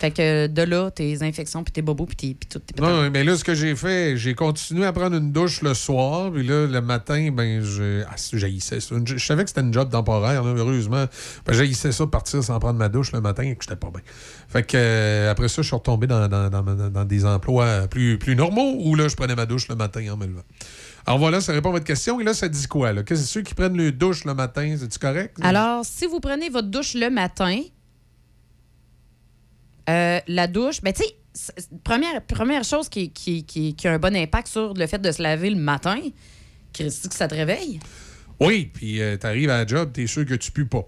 [0.00, 3.02] Fait que de là, tes infections, puis tes bobos, puis tes- puis tout tes Non,
[3.02, 6.32] non, mais là, ce que j'ai fait, j'ai continué à prendre une douche le soir,
[6.32, 8.94] puis là, le matin, ben, je ah, j'haïssais ça.
[9.04, 11.04] Je, je savais que c'était une job temporaire, là, heureusement.
[11.44, 13.90] Ben, j'haïssais ça de partir sans prendre ma douche le matin et que j'étais pas
[13.90, 14.00] bien.
[14.48, 17.86] Fait que, euh, après ça, je suis retombé dans, dans- dans- dans- dans des emplois
[17.88, 20.40] plus, plus normaux où là, je prenais ma douche le matin en me levant.
[21.06, 22.20] Alors voilà, ça répond à votre question.
[22.20, 22.92] Et là, ça dit quoi?
[22.94, 23.02] Là?
[23.02, 25.36] Qu'est-ce que ceux qui prennent le douche le matin, c'est-tu correct?
[25.42, 27.58] Alors, si vous prenez votre douche le matin,
[29.90, 33.92] euh, la douche, ben tu sais, c'est- première, première chose qui, qui, qui- qui a
[33.92, 35.98] un bon impact sur le fait de se laver le matin,
[36.72, 37.80] Christy, que ça te réveille?
[38.38, 40.86] Oui, puis euh, t'arrives à la job, t'es sûr que tu pues pas.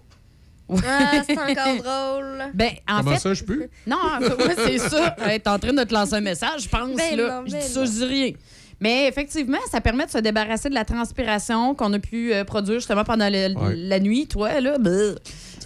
[0.87, 2.43] Ah, c'est encore drôle.
[2.55, 3.19] Ben, en Comment fait.
[3.19, 3.69] ça, je peux?
[3.87, 5.17] Non, en fait, ouais, c'est ça.
[5.21, 6.97] Hey, T'es en train de te lancer un message, je pense.
[6.97, 7.41] Ben là.
[7.41, 7.87] non, je ben dis ça, non.
[7.87, 8.33] je dis rien.
[8.81, 12.79] Mais effectivement, ça permet de se débarrasser de la transpiration qu'on a pu euh, produire
[12.79, 13.75] justement pendant le- Ouais.
[13.77, 14.79] la nuit, toi, là.
[14.79, 15.15] bleh.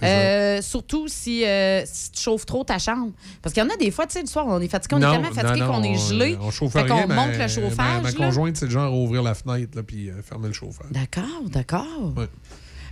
[0.02, 3.12] Euh, surtout si, euh, si tu chauffes trop ta chambre.
[3.42, 4.98] Parce qu'il y en a des fois, tu sais, le soir, on est fatigué, on
[4.98, 6.38] est tellement fatigué qu'on est gelé.
[6.40, 8.02] On chauffe rien, monte le chauffage.
[8.02, 10.90] Ma, conjointe, c'est le genre à ouvrir la fenêtre là, puis euh, fermer le chauffage.
[10.90, 12.12] D'accord, d'accord.
[12.16, 12.28] Ouais.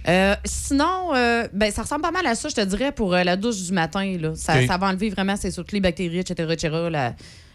[0.06, 3.24] Euh, sinon, euh, ben, ça ressemble pas mal à ça, je te dirais, pour euh,
[3.24, 4.16] la douche du matin.
[4.18, 4.32] Là.
[4.34, 7.14] Ça, va enlever vraiment c'est toutes les bactéries, etc., etc., la,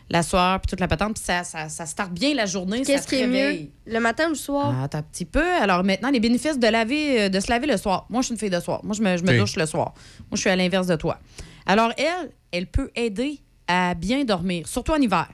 [0.09, 1.15] la sueur, puis toute la patente.
[1.15, 2.81] Puis ça, ça, ça starte bien la journée.
[2.81, 3.69] Qu'est-ce qui est mieux?
[3.85, 4.73] Le matin ou le soir?
[4.77, 5.45] Ah, attends un petit peu.
[5.61, 8.05] Alors maintenant, les bénéfices de laver, euh, de se laver le soir.
[8.09, 8.81] Moi, je suis une fille de soir.
[8.83, 9.93] Moi, je me, je me douche le soir.
[10.19, 11.19] Moi, je suis à l'inverse de toi.
[11.65, 15.27] Alors, elle, elle peut aider à bien dormir, surtout en hiver.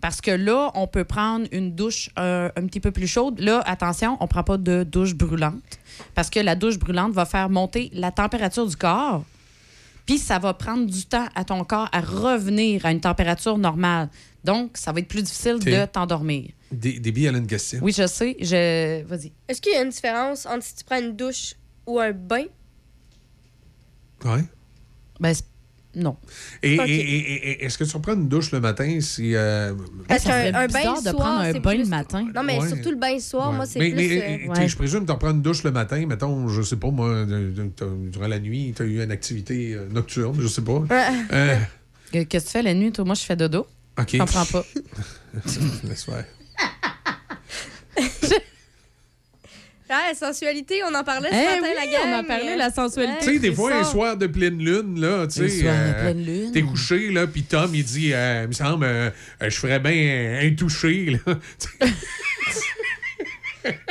[0.00, 3.40] Parce que là, on peut prendre une douche euh, un petit peu plus chaude.
[3.40, 5.54] Là, attention, on prend pas de douche brûlante.
[6.14, 9.24] Parce que la douche brûlante va faire monter la température du corps.
[10.06, 14.08] Puis ça va prendre du temps à ton corps à revenir à une température normale.
[14.44, 16.52] Donc, ça va être plus difficile de t'endormir.
[16.70, 17.80] Dé- Déby, elle a une question.
[17.82, 18.36] Oui, je sais.
[18.40, 19.02] Je...
[19.02, 19.32] Vas-y.
[19.48, 21.54] Est-ce qu'il y a une différence entre si tu prends une douche
[21.86, 22.44] ou un bain?
[24.24, 24.44] Ouais.
[25.20, 25.44] Ben, c'est-
[25.96, 26.16] non.
[26.62, 26.88] Et, Ok.
[26.88, 29.34] et- et- et- est-ce que tu reprends une douche le matin si.
[29.34, 29.74] euh,
[30.08, 32.26] serait qu'un un bain le de soir, prendre un c'est bain plus- le matin?
[32.34, 32.68] Non, mais Ouais.
[32.68, 33.56] surtout le bain le soir, ouais.
[33.56, 33.96] moi, c'est mais, plus...
[34.08, 34.68] mais, euh, ouais.
[34.68, 38.28] je présume que tu reprends une douche le matin, mettons, je sais pas, moi, durant
[38.28, 40.82] la nuit, tu as eu une activité euh, nocturne, je sais pas.
[41.32, 41.56] Euh,
[42.12, 43.04] Que- Qu'est-ce que tu fais la nuit, toi?
[43.04, 43.66] Moi, je fais dodo.
[43.98, 44.08] OK.
[44.12, 44.64] Je comprends pas.
[45.84, 46.24] Laisse faire.
[49.88, 52.02] Ah, la sensualité, on en parlait ce Eh matin, oui, la gang.
[52.14, 53.18] on en parlait, la sensualité.
[53.24, 53.78] Tu sais, des fois, ça.
[53.78, 55.60] un soir de pleine lune, là, tu Un sais.
[55.60, 56.52] soir de euh, pleine lune.
[56.52, 59.10] T'es couché, là, puis Tom, il dit, euh, il me semble, euh,
[59.42, 61.38] euh, je ferais bien un, un toucher, là.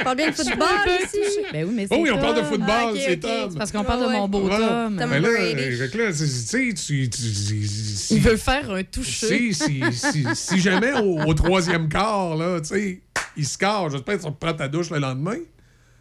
[0.04, 0.68] parle bien de football
[1.04, 1.18] ici.
[1.52, 3.18] Ben oui, mais Oh oui, on parle de football, Ah, c'est.
[3.18, 3.50] Tom.
[3.52, 4.58] C'est parce qu'on parle de Ouais, mon beau Ouais.
[4.58, 4.98] Tom.
[4.98, 7.10] Tom Mais là, fait que là, tu sais, tu.
[7.10, 9.54] tu- tu- si- Il veut faire un toucher.
[9.54, 13.02] si, si, si, si jamais au, au troisième quart, là, tu sais,
[13.38, 15.38] il score, j'espère que tu reprends ta douche le lendemain.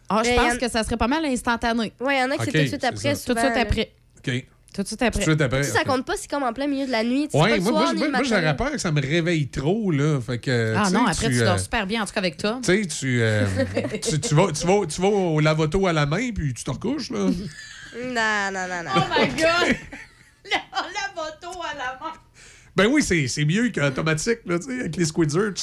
[0.09, 1.91] Ah, je Mais pense y en- que ça serait pas mal instantané.
[1.99, 3.15] Ouais, il y en a qui Ok, c'est tout de suite c'est après.
[3.15, 3.25] ça.
[3.25, 3.91] Tout de souvent, suite après.
[4.17, 4.45] OK.
[4.75, 5.19] Tout de suite Tout après.
[5.19, 5.63] de suite après.
[5.63, 5.87] Ça ok.
[5.87, 7.27] compte pas, c'est comme en plein milieu de la nuit.
[7.31, 8.35] C'est pas Ouais, le moi, soir moi, ni moi, le moi, matin.
[8.41, 10.19] j'aurais peur que ça me réveille trop, là.
[10.19, 12.19] Fait que, Ah tu sais, non, après, tu, euh, dors super bien, en tout cas
[12.19, 12.59] avec Tom.
[12.61, 13.45] Tu sais, tu, euh,
[14.01, 16.71] tu, tu vas, tu, vas, tu vas au lavoto à la main, puis tu te
[16.71, 17.19] recouches, là.
[17.19, 17.31] Non,
[18.53, 18.91] non, non, non.
[18.97, 19.37] Oh my God!
[20.51, 20.59] la,
[21.15, 22.13] moto à la main.
[22.75, 25.53] Ben oui, c'est c'est mieux qu'automatique, là, tu sais, avec les squeezers.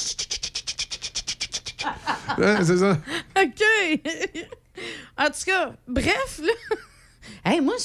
[2.37, 2.97] Hein, c'est ça.
[3.37, 3.63] OK.
[5.17, 6.51] en tout cas, bref, là.
[7.51, 7.75] hey, moi,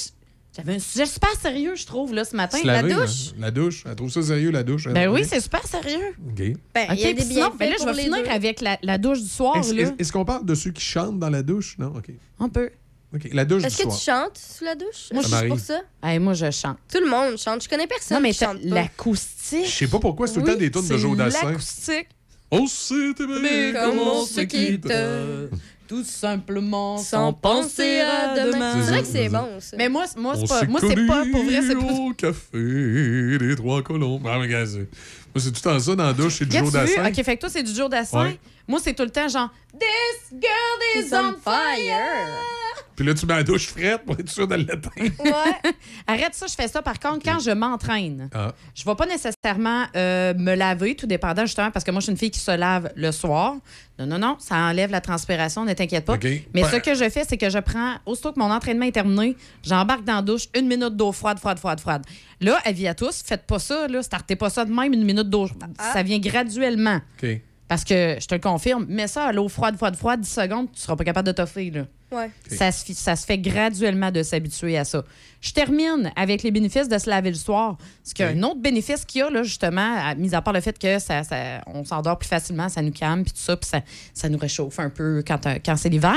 [0.55, 2.57] j'avais un sujet super sérieux, je trouve, là, ce matin.
[2.63, 3.29] La laver, douche.
[3.29, 3.35] hein.
[3.39, 3.83] La douche.
[3.85, 4.87] Elle trouve ça sérieux, la douche.
[4.87, 6.15] Ben oui, c'est super sérieux.
[6.29, 6.35] OK.
[6.73, 8.29] Ben, OK, il y a des puis sinon, ben là, je vais les finir deux.
[8.29, 9.91] avec la, la douche du soir, Est-ce là.
[9.97, 11.77] est-ce qu'on parle de ceux qui chantent dans la douche?
[11.77, 12.09] Non, OK.
[12.39, 12.69] Un peu.
[13.13, 13.27] OK.
[13.33, 13.97] La douche Est-ce du que soir.
[13.99, 15.09] tu chantes sous la douche?
[15.13, 15.81] Moi, ça que c'est pour ça?
[16.03, 16.77] Hey, moi, je chante.
[16.91, 17.63] Tout le monde chante.
[17.63, 18.75] Je connais personne Non, mais qui chante pas.
[18.75, 19.65] l'acoustique.
[19.65, 21.47] Je sais pas pourquoi c'est tout le temps des tunes de Joe Dassin.
[21.51, 22.07] L'acoustique.
[22.51, 24.91] On s'est aimé Mais comme on se quitte.
[25.87, 28.75] Tout simplement Sans penser à demain.
[28.75, 29.75] C'est C'est vrai que c'est bon, ça.
[29.75, 33.81] Mais moi, moi c'est pas, moi, c'est pas pour vrai, c'est au café des Trois
[33.81, 34.21] Colombes.
[34.27, 34.85] Ah, mais regarde, moi,
[35.37, 37.01] c'est tout le temps ça dans la douche, c'est du Dassin.
[37.01, 37.07] veux?
[37.07, 38.23] OK, fait que toi, c'est du Joe Dassin.
[38.23, 38.39] Ouais.
[38.67, 42.29] Moi, c'est tout le temps genre This girl is on fire.
[42.99, 44.89] Puis là, tu mets la douche frette pour être sûr de l'éteindre.
[45.23, 45.71] Ouais.
[46.05, 48.29] Arrête ça, je fais ça par contre quand je m'entraîne.
[48.33, 48.53] Ah.
[48.75, 52.11] Je vais pas nécessairement euh, me laver, tout dépendant justement, parce que moi, je suis
[52.11, 53.55] une fille qui se lave le soir.
[53.99, 56.15] Non, non, non, ça enlève la transpiration, ne t'inquiète pas.
[56.15, 56.25] OK.
[56.53, 58.91] Mais Ben- ce que je fais, c'est que je prends, aussitôt que mon entraînement est
[58.91, 62.03] terminé, j'embarque dans la douche, une minute d'eau froide, froide, froide, froide.
[62.41, 65.29] Là, avis à tous, faites pas ça, là, startez pas ça de même, une minute
[65.29, 65.47] d'eau.
[65.93, 66.99] Ça vient graduellement.
[67.23, 67.29] OK.
[67.69, 70.67] Parce que, je te le confirme, mets ça à l'eau froide, froide, froide, 10 secondes,
[70.73, 71.85] tu seras pas capable de t'offrir, là.
[72.11, 72.31] Ouais.
[72.49, 75.03] Ça, se, ça se fait graduellement de s'habituer à ça.
[75.41, 77.77] Je termine avec les bénéfices de se laver le soir.
[78.03, 80.41] Parce qu'il y a un autre bénéfice qu'il y a, là, justement, à- mis à
[80.41, 83.39] part le fait que ça, ça- on s'endort plus facilement, ça nous calme, puis tout
[83.39, 83.81] ça, puis ça,
[84.15, 86.15] ça nous réchauffe un peu quand, euh, quand c'est l'hiver.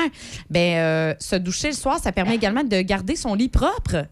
[0.49, 4.07] Ben, euh, se doucher le soir, ça permet également de garder son lit propre.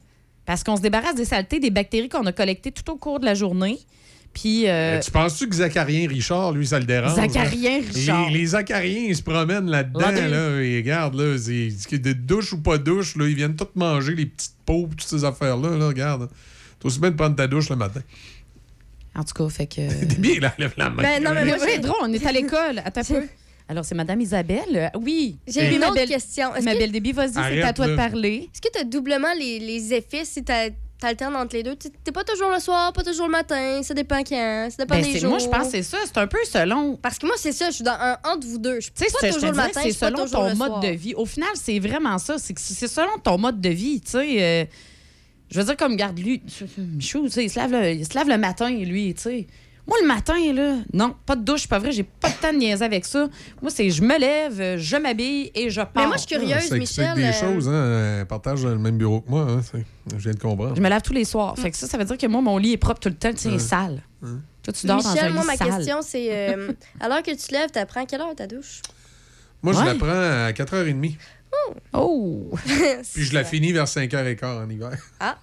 [0.44, 3.24] Parce qu'on se débarrasse des saletés, des bactéries qu'on a collectées tout au cours de
[3.24, 3.78] la journée.
[4.32, 4.68] Puis.
[4.68, 7.14] euh, Mais Tu penses-tu que Zacarien Richard, lui, ça le dérange?
[7.16, 7.84] Zacarien hein?
[7.92, 8.30] Richard.
[8.30, 12.78] Les, les Acariens, ils se promènent là-dedans, là, et regarde, là, de douche ou pas
[12.78, 16.28] douche, là, ils viennent tous manger les petites peaux, toutes ces affaires-là, là, regarde.
[16.78, 18.00] T'as aussi bien de prendre ta douche le matin.
[19.14, 19.74] En tout cas, fait que.
[20.06, 21.02] T'es bien, là, lève la main.
[21.02, 22.80] Ben, non, mais moi, c'est drôle, on est à l'école.
[22.84, 23.26] Attends un peu.
[23.68, 24.60] Alors, c'est Madame Isabelle.
[24.74, 25.36] Euh, Oui.
[25.46, 26.50] J'ai une ma autre belle- question.
[26.52, 28.48] Ma que- belle débit, vas-y, c'est à toi de parler.
[28.52, 30.52] Est-ce que tu as doublement les, les effets si tu
[31.06, 31.76] alternes entre les deux?
[31.76, 34.96] Tu- T'es pas toujours le soir, pas toujours le matin, ça dépend quand, ça dépend
[34.96, 35.30] Ben, des jours.
[35.30, 35.98] moi, je pense que c'est ça.
[36.04, 36.96] C'est un peu selon.
[36.96, 38.76] Parce que moi, c'est ça, je suis dans un entre vous deux.
[38.80, 40.80] Je suis pas toujours le matin, c'est selon ton le mode soir.
[40.80, 41.14] de vie.
[41.14, 42.36] Au final, c'est vraiment ça.
[42.38, 44.00] C'est selon ton mode de vie.
[44.00, 44.64] Tu sais, euh,
[45.50, 46.42] je veux dire, comme garde lui,
[46.78, 49.46] Michou, tu sais, il se lave le, il se lave le matin, lui, tu sais.
[49.90, 52.58] Moi, le matin, là, non, pas de douche, pas vrai, j'ai pas de temps de
[52.58, 53.28] niaiser avec ça.
[53.60, 55.90] Moi, c'est je me lève, je m'habille et je pars.
[55.96, 57.16] Mais moi, je suis curieuse, Ça explique Michel.
[57.16, 58.18] des euh, choses, hein.
[58.20, 59.60] Elle partage le même bureau que moi, hein.
[60.12, 60.76] Je viens de comprendre.
[60.76, 61.58] Je me lave tous les soirs.
[61.58, 63.32] Fait que ça, ça veut dire que moi, mon lit est propre tout le temps,
[63.32, 64.00] tu sais, il est sale.
[64.62, 65.76] Toi, tu dors dans un Michel, lit moi, ma sale.
[65.76, 68.82] question, c'est euh, à l'heure que tu te lèves, t'apprends à quelle heure ta douche?
[69.60, 71.16] Moi, je la prends à 4h30,
[71.92, 72.50] Oh!
[73.12, 74.96] puis je la finis vers 5h15 en hiver.
[75.18, 75.36] Ah.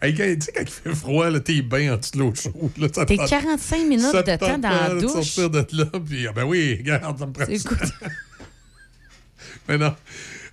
[0.00, 3.06] Hey, tu sais, quand il fait froid, t'es bien en dessous de l'eau chaude.
[3.06, 5.10] T'es te- 45 minutes ça de te temps dans la douche.
[5.12, 7.44] sortir de là, puis ah ben oui, regarde, ça me prend.
[7.46, 7.78] Écoute,
[9.68, 9.94] Mais non.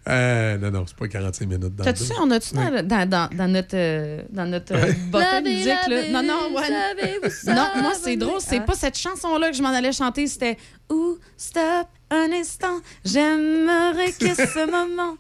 [0.10, 2.16] Euh, non, non, c'est pas 45 minutes dans le t'as-tu ça?
[2.20, 5.88] On a-tu dans, dans, dans, dans notre, euh, dans notre euh, musique, là?
[5.88, 7.20] lavez, Non, non, ouais.
[7.48, 8.42] Non, moi, c'est drôle.
[8.42, 8.62] C'est Ah.
[8.62, 10.28] pas cette chanson-là que je m'en allais chanter.
[10.28, 10.58] C'était
[10.92, 12.82] Ouh, stop, un instant.
[13.06, 15.16] J'aimerais que ce moment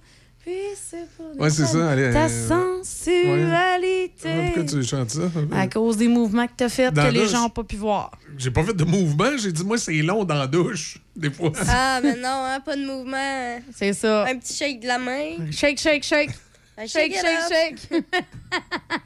[0.45, 4.29] Ouais, c'est ça, allez, ta euh, sensualité.
[4.29, 5.21] Ah, Pourquoi tu chantes ça?
[5.53, 8.11] À cause des mouvements que t'as fait Dans que les gens n'ont pas pu voir.
[8.37, 11.51] J'ai pas fait de mouvement, j'ai dit, moi, c'est long dans la douche, des fois.
[11.69, 13.59] Ah, mais non, hein, pas de mouvement.
[13.73, 14.25] C'est ça.
[14.25, 15.49] Un petit shake de la main.
[15.51, 16.31] Shake, shake, shake.
[16.77, 18.03] Un Shake, shake, shake.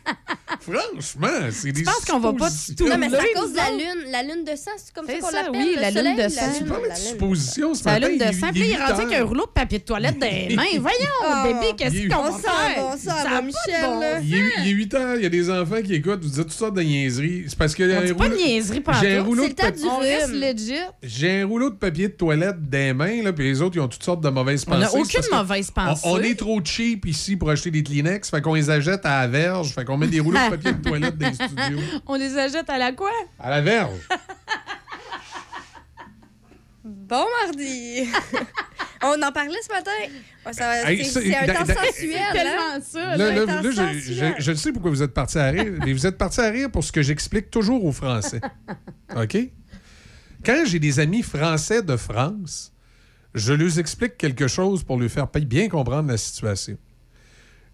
[0.72, 3.58] Franchement, c'est des Tu penses qu'on va pas tout Non, mais c'est à cause de
[3.58, 4.12] la lune.
[4.12, 5.52] La lune de sang, c'est comme ça C'est qu'on l'appelle.
[5.62, 6.46] oui, le la lune soleil, de la sang.
[6.48, 7.06] lune, Tu parlais de la lune.
[7.08, 8.06] suppositions ce Ça matin.
[8.06, 8.48] allume de il est- sang.
[8.48, 10.56] il Puis est il est rendu avec un rouleau de papier de toilette dans les
[10.56, 10.64] mains.
[10.80, 11.44] Voyons, Ah.
[11.48, 13.24] bébé, qu'est-ce qu'on On va sent faire?
[13.24, 14.24] pas de Michel.
[14.24, 16.44] Il est, il est 8 heures, il y a des enfants qui écoutent, vous dites
[16.44, 17.46] toutes sortes de niaiseries.
[17.48, 19.84] C'est parce que On dit pas de niaiserie pendant j'ai un rouleau C'est de papier.
[19.90, 20.02] On.
[21.04, 23.80] J'ai un rouleau de papier de toilette dans les mains, là, puis les autres, ils
[23.80, 24.82] ont toutes sortes de mauvaises On pensées.
[24.82, 26.02] n'a C'est aucune mauvaise on- pensée.
[26.06, 29.28] On, est trop cheap ici pour acheter des Kleenex, fait qu'on les achète à la
[29.28, 31.80] verge, fait qu'on met des rouleaux de papier de toilette dans les studios.
[32.08, 33.12] On les achète à la quoi?
[33.40, 34.00] À la verge.
[36.84, 38.08] Bon mardi!
[39.04, 39.92] On en parlait ce matin.
[40.54, 42.16] Ça- Hey, c'est un temps sensuel.
[42.18, 42.34] hein?
[42.34, 43.18] tellement ça.
[43.18, 44.36] Là, je, sensuel.
[44.40, 46.72] je- je sais pourquoi vous êtes parti à rire, mais vous êtes parti à rire
[46.72, 48.42] pour ce que j'explique toujours aux Français.
[49.16, 49.38] OK?
[50.46, 52.72] Quand j'ai des amis français de France,
[53.36, 56.78] je leur explique quelque chose pour leur faire bien comprendre la situation.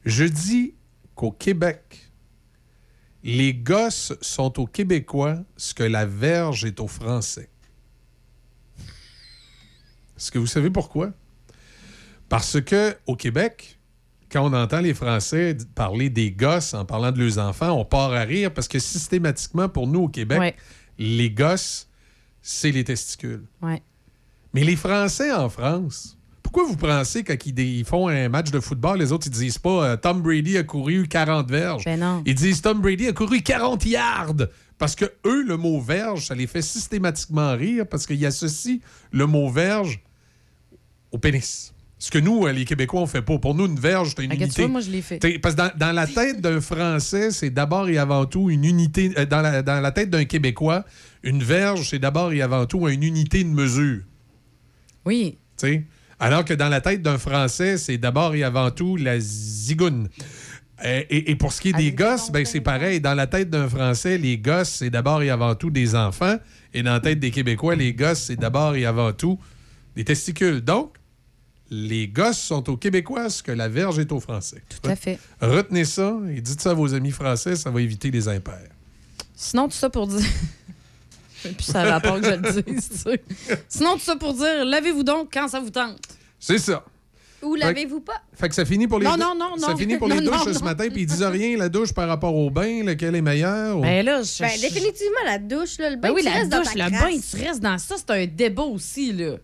[0.06, 0.74] Je dis
[1.16, 2.03] qu'au Québec,
[3.24, 7.50] les gosses sont aux Québécois ce que la verge est aux Français.
[10.18, 11.12] Est-ce que vous savez pourquoi?
[12.30, 13.80] Parce que au Québec,
[14.32, 18.12] quand on entend les Français parler des gosses en parlant de leurs enfants, on part
[18.14, 20.56] à rire parce que systématiquement, pour nous au Québec, Ouais.
[20.98, 21.88] les gosses,
[22.42, 23.44] c'est les testicules.
[23.62, 23.82] Ouais.
[24.54, 26.18] Mais les Français en France,
[26.54, 29.86] pourquoi vous pensez quand ils, font un match de football, les autres, ils disent pas
[29.86, 31.84] euh, Tom Brady a couru 40 verges?
[31.84, 32.22] Ben non.
[32.28, 34.36] Ils disent Tom Brady a couru 40 yards.
[34.78, 38.78] Parce que eux, le mot verge, ça les fait systématiquement rire parce qu'ils associent
[39.12, 40.00] le mot verge
[41.12, 41.74] au pénis.
[41.98, 43.40] Ce que nous, euh, les Québécois, on fait pas.
[43.40, 44.62] Pour nous, une verge, c'est une tu unité.
[44.62, 45.18] vois, moi, je l'ai fait.
[45.40, 49.12] Parce que dans, dans la tête d'un Français, c'est d'abord et avant tout une unité.
[49.18, 50.86] euh, dans, la, dans la tête d'un Québécois,
[51.24, 54.04] une verge, c'est d'abord et avant tout une unité de mesure.
[55.04, 55.40] Oui.
[55.58, 55.86] T'sais?
[56.20, 60.10] Alors que dans la tête d'un Français, c'est d'abord et avant tout la zigoune.
[60.84, 63.00] Euh, Et, et pour ce qui est des gosses, ben c'est pareil.
[63.00, 66.38] Dans la tête d'un Français, les gosses, c'est d'abord et avant tout des enfants.
[66.74, 69.40] Et dans la tête des Québécois, les gosses, c'est d'abord et avant tout
[69.96, 70.62] des testicules.
[70.62, 70.96] Donc,
[71.70, 74.62] les gosses sont aux Québécois ce que la verge est aux Français.
[74.70, 75.20] Tout à fait.
[75.42, 78.70] Retenez ça et dites ça à vos amis français, ça va éviter les impairs.
[79.36, 80.26] Sinon, tout ça pour dire.
[81.50, 83.24] Plus ça a rapport que je le dise, tu sais.
[83.68, 85.98] Sinon, tout ça pour dire, lavez-vous donc quand ça vous tente.
[86.40, 86.84] C'est ça.
[87.42, 88.22] Ou lavez-vous pas?
[88.36, 89.78] Fait que ça finit pour les Non, dou- non, non, Ça non.
[89.78, 90.66] finit pour les Non, douches non, ce non.
[90.66, 93.78] matin, puis ils disent rien, la douche par rapport au bain, lequel est meilleur.
[93.78, 94.42] ou- Ben là, je.
[94.42, 96.86] Ben, définitivement, la douche, là, le bain, Ben oui, tu la restes dans douche, ta
[96.86, 97.04] le crasse.
[97.04, 99.36] bain, tu restes dans ça, c'est un débat aussi, là.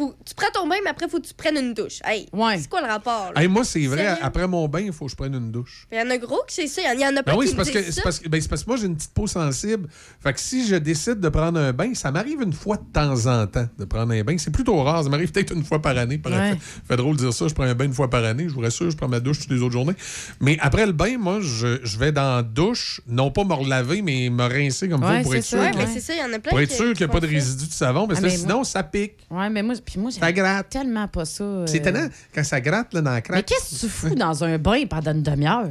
[0.00, 1.98] Faut, tu prends ton bain, mais après, faut que tu prennes une douche.
[2.06, 3.32] Hey, c'est quoi le rapport?
[3.34, 3.42] là?
[3.42, 4.16] Hey, moi, c'est vrai, Sérieux?
[4.22, 5.86] après mon bain, il faut que je prenne une douche.
[5.92, 6.80] Il y en a gros qui c'est ça.
[6.94, 8.00] Il y en a pas Ben oui, qui c'est me parce, que, ça.
[8.02, 9.88] parce, que, ben, c'est parce que moi, j'ai une petite peau sensible.
[10.22, 13.26] Fait que si je décide de prendre un bain, ça m'arrive une fois de temps
[13.26, 14.38] en temps de prendre un bain.
[14.38, 15.04] C'est plutôt rare.
[15.04, 16.16] Ça m'arrive peut-être une fois par année.
[16.16, 16.52] Par Ouais.
[16.52, 16.58] fait,
[16.88, 17.46] fait drôle de dire ça.
[17.46, 18.48] Je prends un bain une fois par année.
[18.48, 19.94] Je vous rassure, je prends ma douche toutes les autres journées.
[20.40, 24.00] Mais après le bain, moi, je, je vais dans la douche, non pas me relaver,
[24.00, 25.58] mais me rincer comme Ouais, faut pour c'est être sûr.
[25.72, 27.12] Que- mais ça, il y en a plein Pour être sûr qui qu'il n'y a
[27.12, 29.26] pas de résidus de savon, parce Ah, que sinon, ça pique.
[29.30, 30.68] Ouais, mais moi, puis moi, Ça j'aime gratte.
[30.70, 31.42] tellement pas ça.
[31.44, 31.66] euh.
[31.66, 32.08] C'est étonnant.
[32.34, 34.86] Quand ça gratte là, dans la Mais craque, qu'est-ce que tu fous dans un bain
[34.86, 35.70] pendant une demi-heure?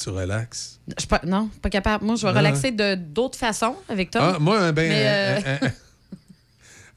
[0.00, 0.78] tu relaxes.
[0.86, 2.04] Je suis pas, non, pas capable.
[2.04, 2.38] Moi, je vais Ah.
[2.38, 4.22] relaxer de d'autres façons avec Tom.
[4.22, 4.88] Ah, moi, un bain.
[4.88, 5.68] Mais, euh,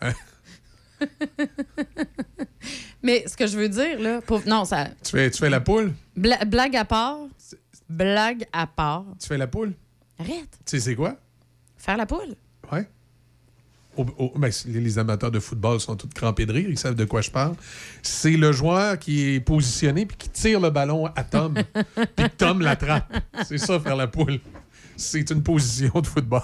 [0.01, 0.13] un-
[3.03, 4.89] Mais ce que je veux dire, là, pour- non, ça.
[5.03, 5.93] tu, fais, tu fais la poule?
[6.15, 7.17] Bla- blague à part.
[7.89, 9.05] Blague à part.
[9.19, 9.73] Tu fais la poule?
[10.19, 10.51] Arrête.
[10.65, 11.15] Tu sais, c'est quoi?
[11.77, 12.35] Faire la poule.
[13.97, 14.05] Ouais.
[14.17, 16.95] Au- au- ben, les, les amateurs de football sont tous crampés de rire, ils savent
[16.95, 17.55] de quoi je parle.
[18.01, 21.55] C'est le joueur qui est positionné puis qui tire le ballon à Tom,
[22.15, 23.11] puis Tom l'attrape.
[23.47, 24.39] C'est ça, faire la poule.
[24.95, 26.41] C'est une position de football.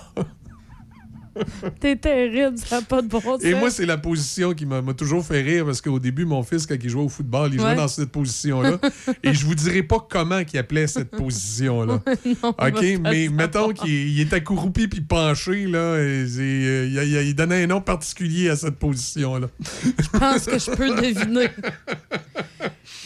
[1.80, 3.44] T'es terrible, ça n'a pas de bon sens.
[3.44, 6.66] Et moi, c'est la position qui m'a toujours fait rire parce qu'au début, mon fils,
[6.66, 7.76] quand il jouait au football, il jouait Ouais.
[7.76, 8.80] dans cette position-là.
[9.24, 12.02] et je vous dirais pas comment il appelait cette position-là.
[12.44, 17.36] OK, mais mettons qu'il il est accroupi puis penché, là, et euh, il, il- il
[17.36, 19.48] donnait un nom particulier à cette position-là.
[19.84, 21.48] Je pense que je peux le deviner.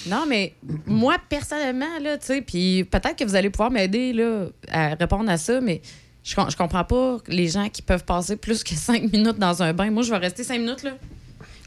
[0.10, 0.54] Non, mais
[0.88, 5.30] moi, personnellement, là, tu sais, puis peut-être que vous allez pouvoir m'aider, là, à répondre
[5.30, 5.82] à ça, mais
[6.24, 9.62] je, com- je comprends pas les gens qui peuvent passer plus que cinq minutes dans
[9.64, 9.90] un bain.
[9.92, 10.92] Moi, je vais rester cinq minutes, là.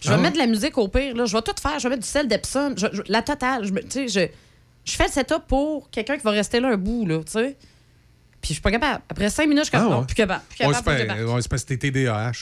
[0.01, 0.23] Je vais Ah ouais?
[0.23, 1.25] mettre de la musique au pire, là.
[1.25, 1.79] Je vais tout faire.
[1.79, 2.75] Je vais mettre du sel d'Epsom.
[2.77, 3.65] Je- je- la totale.
[3.65, 6.69] Je, me- tu sais, je, je fais le setup pour quelqu'un qui va rester là
[6.69, 7.57] un bout, là, tu sais.
[8.41, 9.03] Puis je suis pas capable.
[9.09, 10.07] Après cinq minutes, je suis Ah comme, non, ouais?
[10.07, 10.43] plus capable.
[10.51, 11.31] Plus Ouais, capable, c'est plus capable.
[11.31, 12.33] ouais, c'est parce que t'es TDAH.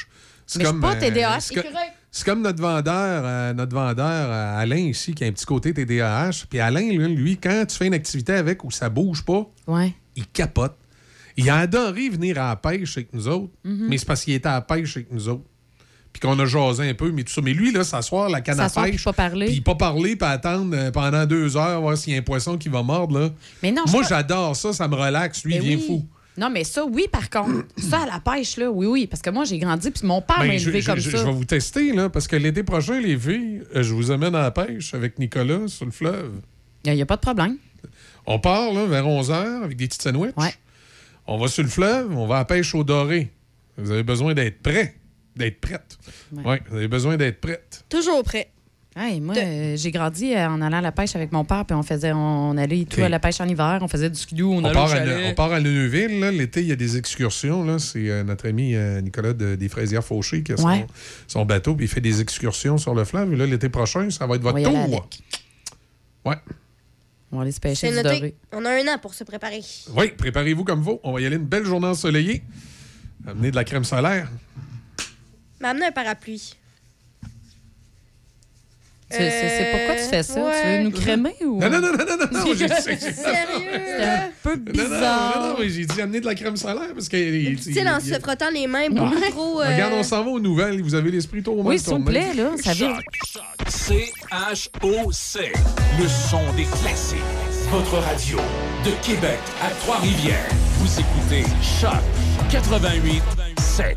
[0.44, 1.88] C'est Mais je suis pas euh, TDAH, c'est que- écureuil.
[2.14, 5.72] C'est comme notre vendeur, euh, notre vendeur euh, Alain ici, qui a un petit côté
[5.72, 6.44] TDAH.
[6.50, 9.94] Puis Alain, lui, lui, quand tu fais une activité avec où ça bouge pas, Ouais.
[10.16, 10.76] il capote.
[11.36, 13.86] Il a adoré venir à la pêche avec nous autres, Mhm.
[13.88, 15.44] mais c'est parce qu'il était à la pêche avec nous autres.
[16.12, 17.40] Puis qu'on a jasé un peu, mais tout ça.
[17.40, 19.04] Mais lui, là, s'asseoir la canne à S'asseoir puis pêche.
[19.04, 19.46] pas parler.
[19.46, 22.58] Puis pas parler, puis attendre euh, pendant deux heures, voir s'il y a un poisson
[22.58, 23.30] qui va mordre, là.
[23.62, 25.42] Mais non, je Moi, j'adore ça, ça me relaxe.
[25.44, 25.84] Lui, il vient oui.
[25.86, 26.06] fou.
[26.36, 27.64] Non, mais ça, oui, par contre.
[27.78, 29.06] ça, à la pêche, là, oui, oui.
[29.06, 31.16] Parce que moi, j'ai grandi, puis mon père Ben, m'a élevé comme je- ça.
[31.18, 34.34] je vais vous tester, là, parce que l'été prochain, les filles, euh, je vous amène
[34.34, 36.32] à la pêche avec Nicolas sur le fleuve.
[36.84, 37.56] Il n'y a, pas de problème.
[38.26, 40.34] On part là, vers 11h avec des petites sandwichs.
[41.26, 43.30] On va sur le fleuve, on va à la pêche au doré.
[43.78, 44.94] Vous avez besoin d'être prêt,
[45.36, 45.96] d'être prête.
[46.32, 46.42] Ouais.
[46.44, 47.84] Oui, vous avez besoin d'être prête.
[47.88, 48.48] Toujours prêt.
[48.94, 51.74] Hey, moi, euh, j'ai grandi euh, en allant à la pêche avec mon père, puis
[51.74, 54.56] on faisait, on allait tout à la pêche en hiver, on faisait du skidoo, on,
[54.58, 55.00] On allait part, à,
[55.30, 56.20] on part à Neuville.
[56.20, 57.64] L'été, il y a des excursions.
[57.64, 57.78] là.
[57.78, 60.86] C'est euh, notre ami euh, Nicolas de- des Fraisières Fauché qui a son, Ouais.
[61.26, 63.32] son bateau, puis il fait des excursions sur le fleuve.
[63.32, 65.08] Là, l'été prochain, ça va être votre tour.
[66.26, 66.36] Ouais.
[67.32, 68.36] On va aller se pêcher du doré.
[68.52, 69.62] On a un an pour se préparer.
[69.96, 71.00] Oui, préparez-vous comme vous.
[71.02, 72.42] On va y aller une belle journée ensoleillée.
[73.26, 74.28] Amenez de la crème solaire.
[75.58, 76.54] M'amener un parapluie.
[79.16, 80.34] C'est- pourquoi tu fais ça?
[80.62, 81.60] Tu veux nous crémer ou?
[81.60, 83.80] Non, non, non, non, non, non, non, j'ai- c'est- c'est- Sérieux?
[84.02, 85.40] Un peu Non, non, bizarre.
[85.40, 87.16] non, non, mais j'ai dit amener de la crème solaire parce que.
[87.16, 89.60] Tu sais, en se frottant les mains beaucoup trop.
[89.60, 90.82] euh, Regarde, on s'en va aux nouvelles.
[90.82, 92.96] Vous avez l'esprit trop Oui, s'il vous plaît, là, ça vient.
[93.68, 95.52] C-H-O-C.
[96.00, 97.18] Le son des classiques.
[97.70, 98.38] Votre radio
[98.84, 100.48] de Québec à Trois-Rivières.
[100.78, 101.44] Vous écoutez
[101.80, 101.92] Choc
[102.50, 103.22] 88
[103.60, 103.96] 7.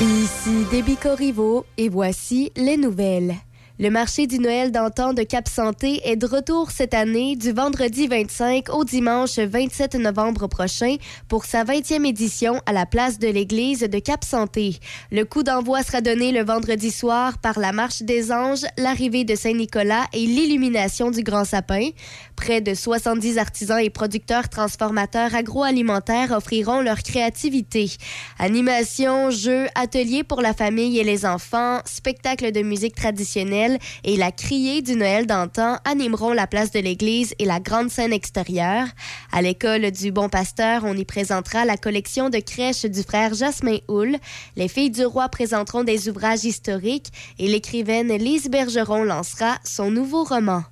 [0.00, 3.36] Ici Déby Corriveau et voici les nouvelles.
[3.80, 8.06] Le marché du Noël d'antan de Cap Santé est de retour cette année du vendredi
[8.06, 10.94] 25 au dimanche 27 novembre prochain
[11.26, 14.78] pour sa 20e édition à la place de l'église de Cap Santé.
[15.10, 19.34] Le coup d'envoi sera donné le vendredi soir par la marche des anges, l'arrivée de
[19.34, 21.90] Saint-Nicolas et l'illumination du grand sapin.
[22.36, 27.90] Près de 70 artisans et producteurs transformateurs agroalimentaires offriront leur créativité.
[28.38, 33.63] Animation, jeux, ateliers pour la famille et les enfants, spectacles de musique traditionnelle
[34.04, 38.12] et la criée du Noël d'antan animeront la place de l'église et la grande scène
[38.12, 38.86] extérieure.
[39.32, 43.78] À l'école du Bon Pasteur, on y présentera la collection de crèches du frère Jasmin
[43.88, 44.16] Houle.
[44.56, 50.24] Les filles du roi présenteront des ouvrages historiques et l'écrivaine Lise Bergeron lancera son nouveau
[50.24, 50.64] roman.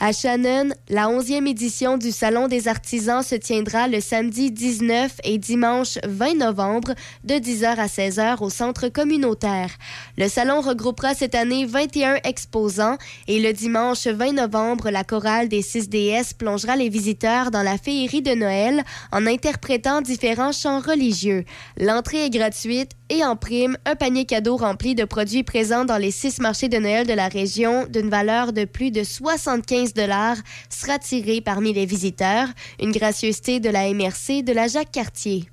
[0.00, 5.38] À Shannon, la 11e édition du Salon des artisans se tiendra le samedi 19 et
[5.38, 9.70] dimanche 20 novembre de 10h à 16h au centre communautaire.
[10.18, 12.98] Le salon regroupera cette année 21 exposants
[13.28, 17.78] et le dimanche 20 novembre, la chorale des 6 DS plongera les visiteurs dans la
[17.78, 21.44] féerie de Noël en interprétant différents chants religieux.
[21.78, 26.10] L'entrée est gratuite et en prime, un panier cadeau rempli de produits présents dans les
[26.10, 30.38] six marchés de Noël de la région d'une valeur de plus de 75 dollars
[30.70, 32.48] sera tiré parmi les visiteurs,
[32.80, 35.44] une gracieuseté de la MRC de la Jacques-Cartier.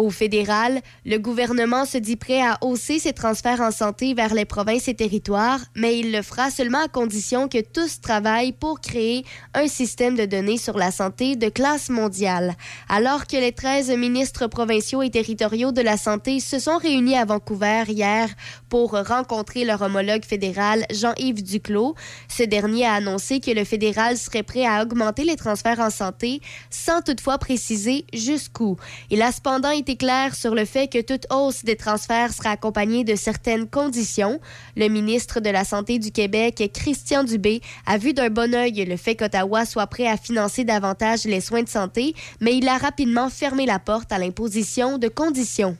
[0.00, 4.46] Au fédéral, le gouvernement se dit prêt à hausser ses transferts en santé vers les
[4.46, 9.26] provinces et territoires, mais il le fera seulement à condition que tous travaillent pour créer
[9.52, 12.54] un système de données sur la santé de classe mondiale.
[12.88, 17.26] Alors que les 13 ministres provinciaux et territoriaux de la santé se sont réunis à
[17.26, 18.30] Vancouver hier
[18.70, 21.94] pour rencontrer leur homologue fédéral Jean-Yves Duclos,
[22.26, 26.40] ce dernier a annoncé que le fédéral serait prêt à augmenter les transferts en santé
[26.70, 28.78] sans toutefois préciser jusqu'où.
[29.10, 33.04] Il a cependant été clair sur le fait que toute hausse des transferts sera accompagnée
[33.04, 34.40] de certaines conditions.
[34.76, 38.96] Le ministre de la Santé du Québec, Christian Dubé, a vu d'un bon œil le
[38.96, 43.30] fait qu'Ottawa soit prêt à financer davantage les soins de santé, mais il a rapidement
[43.30, 45.76] fermé la porte à l'imposition de conditions.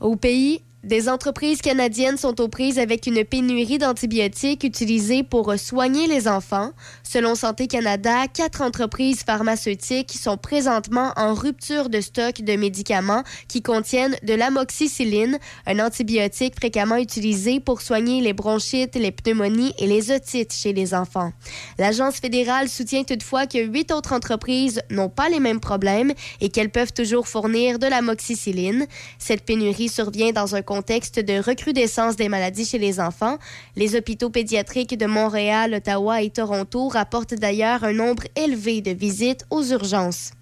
[0.00, 6.06] Au pays, des entreprises canadiennes sont aux prises avec une pénurie d'antibiotiques utilisés pour soigner
[6.06, 6.70] les enfants.
[7.02, 13.62] Selon Santé Canada, quatre entreprises pharmaceutiques sont présentement en rupture de stock de médicaments qui
[13.62, 20.12] contiennent de l'amoxicilline, un antibiotique fréquemment utilisé pour soigner les bronchites, les pneumonies et les
[20.12, 21.32] otites chez les enfants.
[21.78, 26.70] L'Agence fédérale soutient toutefois que huit autres entreprises n'ont pas les mêmes problèmes et qu'elles
[26.70, 28.86] peuvent toujours fournir de l'amoxicilline.
[29.18, 33.38] Cette pénurie survient dans un de recrudescence des maladies chez les enfants.
[33.76, 39.44] Les hôpitaux pédiatriques de Montréal, Ottawa et Toronto rapportent d'ailleurs un nombre élevé de visites
[39.50, 40.35] aux urgences.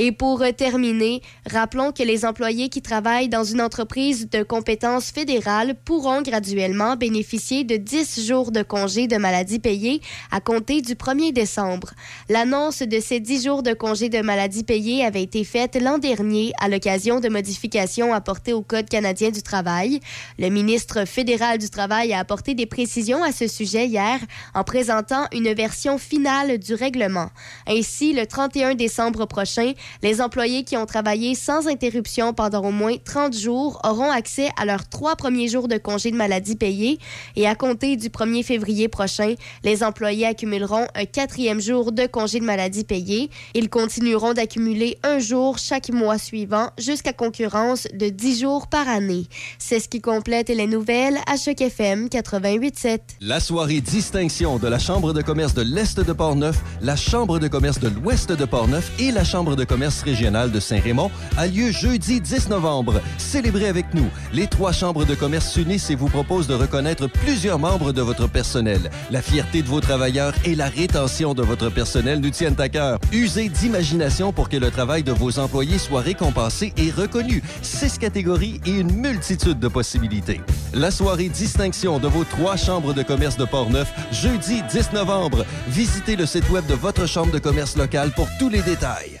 [0.00, 5.10] Et pour euh, terminer, rappelons que les employés qui travaillent dans une entreprise de compétences
[5.10, 10.00] fédérales pourront graduellement bénéficier de 10 jours de congé de maladie payés
[10.30, 11.90] à compter du 1er décembre.
[12.28, 16.52] L'annonce de ces 10 jours de congé de maladie payés avait été faite l'an dernier
[16.60, 19.98] à l'occasion de modifications apportées au Code canadien du travail.
[20.38, 24.20] Le ministre fédéral du Travail a apporté des précisions à ce sujet hier
[24.54, 27.30] en présentant une version finale du règlement.
[27.66, 29.72] Ainsi, le 31 décembre prochain,
[30.02, 34.64] les employés qui ont travaillé sans interruption pendant au moins 30 jours auront accès à
[34.64, 36.98] leurs trois premiers jours de congé de maladie payés
[37.36, 39.34] et à compter du 1er février prochain,
[39.64, 43.30] les employés accumuleront un quatrième jour de congé de maladie payé.
[43.54, 49.26] Ils continueront d'accumuler un jour chaque mois suivant jusqu'à concurrence de 10 jours par année.
[49.58, 52.98] C'est ce qui complète les nouvelles à Choc FM 88.7.
[53.20, 57.48] La soirée distinction de la Chambre de commerce de l'Est de Portneuf, la Chambre de
[57.48, 61.46] commerce de l'Ouest de Portneuf et la Chambre de commerce commerce régional de Saint-Raymond a
[61.46, 63.00] lieu jeudi 10 novembre.
[63.16, 64.08] Célébrez avec nous.
[64.32, 68.26] Les trois chambres de commerce s'unissent et vous proposent de reconnaître plusieurs membres de votre
[68.26, 68.90] personnel.
[69.12, 72.98] La fierté de vos travailleurs et la rétention de votre personnel nous tiennent à cœur.
[73.12, 77.40] Usez d'imagination pour que le travail de vos employés soit récompensé et reconnu.
[77.62, 80.40] Six catégories et une multitude de possibilités.
[80.74, 85.46] La soirée distinction de vos trois chambres de commerce de Portneuf, jeudi 10 novembre.
[85.68, 89.20] Visitez le site web de votre chambre de commerce locale pour tous les détails.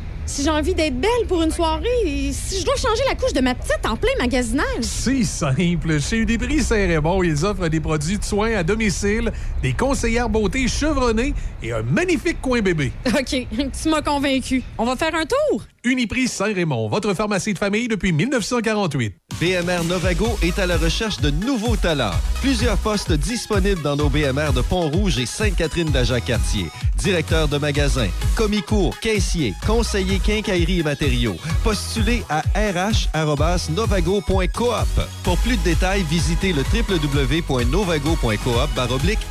[0.31, 3.41] si j'ai envie d'être belle pour une soirée, si je dois changer la couche de
[3.41, 4.63] ma petite en plein magasinage.
[4.81, 5.99] C'est simple.
[5.99, 9.31] Chez Uniprix Saint-Raymond, ils offrent des produits de soins à domicile,
[9.61, 12.93] des conseillères beauté chevronnées et un magnifique coin bébé.
[13.07, 13.47] OK,
[13.81, 14.63] tu m'as convaincu.
[14.77, 15.63] On va faire un tour?
[15.83, 19.15] Uniprix Saint-Raymond, votre pharmacie de famille depuis 1948.
[19.39, 22.11] BMR Novago est à la recherche de nouveaux talents.
[22.41, 26.67] Plusieurs postes disponibles dans nos BMR de Pont-Rouge et Sainte-Catherine-de-Jacques-Cartier.
[26.97, 31.35] Directeur de magasin, commis-cours, caissier, conseiller quincaillerie et matériaux.
[31.63, 35.01] Postulez à rh.novago.coop.
[35.23, 38.69] Pour plus de détails, visitez le www.novago.coop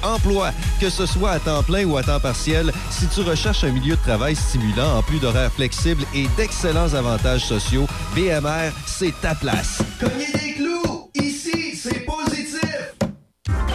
[0.02, 0.52] emploi.
[0.80, 3.96] Que ce soit à temps plein ou à temps partiel, si tu recherches un milieu
[3.96, 9.82] de travail stimulant en plus d'horaires flexibles et d'excellents avantages sociaux, BMR, c'est ta place.
[9.98, 11.10] Cognez des clous!
[11.14, 12.94] Ici, c'est positif!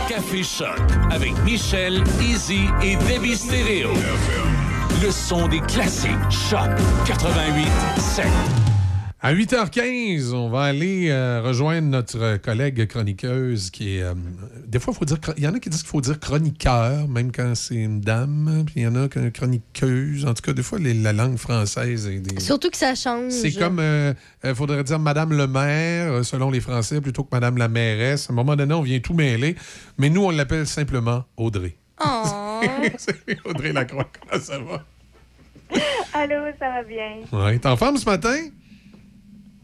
[0.08, 0.80] Café Choc
[1.12, 3.92] avec Michel, Easy et Debbie Stereo.
[5.04, 6.12] Le son des classiques.
[6.30, 6.70] Choc
[7.06, 7.68] 88
[8.00, 8.26] 7.
[9.22, 14.04] À 8h15, on va aller euh, rejoindre notre collègue chroniqueuse qui est.
[14.04, 14.14] euh,
[14.68, 15.18] des fois, il faut dire.
[15.38, 18.64] Il y en a qui disent qu'il faut dire chroniqueur, même quand c'est une dame.
[18.68, 20.26] Puis il y en a qui chroniqueuse.
[20.28, 22.40] En tout cas, des fois, les- la langue française est des.
[22.40, 23.32] Surtout que ça change.
[23.32, 23.82] C'est comme,
[24.44, 28.30] il faudrait dire Madame le maire, euh, selon les Français, plutôt que Madame la mairesse.
[28.30, 29.56] À un moment donné, on vient tout mêler.
[29.98, 31.76] Mais nous, on l'appelle simplement Audrey.
[32.06, 32.24] Oh.
[32.98, 34.84] C'est Audrey Lacroix, comment ça va?
[36.14, 37.18] Allô, ça va bien?
[37.32, 37.57] Ouais.
[37.60, 38.36] T'es en forme ce matin?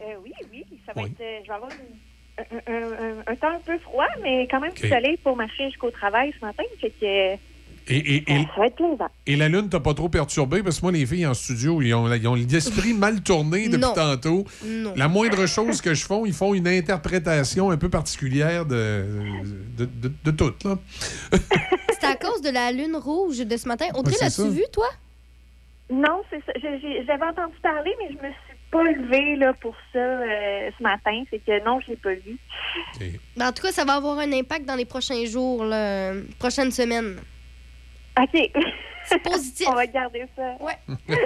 [0.02, 1.22] Euh, oui, oui, ça va être.
[1.22, 1.98] euh, je vais avoir une-
[2.40, 4.82] un, un- un- un temps un peu froid, mais quand même OK.
[4.82, 6.64] du soleil pour marcher jusqu'au travail ce matin.
[6.80, 7.38] Fait que Et,
[7.88, 9.10] et- et- ça va être plaisant.
[9.28, 10.64] et la lune t'a pas trop perturbé?
[10.64, 13.82] Parce que moi, les filles en studio, ils ont, ils ont l'esprit mal tourné depuis
[13.82, 13.94] Non.
[13.94, 14.46] tantôt.
[14.66, 14.94] Non.
[14.96, 19.06] La moindre chose que je fais, ils font une interprétation un peu particulière de,
[19.78, 20.54] de, de- de tout.
[20.66, 20.80] Là.
[22.02, 23.86] C'est à cause de la lune rouge de ce matin.
[23.94, 24.88] Audrey, Ouais, l'as-tu vu, toi?
[25.90, 26.54] Non, c'est ça.
[26.62, 31.24] J'avais entendu parler, mais je me suis pas levée là, pour ça euh, ce matin.
[31.30, 32.38] C'est que non, je l'ai pas vu.
[33.36, 36.72] Ben, en tout cas, ça va avoir un impact dans les prochains jours, là, prochaines
[36.72, 37.18] semaines.
[38.20, 38.52] OK.
[39.06, 39.68] C'est positif.
[39.72, 40.56] On va garder ça.
[40.60, 40.78] Ouais.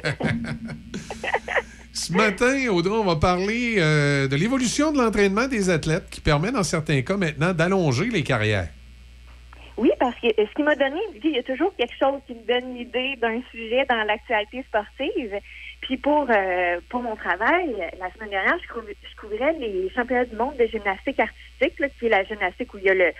[1.93, 6.51] Ce matin, Audrey, on va parler euh, de l'évolution de l'entraînement des athlètes qui permet,
[6.51, 8.67] dans certains cas maintenant, d'allonger les carrières.
[9.77, 12.43] Oui, parce que ce qui m'a donné, il y a toujours quelque chose qui me
[12.47, 15.37] donne l'idée d'un sujet dans l'actualité sportive.
[15.81, 20.35] Puis pour euh, pour mon travail, la semaine dernière, je, je couvrais les championnats du
[20.35, 23.11] monde de gymnastique artistique, là, qui est la gymnastique où il y a le,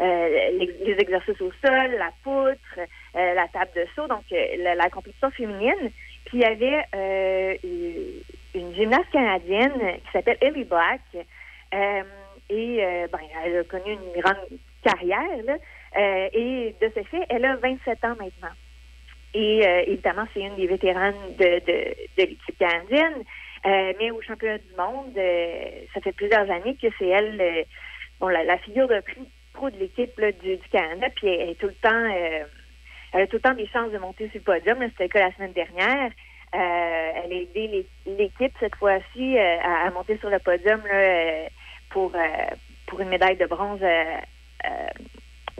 [0.00, 4.88] euh, les, exercices au sol, la poutre, euh, la table de saut, donc euh, la,
[4.88, 5.90] compétition féminine.
[6.24, 7.54] Puis il y avait euh,
[8.54, 9.72] une, gymnaste canadienne
[10.04, 11.00] qui s'appelle Ellie Black.
[11.74, 12.02] Euh,
[12.48, 12.82] et
[13.12, 14.38] ben, elle a connu une grande
[14.82, 15.44] carrière.
[15.44, 15.54] Là.
[15.96, 18.54] Euh, et de ce fait, elle a 27 ans maintenant.
[19.34, 23.24] Et euh, évidemment, c'est une des vétéranes de, de, de l'équipe canadienne.
[23.66, 25.18] Euh, mais au championnat du monde,
[25.92, 27.66] ça fait plusieurs années que c'est elle,
[28.18, 31.08] bon, la, figure de prix pro de l'équipe du, Canada.
[31.14, 32.04] Puis elle, est tout le temps,
[33.12, 34.78] elle a tout le temps des chances de monter sur le podium.
[34.90, 36.10] C'était le cas la semaine dernière.
[36.52, 40.80] Elle a aidé l'é- l'équipe cette fois-ci à, monter sur le podium
[41.90, 42.12] pour,
[42.86, 43.82] pour une médaille de bronze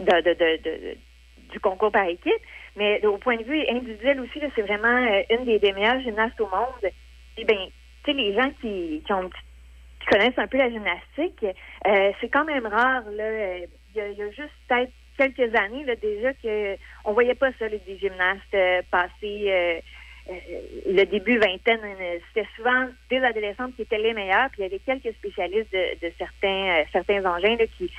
[0.01, 2.41] du concours par équipe.
[2.75, 6.47] Mais au point de vue individuel aussi, c'est vraiment euh, une des, meilleures gymnastes au
[6.47, 6.91] monde.
[7.37, 7.57] Et ben,
[8.03, 11.45] tu sais, les gens qui, qui ont qui connaissent un peu la gymnastique,
[11.87, 13.03] euh, c'est quand même rare.
[13.11, 16.75] Là, il, y a, juste peut-être quelques années déjà que
[17.05, 19.83] on voyait pas ça, là, des gymnastes euh, passer
[20.87, 21.81] le début vingtaine.
[22.29, 26.07] C'était souvent des adolescentes qui étaient les meilleures, puis il y avait quelques spécialistes de,
[26.07, 27.91] de certains certains engins qui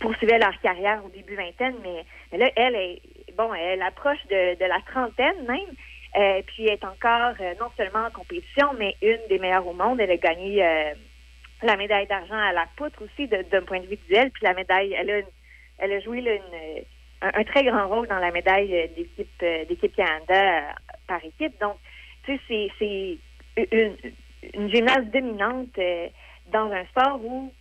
[0.00, 3.02] poursuivaient leur carrière au début vingtaine, mais, mais là, elle est
[3.36, 5.74] bon, elle approche de, de la trentaine même.
[6.16, 9.74] Euh, puis elle est encore euh, non seulement en compétition, mais une des meilleures au
[9.74, 10.00] monde.
[10.00, 10.94] Elle a gagné euh,
[11.62, 14.30] la médaille d'argent à la poutre aussi d'un point de vue duel.
[14.30, 15.26] Puis la médaille, elle a, une-
[15.78, 16.82] elle a joué là, une-
[17.20, 20.74] un, très grand rôle dans la médaille euh, d'équipe euh, d'équipe Canada
[21.06, 21.60] par équipe.
[21.60, 21.76] Donc,
[22.24, 23.18] tu sais, c'est
[23.72, 23.96] une,
[24.54, 25.78] une dominante
[26.52, 27.52] dans un sport où,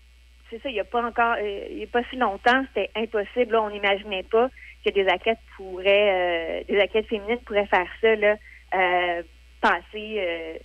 [0.49, 2.89] c'est ça, il n'y a pas encore, euh, il n'y a pas si longtemps, c'était
[2.95, 3.53] impossible.
[3.53, 4.49] Là, on n'imaginait pas
[4.85, 8.35] que des athlètes pourraient, euh, des athlètes féminines pourraient faire ça, là,
[8.73, 9.23] euh,
[9.61, 10.61] passer,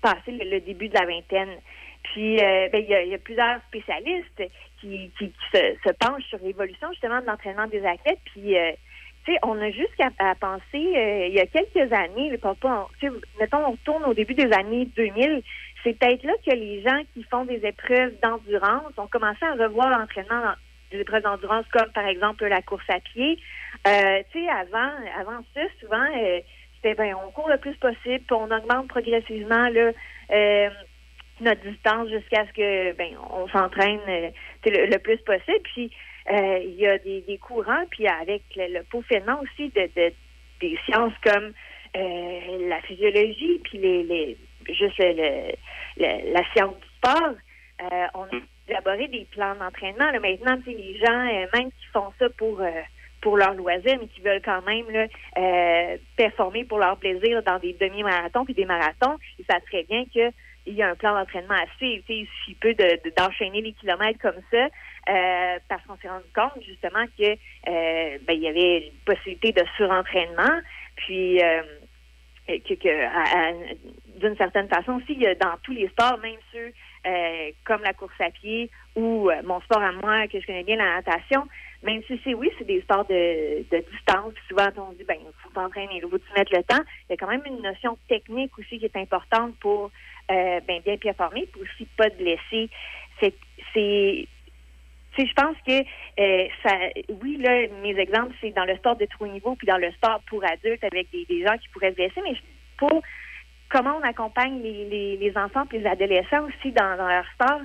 [0.00, 1.56] passer le, début de la vingtaine.
[2.02, 4.42] Puis, ben, il y, a, il y a plusieurs spécialistes
[4.80, 5.12] qui,
[5.52, 8.18] se, penchent sur l'évolution justement de l'entraînement des athlètes.
[8.24, 8.56] Puis,
[9.24, 12.88] tu sais, on a juste à penser, il y a quelques années, le papa,
[13.38, 15.42] mettons, on retourne au début des années 2000,
[15.82, 19.90] c'est peut-être là que les gens qui font des épreuves d'endurance ont commencé à revoir
[19.90, 20.54] l'entraînement dans
[20.90, 23.38] des épreuves d'endurance comme par exemple la course à pied.
[23.86, 26.40] Euh, tu sais, avant, avant ça, souvent, euh,
[26.76, 29.92] c'était ben on court le plus possible, puis on augmente progressivement là,
[30.30, 30.70] euh,
[31.40, 34.30] notre distance jusqu'à ce que ben on s'entraîne euh,
[34.66, 35.62] le, le plus possible.
[35.74, 35.90] Puis
[36.30, 40.12] euh, il y a des, des courants, puis avec le, le peaufinement aussi de, de
[40.60, 41.52] des sciences comme
[41.94, 44.36] la physiologie, puis les, les
[44.68, 45.52] juste le,
[46.02, 47.34] le- la science du sport.
[47.80, 50.10] Euh, on a élaboré des plans d'entraînement.
[50.10, 52.70] Là, maintenant, les gens, euh, même qui font ça pour euh,
[53.22, 55.06] pour leur loisir, mais qui veulent quand même là,
[56.16, 60.32] performer pour leur plaisir dans des demi-marathons puis des marathons, ils savent très bien que
[60.66, 64.18] il y a un plan d'entraînement sais, Il suffit peu de- de- d'enchaîner les kilomètres
[64.20, 64.64] comme ça,
[65.08, 69.52] euh, parce qu'on s'est rendu compte justement que euh, ben, il y avait une possibilité
[69.52, 70.60] de surentraînement,
[70.96, 71.62] puis euh,
[72.48, 73.52] que, que à- à-
[74.16, 76.72] d'une certaine façon aussi, dans tous les sports, même ceux
[77.06, 80.62] euh, comme la course à pied ou euh, mon sport à moi, que je connais
[80.62, 81.46] bien, la natation,
[81.82, 85.16] même si c'est oui, c'est des sports de, de distance, puis souvent on dit ben
[85.20, 86.82] il faut t'entraîner, il faut tu mettre le temps.
[87.08, 89.90] Il y a quand même une notion technique aussi qui est importante pour
[90.30, 92.70] euh, ben, bien performer, pour aussi pas te blesser.
[93.20, 93.34] C'est
[93.74, 94.28] c'est
[95.18, 95.82] je pense que
[96.20, 96.72] euh, ça,
[97.20, 100.20] oui, là, mes exemples, c'est dans le sport de trop niveau, puis dans le sport
[100.28, 102.36] pour adultes avec des, des gens qui pourraient se blesser, mais
[102.78, 103.02] pour
[103.72, 107.60] comment on accompagne les, enfants et les adolescents aussi dans, leur sport,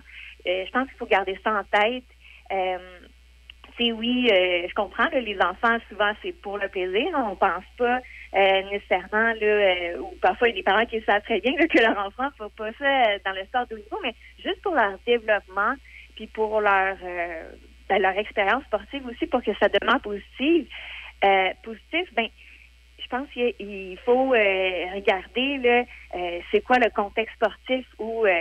[0.48, 2.06] euh, je pense qu'il faut garder ça en tête.
[2.52, 3.00] Euh,
[3.78, 7.06] c'est oui, euh, je comprends, là, les enfants, souvent, c'est pour le plaisir.
[7.16, 8.00] On pense pas
[8.34, 11.54] euh, nécessairement, là, euh, ou parfois, il y a des parents qui savent très bien
[11.54, 14.16] que leur enfant ne fait pas ça euh, dans le sport de haut niveau, mais
[14.44, 15.76] juste pour leur développement,
[16.16, 17.44] puis pour leur, euh,
[17.90, 20.68] ben, leur expérience sportive aussi, pour que ça demeure positive.
[21.24, 22.28] Euh, positif, ben,
[23.10, 25.86] je pense qu'il il faut euh, regarder
[26.16, 28.32] euh, c'est quoi le contexte sportif où, euh,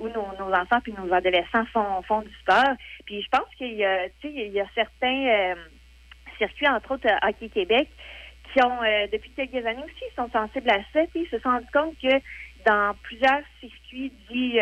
[0.00, 2.74] où nos, enfants puis nos adolescents font, du sport.
[3.04, 5.54] Puis je pense qu'il y a, il y a certains
[6.38, 7.88] circuits, entre autres Hockey Québec,
[8.52, 8.80] qui ont,
[9.12, 11.96] depuis quelques années aussi, ils sont sensibles à ça, puis ils se sont rendus compte
[12.02, 12.20] que
[12.64, 14.58] dans plusieurs circuits dits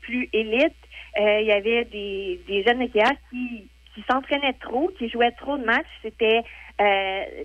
[0.00, 0.72] plus élites,
[1.18, 5.86] il y avait des, jeunes hockeyeurs qui, qui s'entraînaient trop, qui jouaient trop de matchs.
[6.02, 6.42] C'était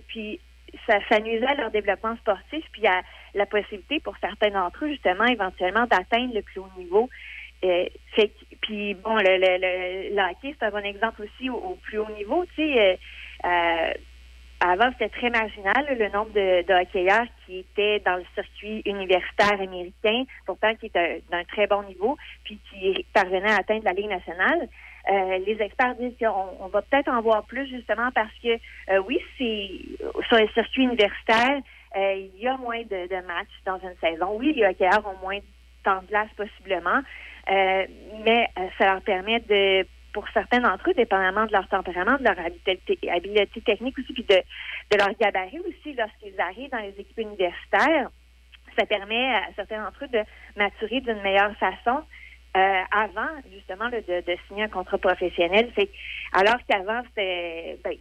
[0.08, 0.40] puis
[0.86, 3.02] ça, ça nuisait à leur développement sportif, puis à
[3.34, 7.08] la possibilité pour certains d'entre eux, justement, éventuellement, d'atteindre le plus haut niveau.
[7.64, 11.98] Euh, fait puis bon, le, le, le, hockey, c'est un bon exemple aussi au, plus
[11.98, 12.44] haut niveau.
[12.54, 12.96] Tu sais, euh,
[13.46, 13.92] euh,
[14.60, 19.60] avant, c'était très marginal le nombre de, de hockeyeurs qui étaient dans le circuit universitaire
[19.60, 24.08] américain, pourtant qui d'un d'un très bon niveau, puis qui parvenaient à atteindre la Ligue
[24.10, 24.68] nationale.
[25.10, 28.54] Euh, les experts disent qu'on on va peut-être en voir plus justement parce que
[28.90, 29.70] euh, oui, c'est
[30.26, 31.60] sur les circuits universitaires,
[31.96, 34.36] euh, il y a moins de, de matchs dans une saison.
[34.38, 35.44] Oui, les hockeyeurs ont moins de
[35.84, 37.00] temps de glace possiblement,
[37.50, 37.86] euh,
[38.24, 42.24] mais euh, ça leur permet de pour certains d'entre eux, dépendamment de leur tempérament, de
[42.24, 46.94] leur habileté, habileté technique aussi, puis de, de leur gabarit aussi, lorsqu'ils arrivent dans les
[46.96, 48.08] équipes universitaires,
[48.78, 50.20] ça permet à certains d'entre eux de
[50.56, 52.02] maturer d'une meilleure façon
[52.56, 55.70] euh, avant, justement, là, de, de signer un contrat professionnel.
[55.76, 55.90] C'est
[56.32, 57.94] alors qu'avant, c'était ben,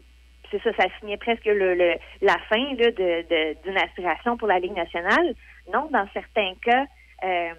[0.52, 4.48] c'est ça, ça signait presque le, le- la fin là, de, de- d'une aspiration pour
[4.48, 5.34] la Ligue nationale.
[5.74, 6.86] Non, dans certains cas,
[7.24, 7.54] euh,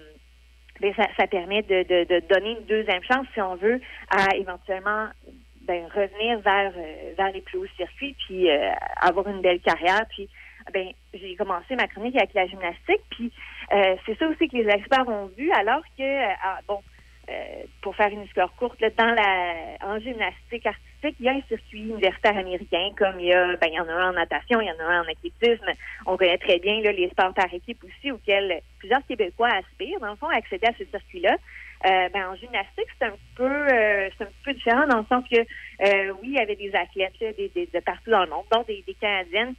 [0.81, 3.81] ben, ça, ça permet de, de, de donner une deuxième chance, si on veut,
[4.11, 5.09] à éventuellement
[5.63, 10.05] ben, revenir vers, euh, vers les plus hauts circuits, puis euh, avoir une belle carrière.
[10.11, 10.29] Puis,
[10.73, 13.33] ben, j'ai commencé ma chronique avec la gymnastique, puis
[13.73, 16.81] euh, c'est ça aussi que les experts ont vu, alors que, euh, ah, bon,
[17.31, 21.33] euh, pour faire une histoire courte, là, dans la, en gymnastique artistique, il y a
[21.33, 24.13] un circuit universitaire américain, comme il y a, ben, il y en a un en
[24.13, 25.73] natation, il y en a un en athlétisme.
[26.05, 30.11] On connaît très bien là, les sports par équipe aussi, auxquels plusieurs Québécois aspirent, dans
[30.11, 31.37] le fond, à accéder à ce circuit-là.
[31.87, 35.25] Euh, ben, en gymnastique, c'est un peu euh, c'est un peu différent dans le sens
[35.31, 38.65] que euh, oui, il y avait des athlètes là, de partout dans le monde, dont
[38.67, 39.55] des, des Canadiennes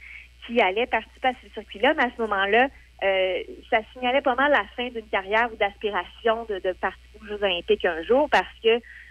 [0.46, 2.68] qui allaient participer à ce circuit-là, mais à ce moment-là,
[3.02, 7.26] euh, ça signalait pas mal la fin d'une carrière ou d'aspiration de, de participer aux
[7.26, 8.68] Jeux olympiques un jour parce que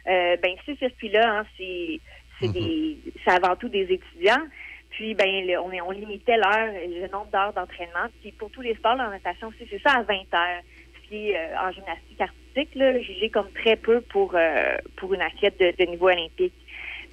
[0.07, 1.99] euh, ben ce circuit-là, hein, c'est
[2.40, 4.44] c'est des c'est avant tout des étudiants.
[4.90, 8.07] Puis ben le- on, on limitait l'heure, le nombre d'heures d'entraînement.
[8.22, 10.62] Puis pour tous les sports, la natation aussi, c'est ça à 20 heures.
[10.95, 15.22] Ce qualifiée euh, en gymnastique artistique, là, jugée comme très peu pour euh, pour une
[15.22, 16.53] athlète de, de niveau olympique.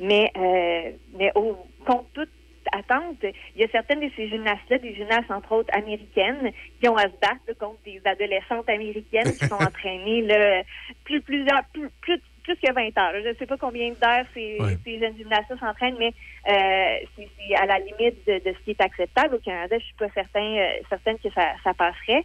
[0.00, 2.30] Mais euh, mais au compte toute
[2.72, 6.96] attente, il y a certaines de ces gymnastes-là, des gymnastes entre autres américaines, qui ont
[6.96, 10.62] à se battre là, contre des adolescentes américaines qui sont entraînées là,
[11.04, 13.22] plus plusieurs plus, plus plus que 20 heures.
[13.22, 16.12] Je ne sais pas combien d'heures ces, ces jeunes gymnastes s'entraînent, mais
[16.48, 19.36] euh, c'est c'est à la limite de, de ce qui est acceptable.
[19.36, 22.24] Au Canada, je suis pas certain, euh, certaine que ça, ça passerait.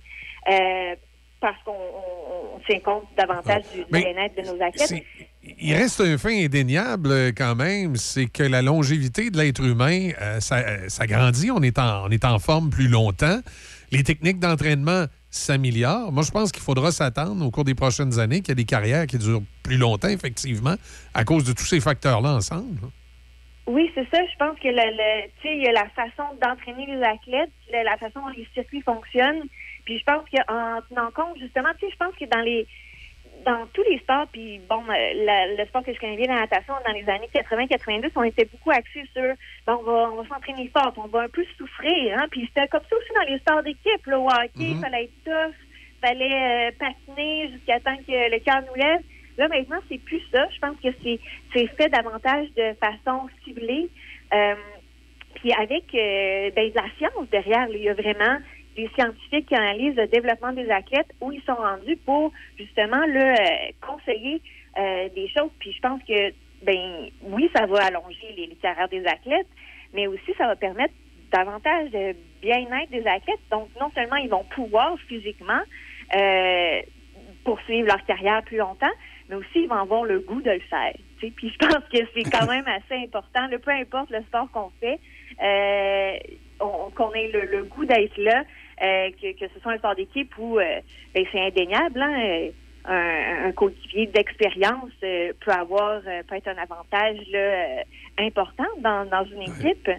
[0.49, 0.95] Euh,
[1.39, 5.03] parce qu'on on- on tient compte davantage du, bien-être de nos athlètes.
[5.59, 10.09] Il reste un fait indéniable euh, quand même, c'est que la longévité de l'être humain,
[10.21, 13.39] euh, ça, euh, ça grandit, on est, en, on est en forme plus longtemps.
[13.91, 16.11] Les techniques d'entraînement s'améliorent.
[16.11, 18.65] Moi, je pense qu'il faudra s'attendre au cours des prochaines années qu'il y ait des
[18.65, 20.75] carrières qui durent plus longtemps, effectivement,
[21.13, 22.79] à cause de tous ces facteurs-là ensemble.
[23.67, 24.19] Oui, c'est ça.
[24.25, 28.19] Je pense que le, il y a la façon d'entraîner les athlètes, la, la façon
[28.21, 29.43] dont les circuits fonctionnent.
[29.87, 32.67] Puis je pense qu'en tenant compte, justement, tu sais, je pense que dans les
[33.45, 36.41] dans tous les sports, puis bon, euh, la- le sport que je connais bien, la
[36.41, 39.23] natation, dans les années 80-90, on était beaucoup axés sur
[39.65, 42.25] bon, on va, on va s'entraîner fort, on va un peu souffrir, hein.
[42.29, 45.55] Puis c'était comme ça aussi dans les sports d'équipe, au hockey, il fallait être tough,
[46.01, 49.01] fallait euh, patiner jusqu'à temps que le cœur nous lève.
[49.37, 50.45] Là, maintenant, c'est plus ça.
[50.53, 50.89] Je pense que
[51.53, 53.87] c'est fait davantage de façon ciblée.
[54.33, 54.55] Euh,
[55.35, 58.39] puis avec euh, ben, de la science derrière, il y a vraiment
[58.77, 63.33] des scientifiques qui analysent le développement des athlètes où ils sont rendus pour justement là,
[63.33, 64.41] euh, conseiller
[64.77, 65.49] euh, des choses.
[65.59, 66.31] Puis je pense que
[66.63, 69.47] ben oui, ça va allonger les, les carrières des athlètes,
[69.93, 70.93] mais aussi ça va permettre
[71.31, 73.39] davantage de bien-être des athlètes.
[73.51, 75.61] Donc non seulement ils vont pouvoir physiquement
[76.15, 76.81] euh,
[77.43, 78.93] poursuivre leur carrière plus longtemps,
[79.29, 80.93] mais aussi ils vont avoir le goût de le faire.
[81.19, 83.47] Puis je pense que c'est quand même assez important.
[83.47, 84.99] là, peu importe le sport qu'on fait,
[85.43, 86.17] euh,
[86.59, 88.43] on- qu'on ait le, le goût d'être là,
[88.79, 90.79] que, que ce soit un sport d'équipe ou euh,
[91.13, 92.01] ben, c'est indéniable.
[92.01, 92.51] Hein, euh,
[92.89, 97.81] un, un coéquipier d'expérience euh, peut avoir euh, peut être un avantage là, euh,
[98.19, 99.89] important dans, dans une équipe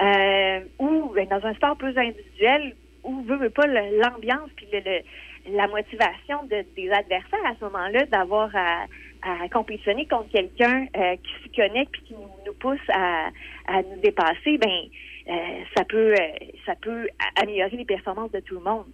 [0.00, 4.80] euh, ou ben, dans un sport plus individuel où veut, veut pas l'ambiance puis le,
[4.80, 5.02] le-
[5.56, 8.86] la motivation de- des adversaires à ce moment-là d'avoir à,
[9.22, 13.28] à compétitionner contre quelqu'un euh, qui s'y connaît puis qui nous, nous pousse à,
[13.66, 14.86] à nous dépasser, ben euh,
[15.76, 16.16] ça peut euh,
[16.66, 17.06] ça peut
[17.40, 18.84] améliorer les performances de tout le monde.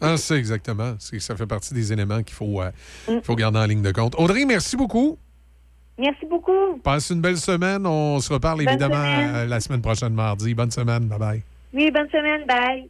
[0.00, 0.94] Ah, c'est exactement.
[0.98, 2.70] Ça fait partie des éléments qu'il faut, euh,
[3.06, 4.14] qu'il faut garder en ligne de compte.
[4.18, 5.18] Audrey, merci beaucoup.
[5.98, 6.76] Merci beaucoup.
[6.84, 7.86] Passe une belle semaine.
[7.86, 9.34] On se reparle Bonne évidemment semaine.
[9.34, 10.52] euh, la semaine prochaine, mardi.
[10.54, 11.06] Bonne semaine.
[11.08, 11.40] Bye-bye.
[11.72, 12.88] Oui, bonne semaine, bye.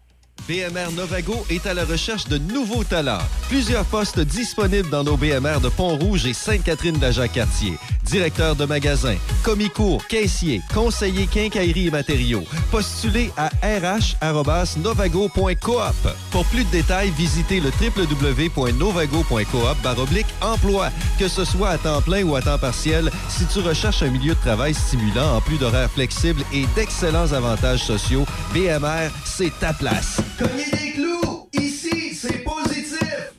[0.49, 3.19] BMR Novago est à la recherche de nouveaux talents.
[3.49, 7.73] Plusieurs postes disponibles dans nos BMR de Pont-Rouge et Sainte-Catherine-d'Aja-Cartier.
[8.05, 12.45] Directeur de magasin, commis-cours, caissier, conseiller quincaillerie et matériaux.
[12.71, 16.15] Postulez à rh.novago.coop.
[16.31, 20.91] Pour plus de détails, visitez le www.novago.coop baroblique emploi.
[21.19, 24.35] Que ce soit à temps plein ou à temps partiel, si tu recherches un milieu
[24.35, 30.21] de travail stimulant en plus d'horaires flexibles et d'excellents avantages sociaux, BMR, c'est ta place.
[30.39, 31.49] Cognez clous!
[31.53, 33.33] Ici, c'est positif!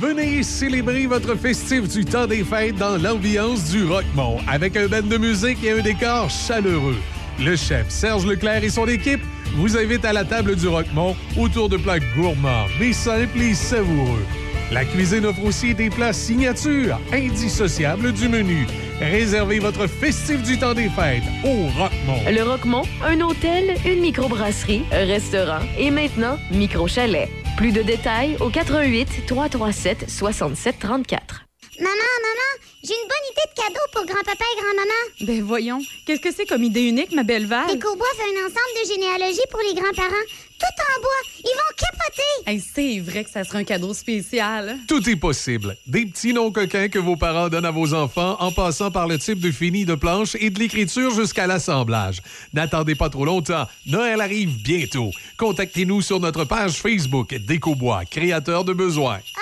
[0.00, 5.02] Venez célébrer votre festif du temps des fêtes dans l'ambiance du Rockmont avec un band
[5.02, 6.98] de musique et un décor chaleureux.
[7.38, 9.22] Le chef Serge Leclerc et son équipe
[9.56, 14.24] vous invitent à la table du Rockmont autour de plats gourmands, mais simples et savoureux.
[14.72, 18.66] La cuisine offre aussi des plats signatures, indissociables du menu.
[19.00, 22.22] Réservez votre festif du temps des fêtes au Rockmont.
[22.30, 27.28] Le Roquemont, un hôtel, une microbrasserie, un restaurant et maintenant micro-chalet.
[27.58, 31.42] Plus de détails au 88 337 67 34.
[31.78, 35.26] Maman, maman, j'ai une bonne idée de cadeau pour grand-papa et grand-maman.
[35.26, 37.66] Ben voyons, qu'est-ce que c'est comme idée unique, ma belle Val?
[37.66, 40.26] Décobois fait un ensemble de généalogie pour les grands-parents.
[40.62, 41.10] Tout en bois.
[41.40, 42.22] Ils vont capoter.
[42.46, 44.78] Hey, c'est vrai que ça serait un cadeau spécial.
[44.86, 45.76] Tout est possible.
[45.88, 49.18] Des petits noms coquins que vos parents donnent à vos enfants en passant par le
[49.18, 52.22] type de fini de planche et de l'écriture jusqu'à l'assemblage.
[52.52, 53.66] N'attendez pas trop longtemps.
[53.86, 55.10] Noël arrive bientôt.
[55.36, 59.18] Contactez-nous sur notre page Facebook Décobois, créateur de besoins.
[59.36, 59.41] Ah,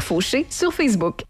[0.00, 1.29] Fauché sur Facebook.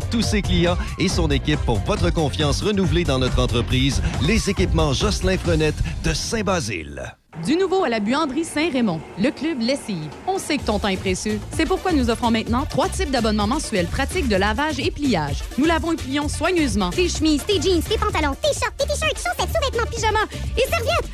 [0.00, 4.92] tous ses clients et son équipe pour votre confiance renouvelée dans notre entreprise, les équipements
[4.92, 7.16] Jocelyn Frenette de Saint-Basile.
[7.40, 10.10] Du nouveau à la buanderie Saint-Raymond, le club Lessive.
[10.28, 11.40] On sait que ton temps est précieux.
[11.56, 15.42] C'est pourquoi nous offrons maintenant trois types d'abonnements mensuels pratiques de lavage et pliage.
[15.58, 19.16] Nous lavons et plions soigneusement Tes chemises, tes jeans, tes pantalons, tes shorts, tes t-shirts,
[19.16, 20.26] chaussettes, sous-vêtements, pyjamas
[20.56, 21.10] et serviettes.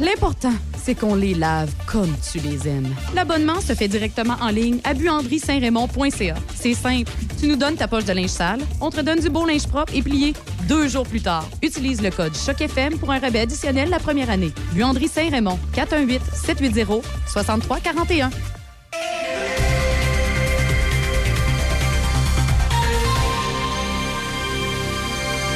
[0.00, 2.88] L'important, c'est qu'on les lave comme tu les aimes.
[3.14, 6.34] L'abonnement se fait directement en ligne à buanderie-saint-raymond.ca.
[6.54, 7.12] C'est simple.
[7.38, 9.92] Tu nous donnes ta poche de linge sale, on te donne du beau linge propre
[9.94, 10.32] et plié
[10.68, 11.46] deux jours plus tard.
[11.62, 14.52] Utilise le code CHOCFM pour un rabais additionnel la première année.
[14.72, 18.30] Buanderie Saint-Raymond, 418-780-6341.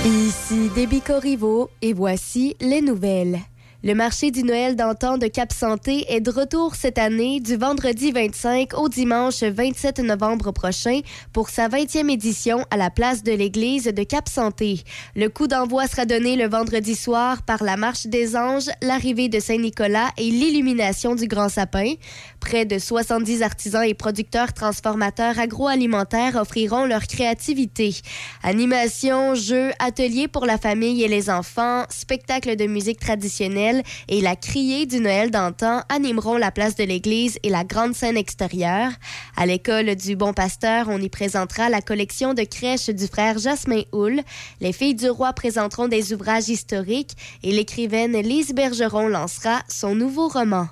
[0.05, 3.39] Ici Déby Corriveau et voici les nouvelles.
[3.85, 8.13] Le marché du Noël d'antan de Cap Santé est de retour cette année du vendredi
[8.13, 11.01] 25 au dimanche 27 novembre prochain
[11.33, 14.85] pour sa 20e édition à la place de l'église de Cap Santé.
[15.17, 19.41] Le coup d'envoi sera donné le vendredi soir par la marche des anges, l'arrivée de
[19.41, 21.95] Saint-Nicolas et l'illumination du grand sapin.
[22.43, 27.95] Près de 70 artisans et producteurs transformateurs agroalimentaires offriront leur créativité.
[28.43, 34.35] Animation, jeux, ateliers pour la famille et les enfants, spectacles de musique traditionnelle et la
[34.35, 38.91] criée du Noël d'antan animeront la place de l'église et la grande scène extérieure.
[39.37, 43.83] À l'école du Bon Pasteur, on y présentera la collection de crèches du frère Jasmin
[43.93, 44.21] Houle.
[44.61, 50.27] Les filles du roi présenteront des ouvrages historiques et l'écrivaine Lise Bergeron lancera son nouveau
[50.27, 50.67] roman.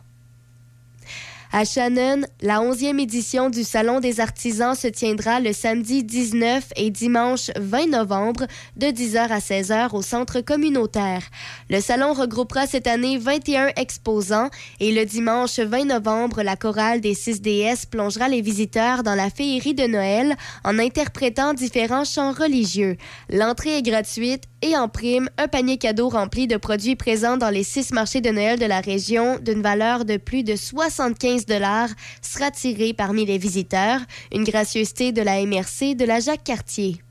[1.53, 6.91] À Shannon, la 11e édition du Salon des artisans se tiendra le samedi 19 et
[6.91, 8.47] dimanche 20 novembre
[8.77, 11.25] de 10h à 16h au centre communautaire.
[11.69, 14.49] Le salon regroupera cette année 21 exposants
[14.79, 19.29] et le dimanche 20 novembre, la chorale des 6 DS plongera les visiteurs dans la
[19.29, 22.97] féerie de Noël en interprétant différents chants religieux.
[23.29, 27.63] L'entrée est gratuite et en prime, un panier cadeau rempli de produits présents dans les
[27.63, 31.91] six marchés de Noël de la région d'une valeur de plus de 75 dollars
[32.23, 34.01] sera tiré parmi les visiteurs,
[34.33, 37.03] une gracieuseté de la MRC de la Jacques-Cartier.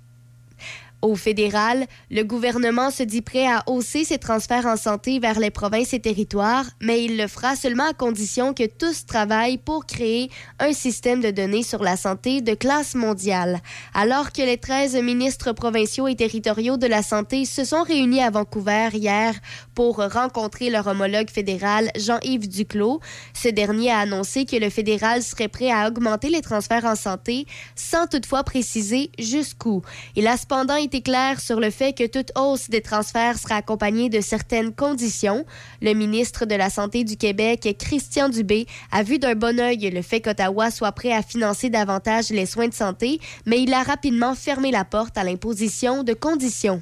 [1.01, 5.49] Au fédéral, le gouvernement se dit prêt à hausser ses transferts en santé vers les
[5.49, 10.29] provinces et territoires, mais il le fera seulement à condition que tous travaillent pour créer
[10.59, 13.61] un système de données sur la santé de classe mondiale.
[13.93, 18.29] Alors que les 13 ministres provinciaux et territoriaux de la santé se sont réunis à
[18.29, 19.33] Vancouver hier
[19.75, 22.99] pour rencontrer leur homologue fédéral Jean-Yves Duclos,
[23.33, 27.45] ce dernier a annoncé que le fédéral serait prêt à augmenter les transferts en santé
[27.75, 29.81] sans toutefois préciser jusqu'où.
[30.17, 34.21] Il a cependant clair sur le fait que toute hausse des transferts sera accompagnée de
[34.21, 35.45] certaines conditions.
[35.81, 40.01] Le ministre de la Santé du Québec, Christian Dubé, a vu d'un bon œil le
[40.01, 44.35] fait qu'Ottawa soit prêt à financer davantage les soins de santé, mais il a rapidement
[44.35, 46.81] fermé la porte à l'imposition de conditions.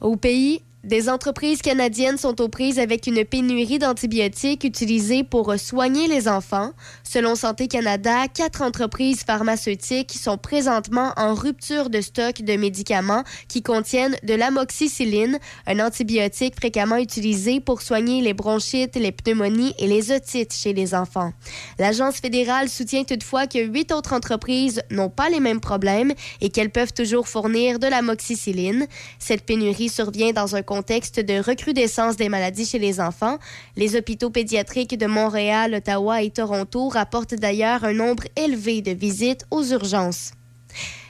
[0.00, 6.08] Au pays, des entreprises canadiennes sont aux prises avec une pénurie d'antibiotiques utilisés pour soigner
[6.08, 6.70] les enfants.
[7.04, 13.62] Selon Santé Canada, quatre entreprises pharmaceutiques sont présentement en rupture de stock de médicaments qui
[13.62, 20.10] contiennent de l'amoxicilline, un antibiotique fréquemment utilisé pour soigner les bronchites, les pneumonies et les
[20.12, 21.34] otites chez les enfants.
[21.78, 26.70] L'Agence fédérale soutient toutefois que huit autres entreprises n'ont pas les mêmes problèmes et qu'elles
[26.70, 28.86] peuvent toujours fournir de l'amoxicilline.
[29.18, 33.38] Cette pénurie survient dans un contexte de recrudescence des maladies chez les enfants.
[33.74, 39.44] Les hôpitaux pédiatriques de Montréal, Ottawa et Toronto rapportent d'ailleurs un nombre élevé de visites
[39.50, 40.30] aux urgences.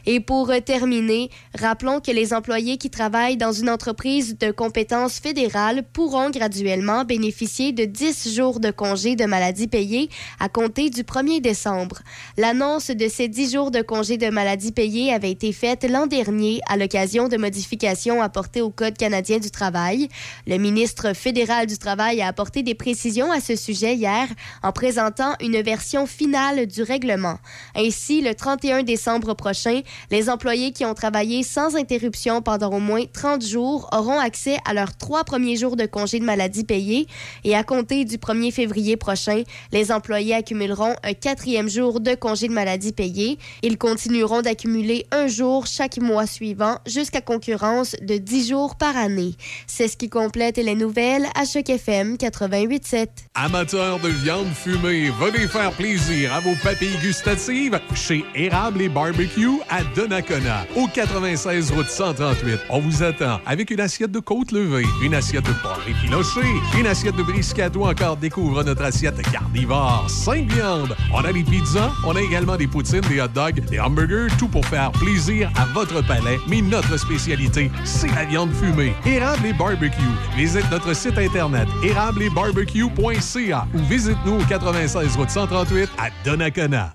[0.07, 5.83] Et pour terminer, rappelons que les employés qui travaillent dans une entreprise de compétences fédérales
[5.93, 10.09] pourront graduellement bénéficier de 10 jours de congés de maladie payés
[10.39, 12.01] à compter du 1er décembre.
[12.37, 16.61] L'annonce de ces 10 jours de congés de maladie payés avait été faite l'an dernier
[16.69, 20.09] à l'occasion de modifications apportées au Code canadien du travail.
[20.47, 24.29] Le ministre fédéral du Travail a apporté des précisions à ce sujet hier
[24.63, 27.39] en présentant une version finale du règlement.
[27.75, 33.05] Ainsi, le 31 décembre prochain, Les employés qui ont travaillé sans interruption pendant au moins
[33.13, 37.07] 30 jours auront accès à leurs trois premiers jours de congé de maladie payés
[37.45, 39.43] et à compter du 1er février prochain,
[39.73, 43.39] les employés accumuleront un quatrième jour de congé de maladie payé.
[43.63, 49.35] Ils continueront d'accumuler un jour chaque mois suivant jusqu'à concurrence de 10 jours par année.
[49.67, 53.09] C'est ce qui complète les nouvelles à Choc FM 88.7.
[53.35, 59.61] Amateurs de viande fumée, venez faire plaisir à vos papilles gustatives chez Érable et Barbecue
[59.69, 62.61] à Donnacona, au 96 route 138.
[62.71, 66.41] On vous attend avec une assiette de côte levée, une assiette de porc effiloché,
[66.79, 70.07] une assiette de brisket ou encore découvre notre assiette carnivore.
[70.09, 70.97] 5 viandes.
[71.13, 74.49] On a des pizzas, on a également des poutines, des hot dogs, des hamburgers, tout
[74.49, 76.39] pour faire plaisir à votre palais.
[76.49, 78.95] Mais notre spécialité, c'est la viande fumée.
[79.07, 80.01] Érable et Barbecue.
[80.37, 86.95] Visite notre site internet érableetbarbecue.ca ou visite-nous au 96 route 138 à Donnacona.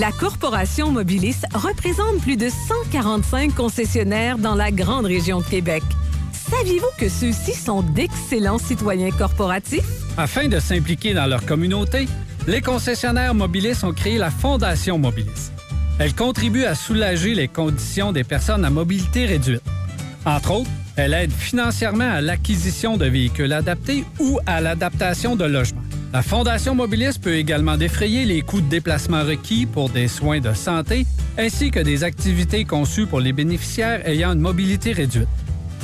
[0.00, 5.84] La Corporation Mobilis représente plus de 145 concessionnaires dans la grande région de Québec.
[6.32, 9.86] Saviez-vous que ceux-ci sont d'excellents citoyens corporatifs?
[10.16, 12.08] Afin de s'impliquer dans leur communauté,
[12.48, 15.52] les concessionnaires Mobilis ont créé la Fondation Mobilis.
[16.00, 19.62] Elle contribue à soulager les conditions des personnes à mobilité réduite.
[20.26, 25.82] Entre autres, elle aide financièrement à l'acquisition de véhicules adaptés ou à l'adaptation de logements.
[26.14, 30.52] La Fondation Mobilis peut également défrayer les coûts de déplacement requis pour des soins de
[30.52, 35.26] santé ainsi que des activités conçues pour les bénéficiaires ayant une mobilité réduite.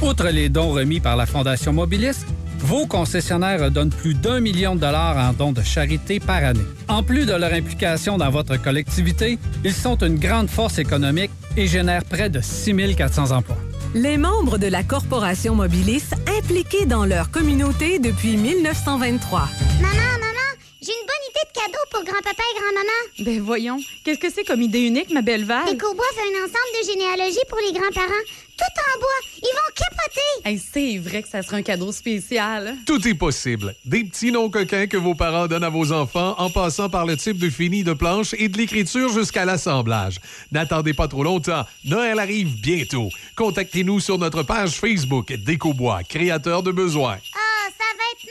[0.01, 2.24] Outre les dons remis par la Fondation Mobilis,
[2.61, 6.61] vos concessionnaires donnent plus d'un million de dollars en dons de charité par année.
[6.86, 11.66] En plus de leur implication dans votre collectivité, ils sont une grande force économique et
[11.66, 13.59] génèrent près de 6 400 emplois.
[13.95, 16.05] Les membres de la Corporation Mobilis
[16.39, 19.41] impliqués dans leur communauté depuis 1923.
[19.81, 20.51] Maman, maman,
[20.81, 23.25] j'ai une bonne idée de cadeau pour grand-papa et grand-maman.
[23.25, 25.65] Ben voyons, qu'est-ce que c'est comme idée unique, ma belle Val?
[25.67, 28.25] Décobois fait un ensemble de généalogie pour les grands-parents.
[28.61, 29.09] Tout en bois.
[29.39, 30.20] Ils vont capoter.
[30.45, 32.77] Hey, c'est vrai que ça serait un cadeau spécial.
[32.87, 33.74] Tout est possible.
[33.87, 37.16] Des petits noms coquins que vos parents donnent à vos enfants en passant par le
[37.16, 40.20] type de fini de planche et de l'écriture jusqu'à l'assemblage.
[40.53, 41.65] N'attendez pas trop longtemps.
[41.87, 43.09] Noël arrive bientôt.
[43.37, 47.16] Contactez-nous sur notre page Facebook Décobois, créateur de besoins.
[47.35, 48.28] Ah, ça va être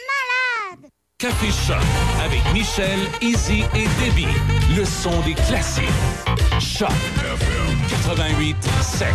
[0.75, 0.91] malade.
[1.17, 1.83] Café Choc
[2.23, 4.27] avec Michel, Izzy et Debbie.
[4.77, 5.85] Le son des classiques.
[6.59, 6.89] Choc
[7.89, 9.07] 88 7.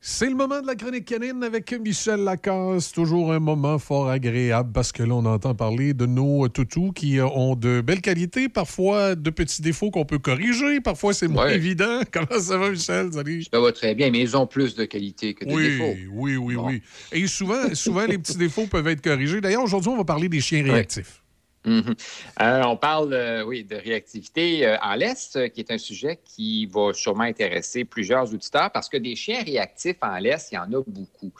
[0.00, 2.92] C'est le moment de la chronique canine avec Michel Lacasse.
[2.92, 7.18] Toujours un moment fort agréable parce que là, on entend parler de nos toutous qui
[7.20, 11.56] ont de belles qualités, parfois de petits défauts qu'on peut corriger, parfois c'est moins Ouais.
[11.56, 12.00] évident.
[12.12, 13.12] Comment ça va, Michel?
[13.12, 13.44] Salut.
[13.52, 15.96] Ça va très bien, mais ils ont plus de qualité que de Oui, défauts.
[16.12, 16.82] oui, oui, oui.
[17.10, 19.40] Et souvent, souvent, les petits défauts peuvent être corrigés.
[19.40, 21.22] D'ailleurs, aujourd'hui, on va parler des chiens réactifs.
[21.64, 21.94] Mhm.
[22.40, 26.66] Euh, on parle, euh, oui, de réactivité euh, en euh, qui est un sujet qui
[26.66, 30.72] va sûrement intéresser plusieurs auditeurs parce que des chiens réactifs en laisse, il y en
[30.72, 31.32] a beaucoup.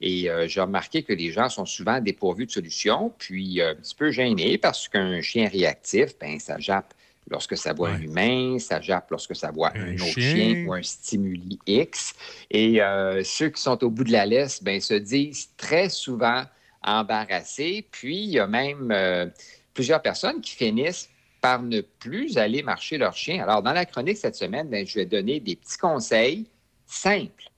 [0.00, 4.10] Et j'ai remarqué que les gens sont souvent dépourvus de solutions, puis un petit peu
[4.10, 6.92] gênés parce qu'un chien réactif, ben, ça jappe
[7.30, 10.34] lorsque ça voit un humain, ça jappe lorsque ça voit un, autre chien.
[10.34, 12.12] chien ou un stimuli X.
[12.50, 12.80] Et
[13.22, 16.44] ceux qui sont au bout de la laisse, ben, se disent très souvent
[16.84, 17.86] embarrassés.
[17.90, 19.26] Puis, il y a même euh,
[19.72, 21.08] plusieurs personnes qui finissent
[21.40, 23.42] par ne plus aller marcher leur chien.
[23.42, 26.46] Alors, dans la chronique cette semaine, ben, je vais donner des petits conseils
[26.86, 27.50] simples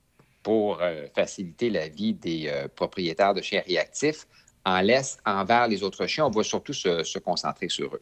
[0.43, 4.25] pour euh, faciliter la vie des euh, propriétaires de chiens réactifs
[4.65, 6.25] en laisse envers les autres chiens.
[6.25, 7.99] On va surtout se, concentrer sur eux.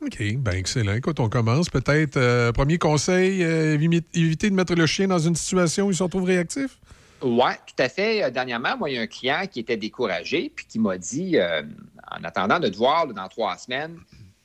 [0.00, 0.94] OK, ben excellent.
[0.94, 1.70] Écoute, on commence.
[1.70, 6.02] Peut-être, premier conseil, évi- éviter de mettre le chien dans une situation où il se
[6.02, 6.78] retrouve réactif?
[7.20, 8.22] Oui, tout à fait.
[8.22, 11.36] Euh, Dernièrement, moi, il y a un client qui était découragé puis qui m'a dit,
[11.36, 11.62] euh,
[12.10, 13.98] en attendant de te voir là, dans trois semaines,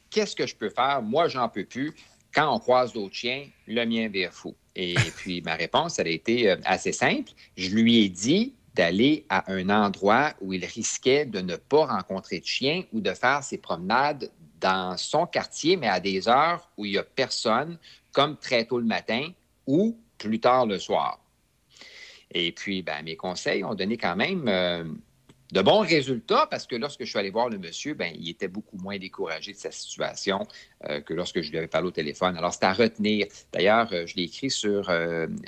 [0.10, 1.02] qu'est-ce que je peux faire?
[1.02, 1.94] Moi, j'en peux plus.
[2.34, 4.56] Quand on croise d'autres chiens, le mien vire fou.
[4.76, 7.32] Et puis, ma réponse, elle a été euh, assez simple.
[7.56, 12.40] Je lui ai dit d'aller à un endroit où il risquait de ne pas rencontrer
[12.40, 16.86] de chiens ou de faire ses promenades dans son quartier, mais à des heures où
[16.86, 17.78] il n'y a personne,
[18.12, 19.30] comme très tôt le matin
[19.68, 21.20] ou plus tard le soir.
[22.34, 24.84] Et puis, ben, mes conseils ont donné quand même euh,
[25.52, 28.48] de bons résultats parce que lorsque je suis allé voir le monsieur, ben, il était
[28.48, 30.46] beaucoup moins découragé de sa situation
[30.90, 32.36] euh, que lorsque je lui avais parlé au téléphone.
[32.38, 33.28] Alors, c'est à retenir.
[33.52, 34.92] D'ailleurs, euh, je l'ai écrit sur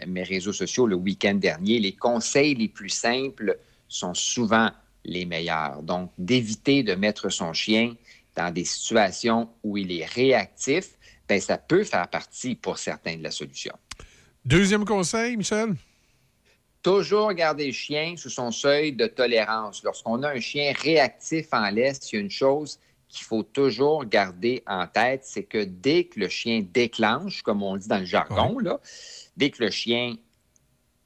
[0.08, 1.80] mes réseaux sociaux le week-end dernier.
[1.80, 3.58] Les conseils les plus simples
[3.88, 4.70] sont souvent
[5.04, 5.82] les meilleurs.
[5.82, 7.94] Donc, d'éviter de mettre son chien
[8.36, 10.90] dans des situations où il est réactif,
[11.28, 13.74] ben, ça peut faire partie pour certains de la solution.
[14.46, 15.76] Deuxième conseil, Michel?
[16.86, 19.82] Toujours garder le chien sous son seuil de tolérance.
[19.82, 22.78] Lorsqu'on a un chien réactif en laisse, il y a une chose
[23.10, 27.76] qu'il faut toujours garder en tête, c'est que dès que le chien déclenche, comme on
[27.76, 28.80] dit dans le jargon, là,
[29.36, 30.14] dès que le chien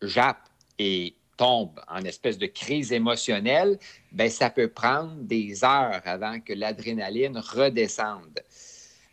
[0.02, 0.50] jappe
[0.80, 3.80] et tombe en espèce de crise émotionnelle,
[4.12, 8.44] ben, ça peut prendre des heures avant que l'adrénaline redescende.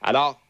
[0.03, 0.41] Alors,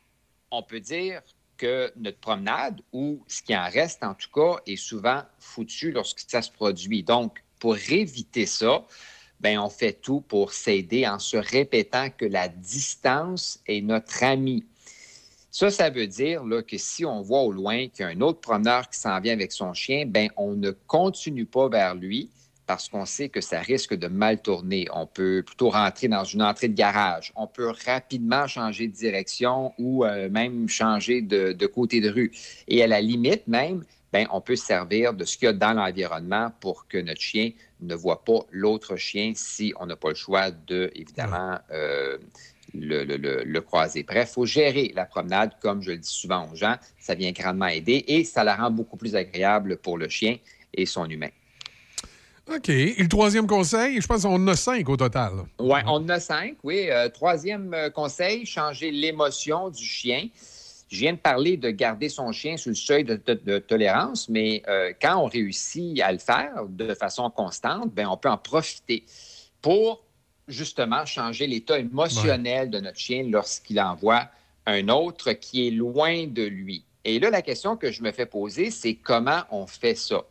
[0.50, 1.20] on peut dire
[1.56, 6.20] que notre promenade, ou ce qui en reste en tout cas, est souvent foutu lorsque
[6.20, 7.02] ça se produit.
[7.02, 8.84] Donc, pour éviter ça,
[9.40, 14.64] ben, on fait tout pour s'aider en se répétant que la distance est notre ami.
[15.50, 18.20] Ça, ça veut dire là, que si on voit au loin qu'il y a un
[18.20, 22.30] autre promeneur qui s'en vient avec son chien, ben, on ne continue pas vers lui,
[22.66, 24.86] parce qu'on sait que ça risque de mal tourner.
[24.92, 27.32] On peut plutôt rentrer dans une entrée de garage.
[27.36, 32.32] On peut rapidement changer de direction ou euh, même changer de, côté de rue.
[32.68, 35.52] Et à la limite même, ben, on peut se servir de ce qu'il y a
[35.52, 40.10] dans l'environnement pour que notre chien ne voit pas l'autre chien si on n'a pas
[40.10, 42.16] le choix de, évidemment, euh,
[42.74, 44.02] le, le, croiser.
[44.02, 46.76] Bref, il faut gérer la promenade, comme je le dis souvent aux gens.
[46.98, 50.36] Ça vient grandement aider et ça la rend beaucoup plus agréable pour le chien
[50.72, 51.30] et son humain.
[52.54, 52.68] OK.
[52.68, 55.32] Et le troisième conseil, je pense qu'on en a cinq au total.
[55.58, 56.88] Oui, on en a cinq, oui.
[56.90, 60.28] Euh, troisième euh, conseil, changer l'émotion du chien.
[60.88, 64.92] Je viens de parler de garder son chien sous le seuil de, tolérance, mais euh,
[65.02, 69.04] quand on réussit à le faire de façon constante, ben, on peut en profiter
[69.60, 70.04] pour
[70.46, 74.28] justement changer l'état émotionnel de notre chien lorsqu'il envoie
[74.66, 76.84] un autre qui est loin de lui.
[77.04, 80.22] Et là, la question que je me fais poser, c'est comment on fait ça?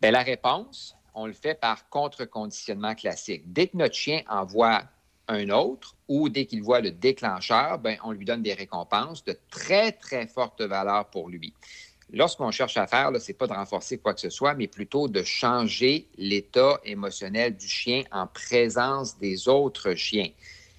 [0.00, 3.52] Bien, la réponse, on le fait par contre-conditionnement classique.
[3.52, 4.82] Dès que notre chien envoie
[5.28, 9.36] un autre ou dès qu'il voit le déclencheur, ben, on lui donne des récompenses de
[9.50, 11.54] très, très forte valeur pour lui.
[12.12, 15.06] Lorsqu'on cherche à faire, ce n'est pas de renforcer quoi que ce soit, mais plutôt
[15.06, 20.30] de changer l'état émotionnel du chien en présence des autres chiens.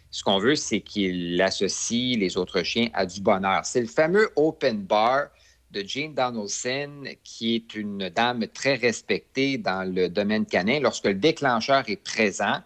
[0.10, 3.66] Ce qu'on veut, c'est qu'il associe les autres chiens à du bonheur.
[3.66, 5.28] C'est le fameux open bar
[5.72, 10.80] de Jean Donaldson, qui est une dame très respectée dans le domaine canin.
[10.80, 12.60] Lorsque le déclencheur est présent,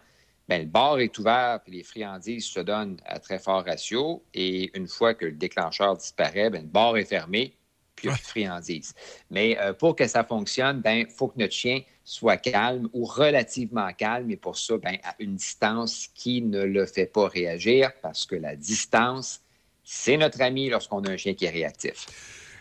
[0.50, 4.24] bien, le bar est ouvert et les friandises se donnent à très fort ratio.
[4.34, 7.56] Et une fois que le déclencheur disparaît, bien, le bar est fermé,
[7.96, 8.94] puis il friandises.
[9.30, 13.92] Mais euh, pour que ça fonctionne, il faut que notre chien soit calme ou relativement
[13.94, 14.32] calme.
[14.32, 18.36] Et pour ça, bien, à une distance qui ne le fait pas réagir, parce que
[18.36, 19.42] la distance,
[19.84, 22.08] c'est notre ami lorsqu'on a un chien qui est réactif.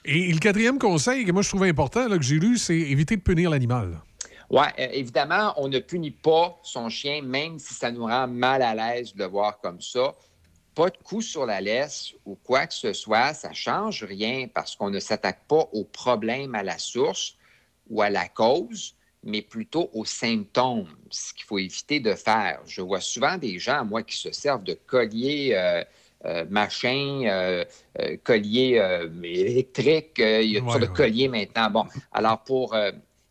[0.06, 3.16] Et le quatrième conseil que moi je trouve important, là, que j'ai lu, c'est éviter
[3.16, 4.00] de punir l'animal.
[4.50, 8.60] Oui, euh, évidemment, on ne punit pas son chien, même si ça nous rend mal
[8.60, 10.14] à l'aise de le voir comme ça.
[10.74, 14.46] Pas de coup sur la laisse ou quoi que ce soit, ça ne change rien
[14.52, 17.36] parce qu'on ne s'attaque pas au problème à la source
[17.88, 22.60] ou à la cause, mais plutôt aux symptômes, ce qu'il faut éviter de faire.
[22.66, 25.52] Je vois souvent des gens, moi, qui se servent de colliers.
[25.54, 25.82] Euh,
[26.24, 27.64] euh, machin, euh,
[28.00, 28.80] euh, collier
[29.22, 31.70] électrique, il y a toutes sortes de colliers maintenant.
[31.70, 32.76] Bon, alors pour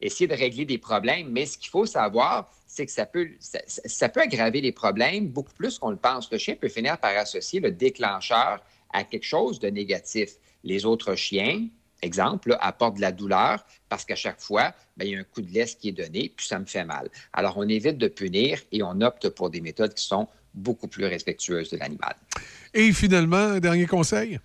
[0.02, 4.10] essayer de régler des problèmes, mais ce qu'il faut savoir, c'est que ça peut, ça,
[4.10, 6.32] peut aggraver les problèmes beaucoup plus qu'on le pense.
[6.32, 8.61] Le chien peut finir par associer le déclencheur
[8.91, 10.32] à quelque chose de négatif.
[10.64, 11.68] Les autres chiens,
[12.02, 15.41] exemple, apportent de la douleur parce qu'à chaque fois, ben, il y a un coup
[15.41, 17.10] de laisse qui est donné, puis ça me fait mal.
[17.32, 21.05] Alors, on évite de punir et on opte pour des méthodes qui sont beaucoup plus
[21.05, 22.15] respectueuses de l'animal.
[22.73, 24.39] Et finalement, dernier conseil?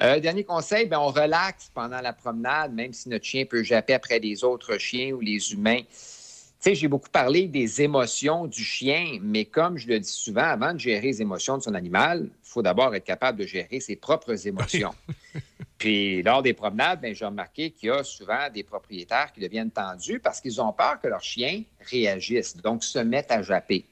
[0.00, 3.94] Euh, dernier conseil, ben, on relaxe pendant la promenade, même si notre chien peut japper
[3.94, 5.82] après des autres chiens ou les humains.
[5.82, 10.44] Tu sais, j'ai beaucoup parlé des émotions du chien, mais comme je le dis souvent,
[10.44, 13.80] avant de gérer les émotions de son animal, il faut d'abord être capable de gérer
[13.80, 14.94] ses propres émotions.
[15.78, 19.72] Puis lors des promenades, ben, j'ai remarqué qu'il y a souvent des propriétaires qui deviennent
[19.72, 23.84] tendus parce qu'ils ont peur que leur chien réagisse, donc se mettent à japper.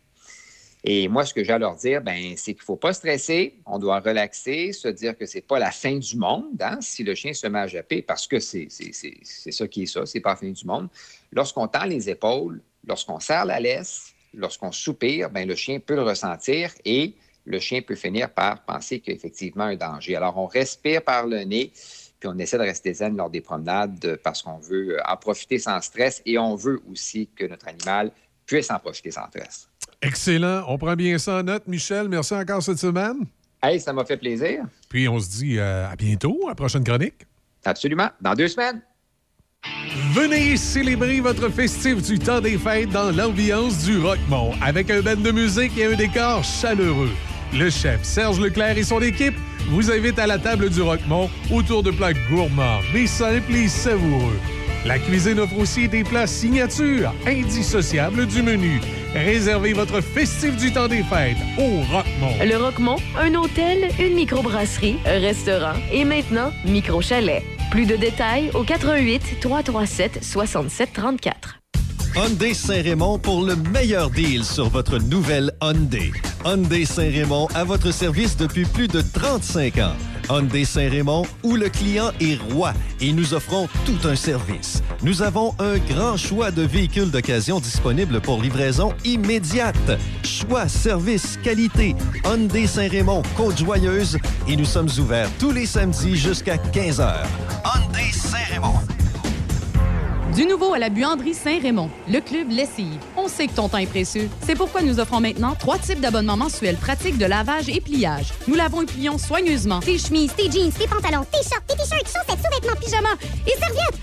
[0.82, 3.60] Et moi, ce que j'ai à leur dire, ben, c'est qu'il ne faut pas stresser,
[3.66, 7.04] on doit relaxer, se dire que ce n'est pas la fin du monde hein, si
[7.04, 10.30] le chien se met à japper, parce que c'est ça qui est ça, c'est pas
[10.30, 10.88] la fin du monde.
[11.32, 16.02] Lorsqu'on tend les épaules, lorsqu'on serre la laisse, lorsqu'on soupire, ben, le chien peut le
[16.02, 20.16] ressentir et le chien peut finir par penser qu'il y a effectivement un danger.
[20.16, 21.72] Alors, on respire par le nez,
[22.18, 25.80] puis on essaie de rester zen lors des promenades parce qu'on veut en profiter sans
[25.80, 28.12] stress et on veut aussi que notre animal
[28.50, 29.68] puisse en profiter sans stress.
[30.02, 30.64] Excellent.
[30.66, 31.68] On prend bien ça en note.
[31.68, 33.26] Michel, merci encore cette semaine.
[33.62, 34.64] Hey, ça m'a fait plaisir.
[34.88, 37.26] Puis on se dit euh, à bientôt, à la prochaine chronique.
[37.64, 38.08] Absolument.
[38.20, 38.82] Dans deux semaines.
[40.14, 45.16] Venez célébrer votre festif du temps des fêtes dans l'ambiance du Rockmont avec un band
[45.16, 47.12] de musique et un décor chaleureux.
[47.52, 49.34] Le chef Serge Leclerc et son équipe
[49.68, 54.38] vous invitent à la table du Rockmont autour de plats gourmands, mais simples et savoureux.
[54.86, 58.80] La cuisine offre aussi des plats signatures, indissociables du menu.
[59.14, 62.36] Réservez votre festif du temps des fêtes au Rockmont.
[62.42, 67.42] Le Roquemont, un hôtel, une microbrasserie, un restaurant et maintenant micro-chalet.
[67.70, 71.60] Plus de détails au 88 337 67 34.
[72.16, 76.10] Hyundai Saint-Raymond pour le meilleur deal sur votre nouvelle Hyundai.
[76.44, 79.94] Hyundai Saint-Raymond à votre service depuis plus de 35 ans.
[80.30, 84.82] Hyundai Saint-Raymond où le client est roi et nous offrons tout un service.
[85.02, 89.98] Nous avons un grand choix de véhicules d'occasion disponibles pour livraison immédiate.
[90.22, 91.96] Choix, service, qualité.
[92.24, 97.24] Hyundai Saint-Raymond, Côte-Joyeuse et nous sommes ouverts tous les samedis jusqu'à 15h.
[97.64, 98.99] Hyundai Saint-Raymond.
[100.34, 103.00] Du nouveau à la buanderie Saint-Raymond, le club lessive.
[103.16, 104.28] On sait que ton temps est précieux.
[104.46, 108.32] C'est pourquoi nous offrons maintenant trois types d'abonnements mensuels pratiques de lavage et pliage.
[108.46, 112.06] Nous lavons et plions soigneusement Tes chemises, tes jeans, tes pantalons, tes shorts, tes t-shirts,
[112.06, 114.00] chaussettes, sous-vêtements, pyjamas et serviettes.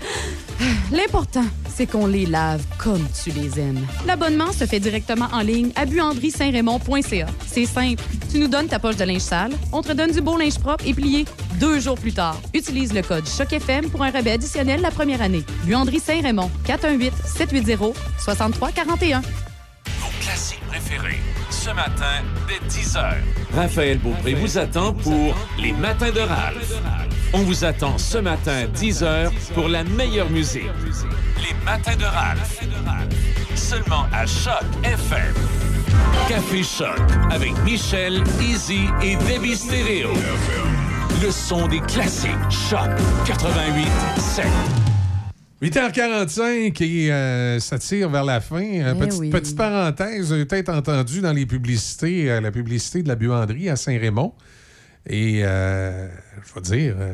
[0.92, 1.44] L'important,
[1.74, 3.86] c'est qu'on les lave comme tu les aimes.
[4.06, 7.26] L'abonnement se fait directement en ligne à buanderie-saint-raymond.ca.
[7.46, 8.02] C'est simple.
[8.30, 10.84] Tu nous donnes ta poche de linge sale, on te donne du beau linge propre
[10.86, 11.24] et plié
[11.58, 12.40] deux jours plus tard.
[12.54, 15.44] Utilise le code CHOC-FM pour un rabais additionnel la première année.
[15.64, 19.22] Buanderie Saint-Raymond, 418-780-6341.
[20.00, 21.18] Vos classiques préférés,
[21.50, 23.14] ce matin, dès 10h.
[23.54, 26.74] Raphaël Beaupré vous attend pour Les Matins de Ralph.
[27.32, 30.68] On vous attend ce matin, 10h, pour la meilleure musique.
[31.36, 32.60] Les Matins de Ralph.
[33.54, 35.34] Seulement à Choc FM.
[36.28, 40.12] Café Choc avec Michel, Easy et Debbie Stereo.
[41.22, 42.30] Le son des classiques.
[42.50, 42.88] Choc
[43.26, 43.86] 88
[44.18, 44.46] 7.
[45.60, 48.62] 8h45 et euh, ça tire vers la fin.
[48.62, 49.30] Euh, Eh petite, oui.
[49.30, 53.74] petite parenthèse, avez peut-être entendu dans les publicités, euh, la publicité de la buanderie à
[53.74, 54.32] Saint-Raymond.
[55.06, 56.06] Et euh,
[56.46, 57.12] je vais dire, euh,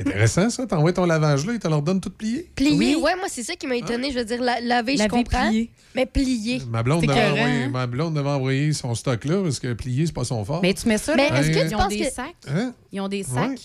[0.00, 0.66] intéressant ça.
[0.66, 2.50] T'envoies ton lavage là et tu leur donnes tout plié?
[2.54, 2.96] Plié, Oui.
[3.02, 4.10] ouais, moi, c'est ça qui m'a étonné.
[4.12, 5.48] Je veux dire, la- laver, je comprends.
[5.48, 5.70] plier.
[5.94, 6.62] Mais plié.
[6.68, 7.68] Ma blonde, devait écœurant, envoyer, hein?
[7.68, 10.60] ma blonde devait envoyer son stock là parce que plier, c'est pas son fort.
[10.62, 12.34] Mais tu mets ça, Mais est-ce que ils tu ont penses des que- sacs?
[12.48, 12.72] Hein?
[12.92, 13.48] Ils ont des sacs.
[13.50, 13.56] Ouais.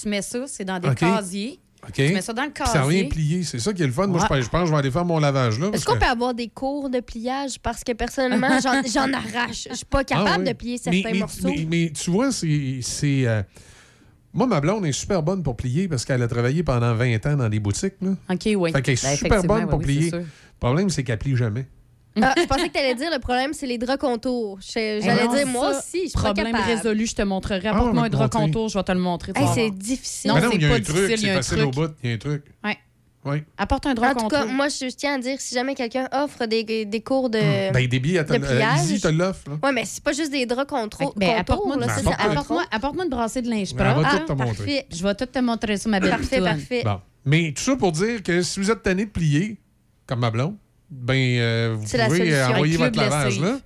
[0.00, 1.58] Tu mets ça, c'est dans des casiers.
[1.86, 1.92] OK.
[1.94, 3.08] Tu mets ça dans le Puis Ça revient casier.
[3.08, 3.42] plié.
[3.44, 4.08] C'est ça qui est le fun.
[4.08, 5.70] Moi, je, je pense que je vais aller faire mon lavage là.
[5.72, 7.60] Est-ce qu'on que- peut avoir des cours de pliage?
[7.60, 9.68] Parce que personnellement, j'en arrache.
[9.70, 10.44] Je suis pas capable Ah oui.
[10.48, 11.48] de plier certains mais, mais- morceaux.
[11.48, 13.26] Mais, mais tu vois, c'est.
[14.36, 17.36] Moi, ma blonde est super bonne pour plier parce qu'elle a travaillé pendant 20 ans
[17.36, 17.94] dans des boutiques.
[18.02, 18.10] Là.
[18.30, 18.70] OK, oui.
[18.72, 20.10] Fait qu'elle est Ben, super bonne pour oui, plier.
[20.12, 20.24] Le
[20.60, 21.66] problème, c'est qu'elle plie jamais.
[22.20, 24.58] Ah, je pensais que tu allais dire le problème, c'est les draps contours.
[24.60, 27.68] J'allais dire, moi ça, aussi, je suis Problème résolu, je te montrerai.
[27.68, 29.32] Ah, Apporte-moi un drap contour, je vais te le montrer.
[29.34, 30.28] Hey, c'est difficile.
[30.30, 31.40] Non, Mais non, c'est il y a pas un truc, difficile, il y a un
[31.40, 31.60] truc.
[31.60, 31.90] au bout.
[32.02, 32.44] Il y a un truc.
[32.64, 32.78] Ouais.
[33.26, 33.42] Oui.
[33.58, 34.38] Apporte un drap En tout contour.
[34.38, 37.72] cas, moi, je tiens à dire, si jamais quelqu'un offre des, des cours de.
[37.72, 39.50] Ben, des billets à te- de euh, te l'offre.
[39.50, 39.56] là.
[39.62, 43.10] Ouais, mais c'est pas juste des draps contour, Ben, apporte-moi Ben, apporte- apporte-moi apporte-moi une
[43.10, 44.10] brassée de linge Ben, propre.
[44.20, 44.54] tout te montrer.
[44.54, 44.86] Parfait.
[44.94, 46.82] Je vais tout te montrer sur ma belle Parfait, parfait.
[46.84, 47.00] Bon.
[47.24, 49.58] Mais tout ça pour dire que si vous êtes tanné de plier,
[50.06, 50.54] comme ma blonde,
[50.88, 53.58] ben, euh, vous pouvez envoyer votre lavage là.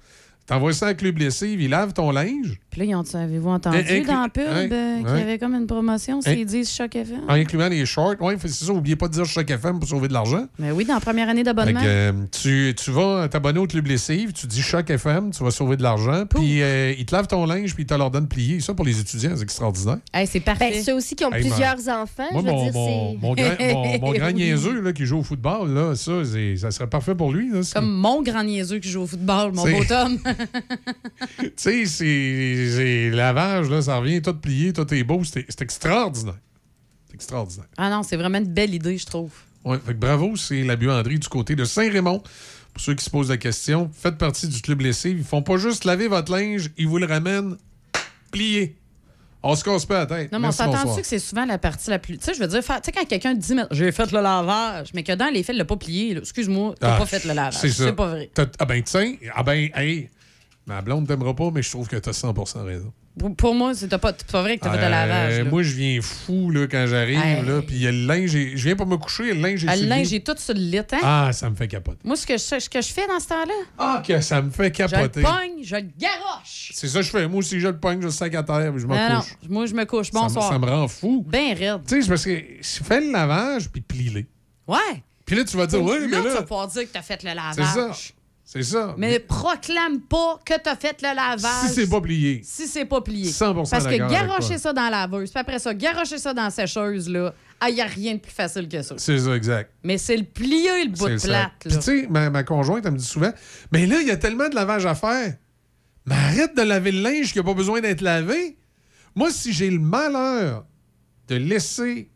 [0.51, 3.79] T'envoies ça à Club Lessive, il lave ton linge, Puis là, ils ont- avez-vous entendu
[3.89, 6.31] Eh, eh, dans la pub ouais, euh, qu'il y avait comme une promotion, Eh.
[6.35, 7.21] s'ils disent Choc FM?
[7.29, 8.17] en incluant les shorts.
[8.21, 10.47] Oui, c'est ça, n'oubliez pas de dire chaque FM pour sauver de l'argent.
[10.59, 11.81] Mais oui, dans la première année d'abonnement.
[11.85, 15.77] euh, tu, tu vas t'abonner au Club Lessive, tu dis Choc FM, tu vas sauver
[15.77, 18.59] de l'argent, puis euh, ils te lavent ton linge, puis ils te leur donnent plier.
[18.61, 19.99] Ça, pour les étudiants, c'est extraordinaire.
[20.13, 20.71] Hey, c'est parfait.
[20.73, 23.19] Ben, ceux aussi qui ont Hey, plusieurs enfants, Moi, je veux mon, dire, mon, c'est.
[23.21, 24.35] mon grand, mon, mon grand Oui.
[24.35, 27.51] niaiseux là, qui joue au football, là, ça, c'est- ça serait parfait pour lui.
[27.53, 27.63] là.
[27.63, 30.19] C'est- Comme mon grand niaiseux qui joue au football, mon C'est- beau Tom.
[31.41, 35.23] Tu sais, c'est lavage, là, ça revient tout plié, tout est beau.
[35.25, 36.39] C'est extraordinaire.
[37.09, 37.67] C'est extraordinaire.
[37.77, 39.33] ah non, c'est vraiment une belle idée, je trouve.
[39.65, 42.23] Ouais, fait que bravo, c'est la buanderie du côté de Saint-Raymond.
[42.73, 45.19] Pour ceux qui se posent la question, faites partie du club lessive.
[45.19, 47.57] Ils font pas juste laver votre linge, ils vous le ramènent
[48.31, 48.77] plié.
[49.43, 50.33] On se casse pas la tête.
[50.33, 52.19] Non, mais Merci, on s'entend-tu que c'est souvent la partie la plus.
[52.19, 54.91] Tu sais, je veux dire, tu sais, quand quelqu'un dit, mais j'ai fait le lavage,
[54.95, 57.33] mais que dans les faits, il l'a pas plié, excuse-moi, t'as Ah, pas fait le
[57.33, 57.55] lavage.
[57.59, 58.31] C'est pas vrai.
[58.59, 60.11] Ah ben, tiens, ah ben, hey,
[60.67, 62.93] ma blonde t'aimera pas, mais je trouve que t'as 100% raison.
[63.37, 65.39] Pour, moi, c'est pas, pas vrai que t'as Euh, lavage.
[65.39, 65.45] là.
[65.45, 67.45] moi, je viens fou là, quand j'arrive, Hey.
[67.45, 69.69] là, puis il y a le linge, je viens pour me coucher, le linge est
[69.69, 70.99] Ah, le linge est tout sur le lit, hein?
[71.03, 71.99] Ah, ça me fait capoter.
[72.05, 74.51] Moi, ce que, je, ce que je fais dans ce temps-là, Ah, que ça me
[74.51, 75.23] fait je le capoter.
[75.23, 76.71] pogne, je le garoche.
[76.73, 77.27] C'est ça que je fais.
[77.27, 79.21] Moi aussi, je le pogne, je le sac à terre, puis je me Non, non,
[79.21, 79.35] couche.
[79.49, 80.11] moi, je me couche.
[80.13, 80.49] Ça Bonsoir.
[80.53, 81.25] Ça, me rend fou.
[81.29, 81.81] Ben raide.
[81.87, 84.27] Tu sais, c'est parce que fais le lavage, puis plie-les.
[84.69, 84.79] Ouais.
[85.27, 87.03] Puis là, tu vas dire, Là, oui, mais tu vas là, pouvoir dire que t'as
[87.03, 87.55] fait le lavage.
[87.57, 87.91] c'est ça.
[88.53, 88.97] C'est ça.
[88.99, 91.69] Mais proclame pas que t'as fait le lavage.
[91.69, 92.41] Si c'est pas plié.
[92.43, 93.31] Si c'est pas plié.
[93.31, 96.51] 100% Parce que garocher ça dans la laveuse, puis après ça, garocher ça dans la
[96.51, 97.33] sécheuse, là,
[97.69, 98.97] il n'y a rien de plus facile que ça.
[98.99, 99.71] C'est ça, exact.
[99.85, 101.53] Mais c'est le plié, le bout de plate.
[101.61, 103.31] Puis tu sais, ma, ma conjointe, elle me dit souvent,
[103.71, 105.37] mais là, il y a tellement de lavage à faire.
[106.07, 108.59] Mais arrête de laver le linge qui n'a pas besoin d'être lavé.
[109.15, 110.65] Moi, si j'ai le malheur
[111.29, 112.11] de laisser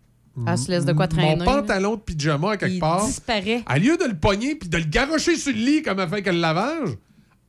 [0.46, 1.44] Elle se laisse de quoi mon traîner.
[1.44, 3.62] pantalon de pyjama à quelque Il part, disparaît.
[3.66, 6.22] à lieu de le pogner puis de le garocher sur le lit comme elle fait
[6.22, 6.88] que le lavage,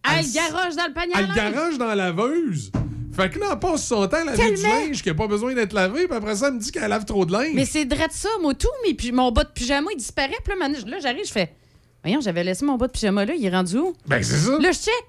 [0.03, 2.71] Ah, il garoche dans le panier elle le garoche dans la laveuse.
[3.11, 5.53] Fait que là, elle passe son temps à laver du linge qui n'a pas besoin
[5.55, 7.53] d'être lavé, puis après ça, elle me dit qu'elle lave trop de linge.
[7.55, 8.67] Mais c'est drôle ça, moi, tout.
[8.85, 10.35] Mais puis mon bas de pyjama, il disparaît.
[10.43, 11.55] Puis là, maintenant, là, j'arrive, je fais
[12.03, 13.93] Voyons, j'avais laissé mon bas de pyjama là, il est rendu où?
[14.05, 14.59] Ben, c'est ça.
[14.59, 15.05] Là, je check.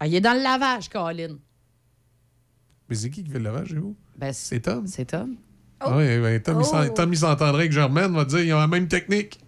[0.00, 1.36] Ah, il est dans le lavage, Colin.
[2.88, 3.96] Mais c'est qui qui fait le lavage chez vous?
[4.16, 4.86] Ben, c'est Tom.
[4.86, 5.36] C'est Tom.
[5.80, 7.14] Ah oui, Tom, il s'en- Oh.
[7.14, 9.38] S'entendrait que Germaine va dire qu'ils ont la même technique.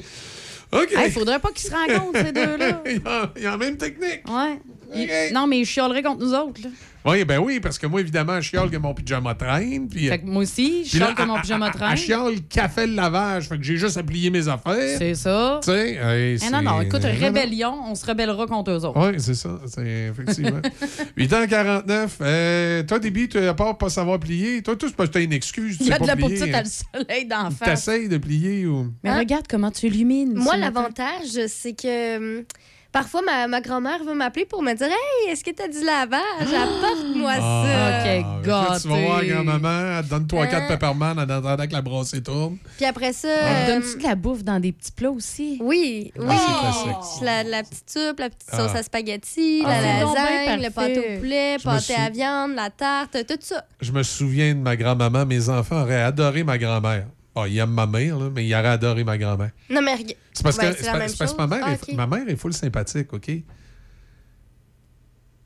[0.72, 0.88] OK.
[1.04, 2.82] Il faudrait pas qu'ils se rencontrent, ces deux-là.
[2.86, 4.22] ils, ont, ils ont la même technique.
[4.28, 4.60] Ouais.
[4.94, 6.60] Il- Non, mais ils chialeraient contre nous autres.
[6.62, 6.68] Là.
[7.06, 9.88] Oui, ben oui, parce que moi, évidemment, je chiale que mon pyjama traîne.
[9.88, 11.92] Puis, Fait que moi aussi, je chiale que mon pyjama traîne.
[11.92, 13.48] Elle chiale qu'elle fait le lavage.
[13.48, 14.98] Fait que j'ai juste à plier mes affaires.
[14.98, 15.60] C'est ça.
[15.62, 17.18] Tu sais, hey, Eh non, non, écoute, non, non.
[17.18, 19.00] rébellion, on se rebellera contre eux autres.
[19.12, 19.58] Oui, c'est ça.
[19.66, 20.60] C'est effectivement.
[21.16, 22.08] 8h49.
[22.20, 25.22] Euh, toi, Déby, tu à part pas savoir plier, toi, tout, c'est parce que t'as
[25.22, 25.78] une excuse.
[25.78, 26.58] tu Il y a de pas la plier, petite hein.
[26.58, 26.68] à le
[27.04, 27.68] soleil d'en face.
[27.84, 28.88] T'essayes de plier ou?
[29.02, 30.34] Mais regarde comment tu illumines.
[30.34, 32.44] Moi, l'avantage, c'est que hum,
[32.92, 35.84] parfois, ma, ma grand-mère va m'appeler pour me dire Hey, est-ce que tu as du
[35.84, 36.20] lavage?
[36.40, 37.40] Apporte-moi ça.
[37.42, 39.32] Ah, Ok, que là, Tu vas voir gâté.
[39.32, 40.66] grand-maman, elle te donne 3-4 Hein?
[40.68, 42.56] pepperman en attendant que la brassée tourne.
[42.76, 43.28] Puis après ça.
[43.28, 45.58] Euh, euh, Donnes-tu de la bouffe dans des petits plats aussi?
[45.60, 46.26] Oui, oui.
[46.28, 47.22] Ah, c'est classique.
[47.22, 48.56] La, la petite soupe, la petite Ah.
[48.58, 52.70] sauce à spaghetti, Ah, la lasagne, le pâté au poulet, Je pâté à viande, la
[52.70, 53.64] tarte, tout ça.
[53.80, 55.26] Je me souviens de ma grand-maman.
[55.26, 57.06] Mes enfants auraient adoré ma grand-mère.
[57.34, 59.50] Bon, ils aiment ma mère, là, mais ils auraient adoré ma grand-mère.
[59.70, 59.96] Non, mais.
[60.32, 62.36] C'est parce, que, la pas- même parce que ma mère, Ah, est, ma mère est
[62.36, 63.30] full sympathique, OK?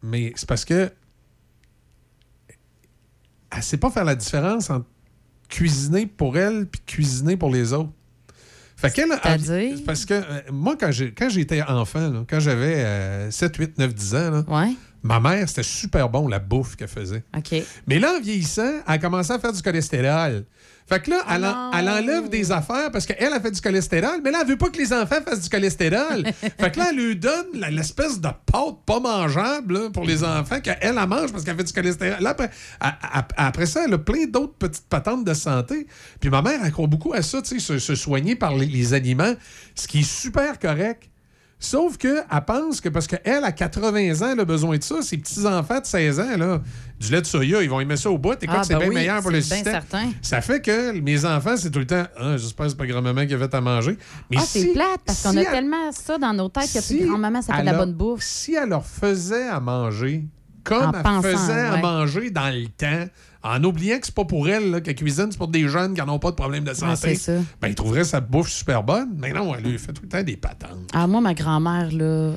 [0.03, 0.91] Mais c'est parce que
[3.57, 4.87] elle sait pas faire la différence entre
[5.49, 7.91] cuisiner pour elle puis cuisiner pour les autres.
[8.77, 9.09] Fait qu'elle,
[9.87, 13.79] parce que euh, moi, quand j'ai- quand j'étais enfant, là, quand j'avais euh, 7, 8,
[13.79, 14.45] 9, 10 ans, là,
[15.03, 17.23] ma mère, c'était super bon la bouffe qu'elle faisait.
[17.37, 17.55] OK.
[17.87, 20.45] Mais là, en vieillissant, elle a commencé à faire du cholestérol.
[20.87, 23.61] Fait que là, Ah elle, en- elle enlève des affaires parce qu'elle a fait du
[23.61, 26.25] cholestérol, mais là, elle veut pas que les enfants fassent du cholestérol.
[26.61, 30.61] fait que là, elle lui donne l'espèce de pâte pas mangeable là, pour les enfants
[30.61, 32.23] qu'elle elle mange parce qu'elle fait du cholestérol.
[32.23, 32.37] Là,
[33.37, 35.87] après, ça, elle a plein d'autres petites patentes de santé.
[36.21, 38.67] Puis ma mère, elle croit beaucoup à ça, tu sais, se, se soigner par les,
[38.67, 39.35] les aliments,
[39.75, 41.09] ce qui est super correct.
[41.59, 45.17] Sauf qu'elle pense que parce qu'elle, à 80 ans, elle a besoin de ça, ses
[45.17, 46.61] petits-enfants de 16 ans, là,
[47.01, 48.33] du lait de soya, ils vont aimer ça au bout.
[48.35, 49.73] Écoute, Ah, c'est ben bien oui, meilleur pour le bien système.
[49.73, 50.11] certain.
[50.21, 53.27] Ça fait que mes enfants, c'est tout le temps Ah, j'espère que c'est pas grand-maman
[53.27, 53.97] qui a fait à manger.
[54.31, 56.73] Mais ah, si- c'est plate parce qu'on si a elle- tellement ça dans nos têtes
[56.73, 58.23] que si puis grand-maman, ça fait de la a- bonne bouffe.
[58.23, 60.25] Si elle leur faisait à manger
[60.65, 63.09] comme En elle pensant, faisait à manger dans le temps,
[63.45, 66.01] en oubliant que c'est pas pour elle là, qu'elle cuisine, c'est pour des jeunes qui
[66.01, 67.43] n'ont pas de problème de santé, c'est ça.
[67.61, 69.15] ben, ils trouveraient sa bouffe super bonne.
[69.19, 70.89] Mais non, elle lui fait tout le temps des patentes.
[70.95, 72.33] Ah, moi, ma grand-mère, là.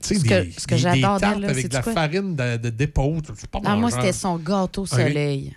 [0.00, 1.92] Tu sais, Ce des, que, ce que j'adore d'elle, avec de la quoi?
[1.92, 3.16] farine de, de dépôt.
[3.52, 5.54] Pas Ah, moi, c'était son gâteau soleil.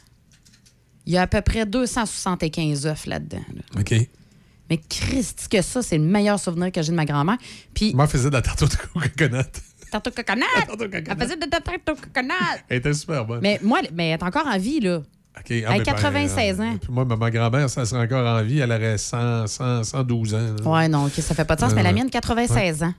[1.07, 3.41] Il y a à peu près 275 œufs là-dedans.
[3.56, 3.80] là.
[3.82, 3.94] OK.
[4.70, 7.38] Mais Christ, que ça, c'est le meilleur souvenir que j'ai de ma grand-mère.
[7.76, 8.68] Puis, Moi, faisait de la tarte au
[8.99, 9.44] coconut.
[10.02, 10.44] Tarte au coconut!
[10.80, 12.32] Elle faisait de la tarte au coconut!
[12.70, 13.40] Elle était super bonne.
[13.42, 14.98] Mais moi, mais elle est encore en vie, là.
[14.98, 15.04] OK.
[15.38, 16.78] Ah, Elle a mais ben, 96 euh, ans.
[16.78, 18.60] puis moi, ma grand-mère, ça serait encore en vie.
[18.60, 20.38] Elle aurait 100, 100, 112 ans.
[20.38, 20.70] là.
[20.70, 22.94] Ouais, non, OK, ça fait pas de sens, mais la mienne, 96 ans.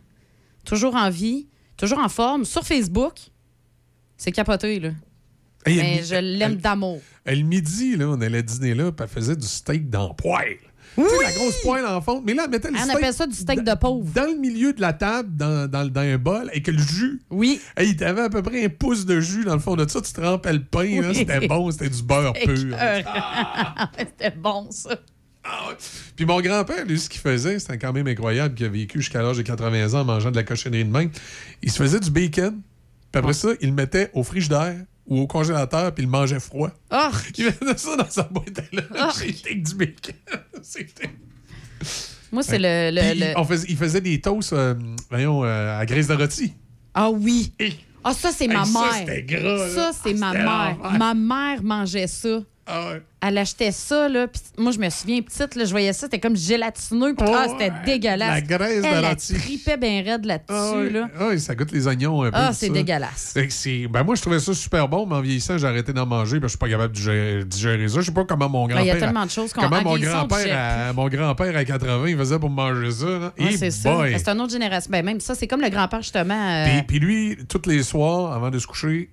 [0.64, 3.14] Toujours en vie, toujours en forme, sur Facebook.
[4.16, 4.90] C'est capoté, là.
[5.64, 7.00] Hey, mais elle- je l'aime d'amour.
[7.24, 10.14] Elle, le midi, là, on allait dîner là, puis elle faisait du steak dans
[11.02, 12.22] sais, la grosse poêle en fond.
[12.24, 12.96] Mais là, elle mettait le On steak.
[12.96, 14.04] appelle ça du steak de pauvre.
[14.14, 17.20] Dans le milieu de la table, dans, dans, dans un bol, avec le jus.
[17.30, 17.60] Oui.
[17.76, 20.00] Hey, t'avais à peu près un pouce de jus dans le fond de ça.
[20.00, 21.14] Tu trempais le pain, Oui.
[21.14, 22.50] c'était bon, c'était du beurre pur.
[22.52, 23.88] Écœurant.
[23.98, 24.96] C'était bon, ça.
[26.16, 29.22] Puis mon grand-père, lui, ce qu'il faisait, c'était quand même incroyable, qu'il a vécu jusqu'à
[29.22, 31.06] l'âge de 80 ans en mangeant de la cochonnerie de main.
[31.62, 32.60] Il se faisait du bacon,
[33.12, 34.74] puis après ça, il le mettait au frigidaire
[35.06, 36.70] ou au congélateur, puis il mangeait froid.
[36.90, 37.08] Oh!
[37.38, 39.14] Il mettait ça dans sa boîte à lunch.
[39.14, 40.14] C'était du bacon.
[40.62, 41.10] C'était-
[42.32, 42.90] Moi, c'est le.
[42.90, 44.74] le- Puis le- il, on faisait, il faisait des toasts, euh,
[45.10, 46.52] voyons, euh, à graisse de rôti.
[46.94, 47.52] Ah oui.
[48.02, 48.94] Ah, ça, c'est ma Hey, ça, mère.
[48.94, 49.68] c'était gras, là.
[49.68, 50.76] Ça, c'est Ah, ma c'était mère.
[50.80, 50.98] l'enfer.
[50.98, 52.40] Ma mère mangeait ça.
[53.20, 54.26] Elle achetait ça, là.
[54.28, 57.14] Puis moi, je me souviens, petite, là, je voyais ça, c'était comme gélatineux.
[57.16, 58.28] Puis ah, c'était dégueulasse.
[58.28, 60.90] La graisse de Elle, la tripait bien raide là-dessus, Ah oui.
[60.92, 61.08] là.
[61.18, 62.36] Ah oui, ça goûte les oignons un peu.
[62.36, 63.34] Ah, c'est dégueulasse.
[63.90, 66.44] Ben moi, je trouvais ça super bon, mais en vieillissant, j'ai arrêté d'en manger que
[66.44, 68.00] je suis pas capable de digérer, digérer ça.
[68.00, 68.84] Je sais pas comment mon Ben, grand-père.
[68.84, 71.64] il y a tellement de choses qu'on- Comment en mon grand-père, à, mon grand-père à
[71.64, 73.06] 80, il faisait pour manger ça.
[73.06, 73.32] Là.
[73.38, 73.92] Ouais, Eh c'est ça.
[73.94, 74.14] boy!
[74.18, 74.90] C'est une autre génération.
[74.90, 76.34] Ben, même ça, c'est comme le grand-père, justement.
[76.50, 79.10] euh, Puis, puis lui, tous les soirs, avant de se coucher,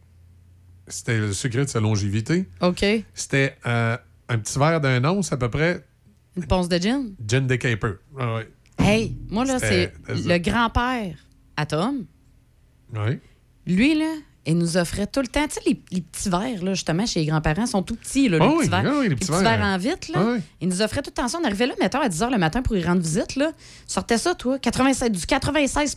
[0.88, 2.46] c'était le secret de sa longévité.
[2.62, 2.86] OK.
[3.14, 3.98] C'était euh,
[4.30, 5.86] un petit verre d'un once à peu près,
[6.36, 7.12] Une ponce de gin?
[7.28, 7.94] gin de caper.
[8.20, 8.50] Ah ouais.
[8.80, 11.16] Hey, moi, là, c'est le grand-père
[11.56, 12.06] à Tom.
[12.94, 13.20] Ouais.
[13.68, 14.12] Lui, là,
[14.46, 17.22] il nous offrait tout le temps, tu sais, les, les petits verres, là, justement, chez
[17.22, 18.84] les grands-parents, sont tout petits, là, Ah les oui, petits verres.
[18.86, 20.18] ah oui, les les petits verres, en vitre, là.
[20.20, 20.40] ah oui.
[20.60, 21.38] Il nous offrait tout le temps ça.
[21.42, 23.52] On arrivait là, mettons, à 10 h le matin pour y rendre visite, là.
[23.88, 25.96] Sortait ça, toi, 96, du 96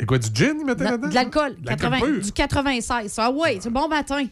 [0.00, 1.08] Et quoi, du gin, il mettait là-dedans?
[1.08, 1.56] De l'alcool.
[1.60, 2.22] De l'alcool 80 pur.
[2.24, 3.14] Du 96.
[3.18, 4.24] Ah ouais, c'est bon matin.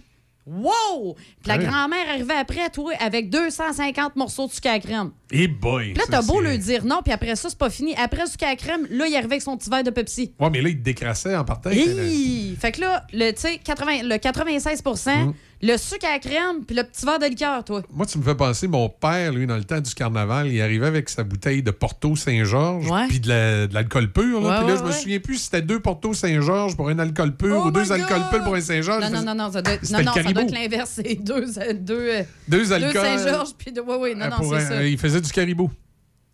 [0.47, 1.15] Wow!
[1.15, 1.65] Puis la Ouais.
[1.65, 5.11] grand-mère arrivait après, toi, avec 250 morceaux de sucre à crème.
[5.31, 5.95] Eh boy!
[5.95, 7.95] Puis là, t'as beau lui dire non, puis après ça, c'est pas fini.
[7.97, 10.35] Après le sucre à crème, là, il arrivait avec son petit verre de Pepsi.
[10.39, 11.70] Ouais, mais là, il te décrassait en partant.
[11.70, 12.57] Hi!
[12.61, 15.32] Fait que là, le, tu sais, 80 le 96 Mm.
[15.62, 17.82] Le sucre à crème, puis le petit verre de liqueur, toi.
[17.90, 20.86] Moi, tu me fais penser, mon père, lui, dans le temps du carnaval, il arrivait
[20.86, 23.06] avec sa bouteille de Porto Saint-Georges, Ouais.
[23.09, 24.40] puis de la- de l'alcool pur.
[24.40, 24.48] Là.
[24.48, 26.98] Ouais, puis là, ouais, je me souviens plus si c'était deux Porto Saint-Georges pour un
[26.98, 29.05] alcool pur Oh ou deux alcools purs pour un Saint-Georges.
[29.05, 30.90] Non, non, non, non, ça doit être, non, ça doit être l'inverse.
[31.02, 32.93] C'est deux, euh, deux, euh, Deux deux alcools.
[33.02, 34.85] Saint-Georges, puis de, ouais, ouais, non, euh, non, c'est un- ça.
[34.85, 35.70] Il faisait du caribou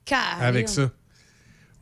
[0.04, 0.42] Carrément.
[0.48, 0.90] avec ça.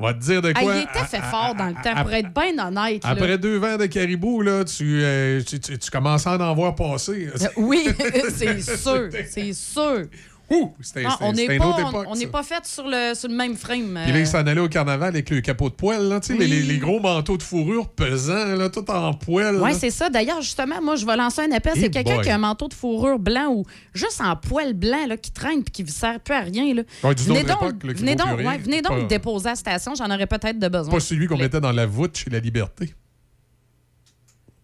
[0.00, 0.76] On va te dire de Ah, quoi?
[0.76, 3.02] il était fait fort dans le temps, à- pour être bien honnête.
[3.02, 3.10] là.
[3.10, 6.74] Après deux verres de caribou, là, tu, euh, tu, tu, tu commençais à en voir
[6.76, 7.28] passer.
[7.34, 7.88] Euh, Oui,
[8.36, 10.02] c'est sûr, c'est sûr.
[10.50, 12.06] Ouh, c'était une autre on- époque.
[12.08, 12.20] on ça.
[12.20, 13.98] n'est pas fait sur le, sur le même frame.
[14.04, 14.20] Puis là, euh.
[14.20, 16.46] il s'en allait au carnaval avec le capot de poêle, là, les- Oui.
[16.46, 19.56] les, les gros manteaux de fourrure pesants, là, tout en poêle.
[19.62, 20.08] Oui, c'est ça.
[20.08, 21.74] D'ailleurs, justement, moi, je vais lancer un appel.
[21.76, 25.16] C'est quelqu'un qui a un manteau de fourrure blanc ou juste en poil blanc là,
[25.16, 26.72] qui traîne puis qui ne sert plus à rien.
[26.74, 26.82] Là.
[27.04, 28.50] Ouais, d'une venez donc, là, venez donc, plus rien.
[28.52, 29.94] ouais, venez donc Pas- déposer à la station.
[29.94, 30.94] J'en aurais peut-être de besoin.
[30.94, 32.94] Pas celui qu'on mettait dans la voûte chez La Liberté.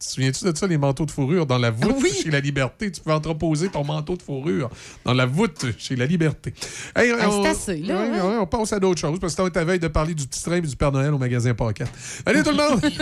[0.05, 2.13] Te souviens-tu de ça, les manteaux de fourrure dans la voûte Oui.
[2.23, 2.93] chez La Liberté?
[2.93, 4.69] Tu pouvais entreposer ton manteau de fourrure
[5.05, 6.53] dans la voûte chez La Liberté.
[6.95, 8.21] Hey, Ah, c'est assez, là, ouais, ouais.
[8.21, 10.43] ouais, on passe à d'autres choses parce que c'était à veille de parler du petit
[10.43, 11.89] train et du Père Noël au magasin Pocket.
[12.27, 12.81] Allez, tout le monde!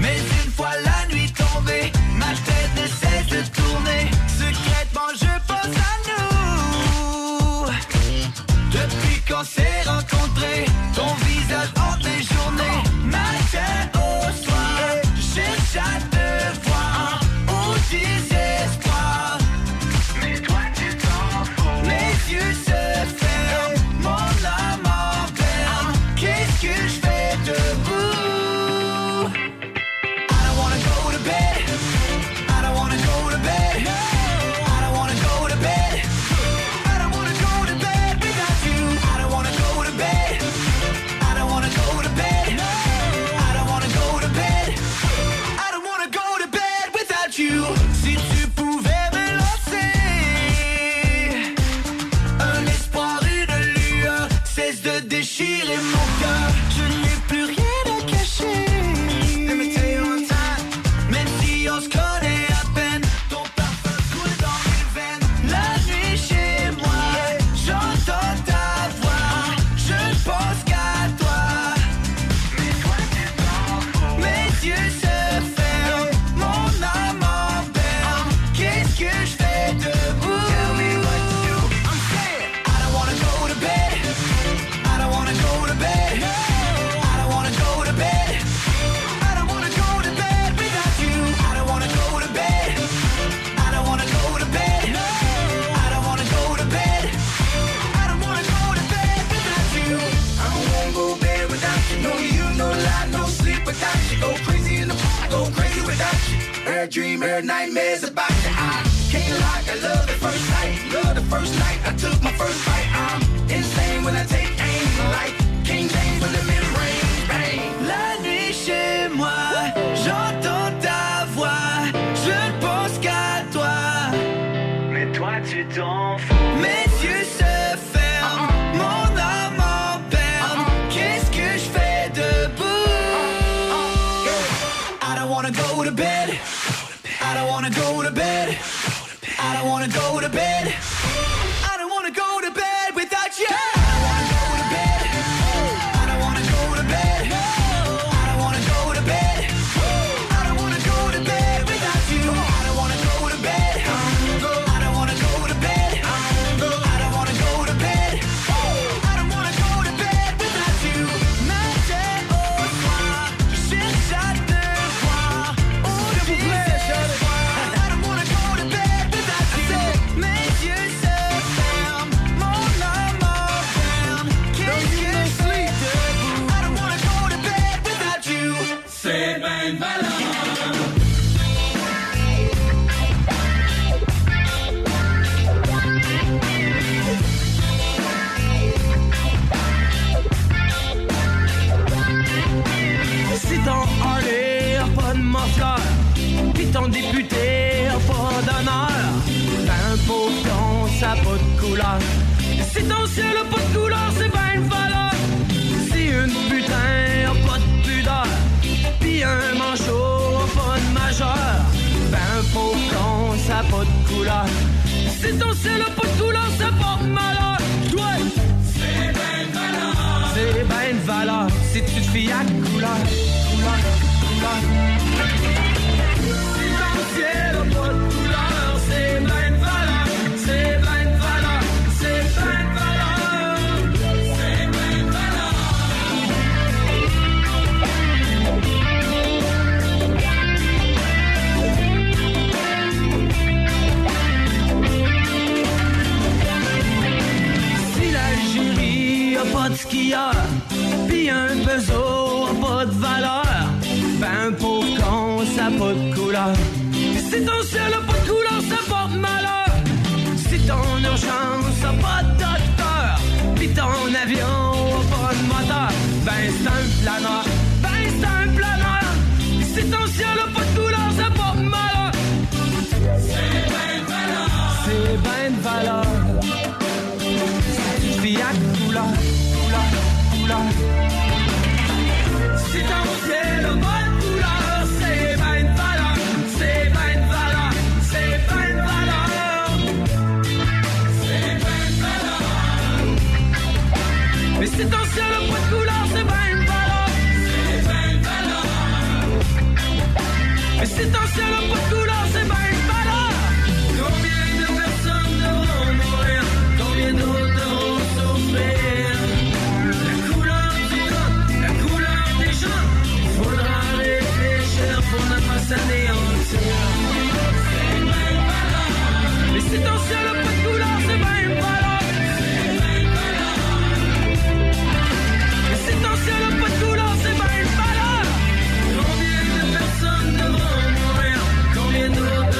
[0.00, 4.10] Mais une fois la nuit tombée, ma tête ne cesse de tourner.
[4.28, 7.66] Secrètement, je pense à nous.
[8.72, 10.19] Depuis qu'on s'est rencontrés,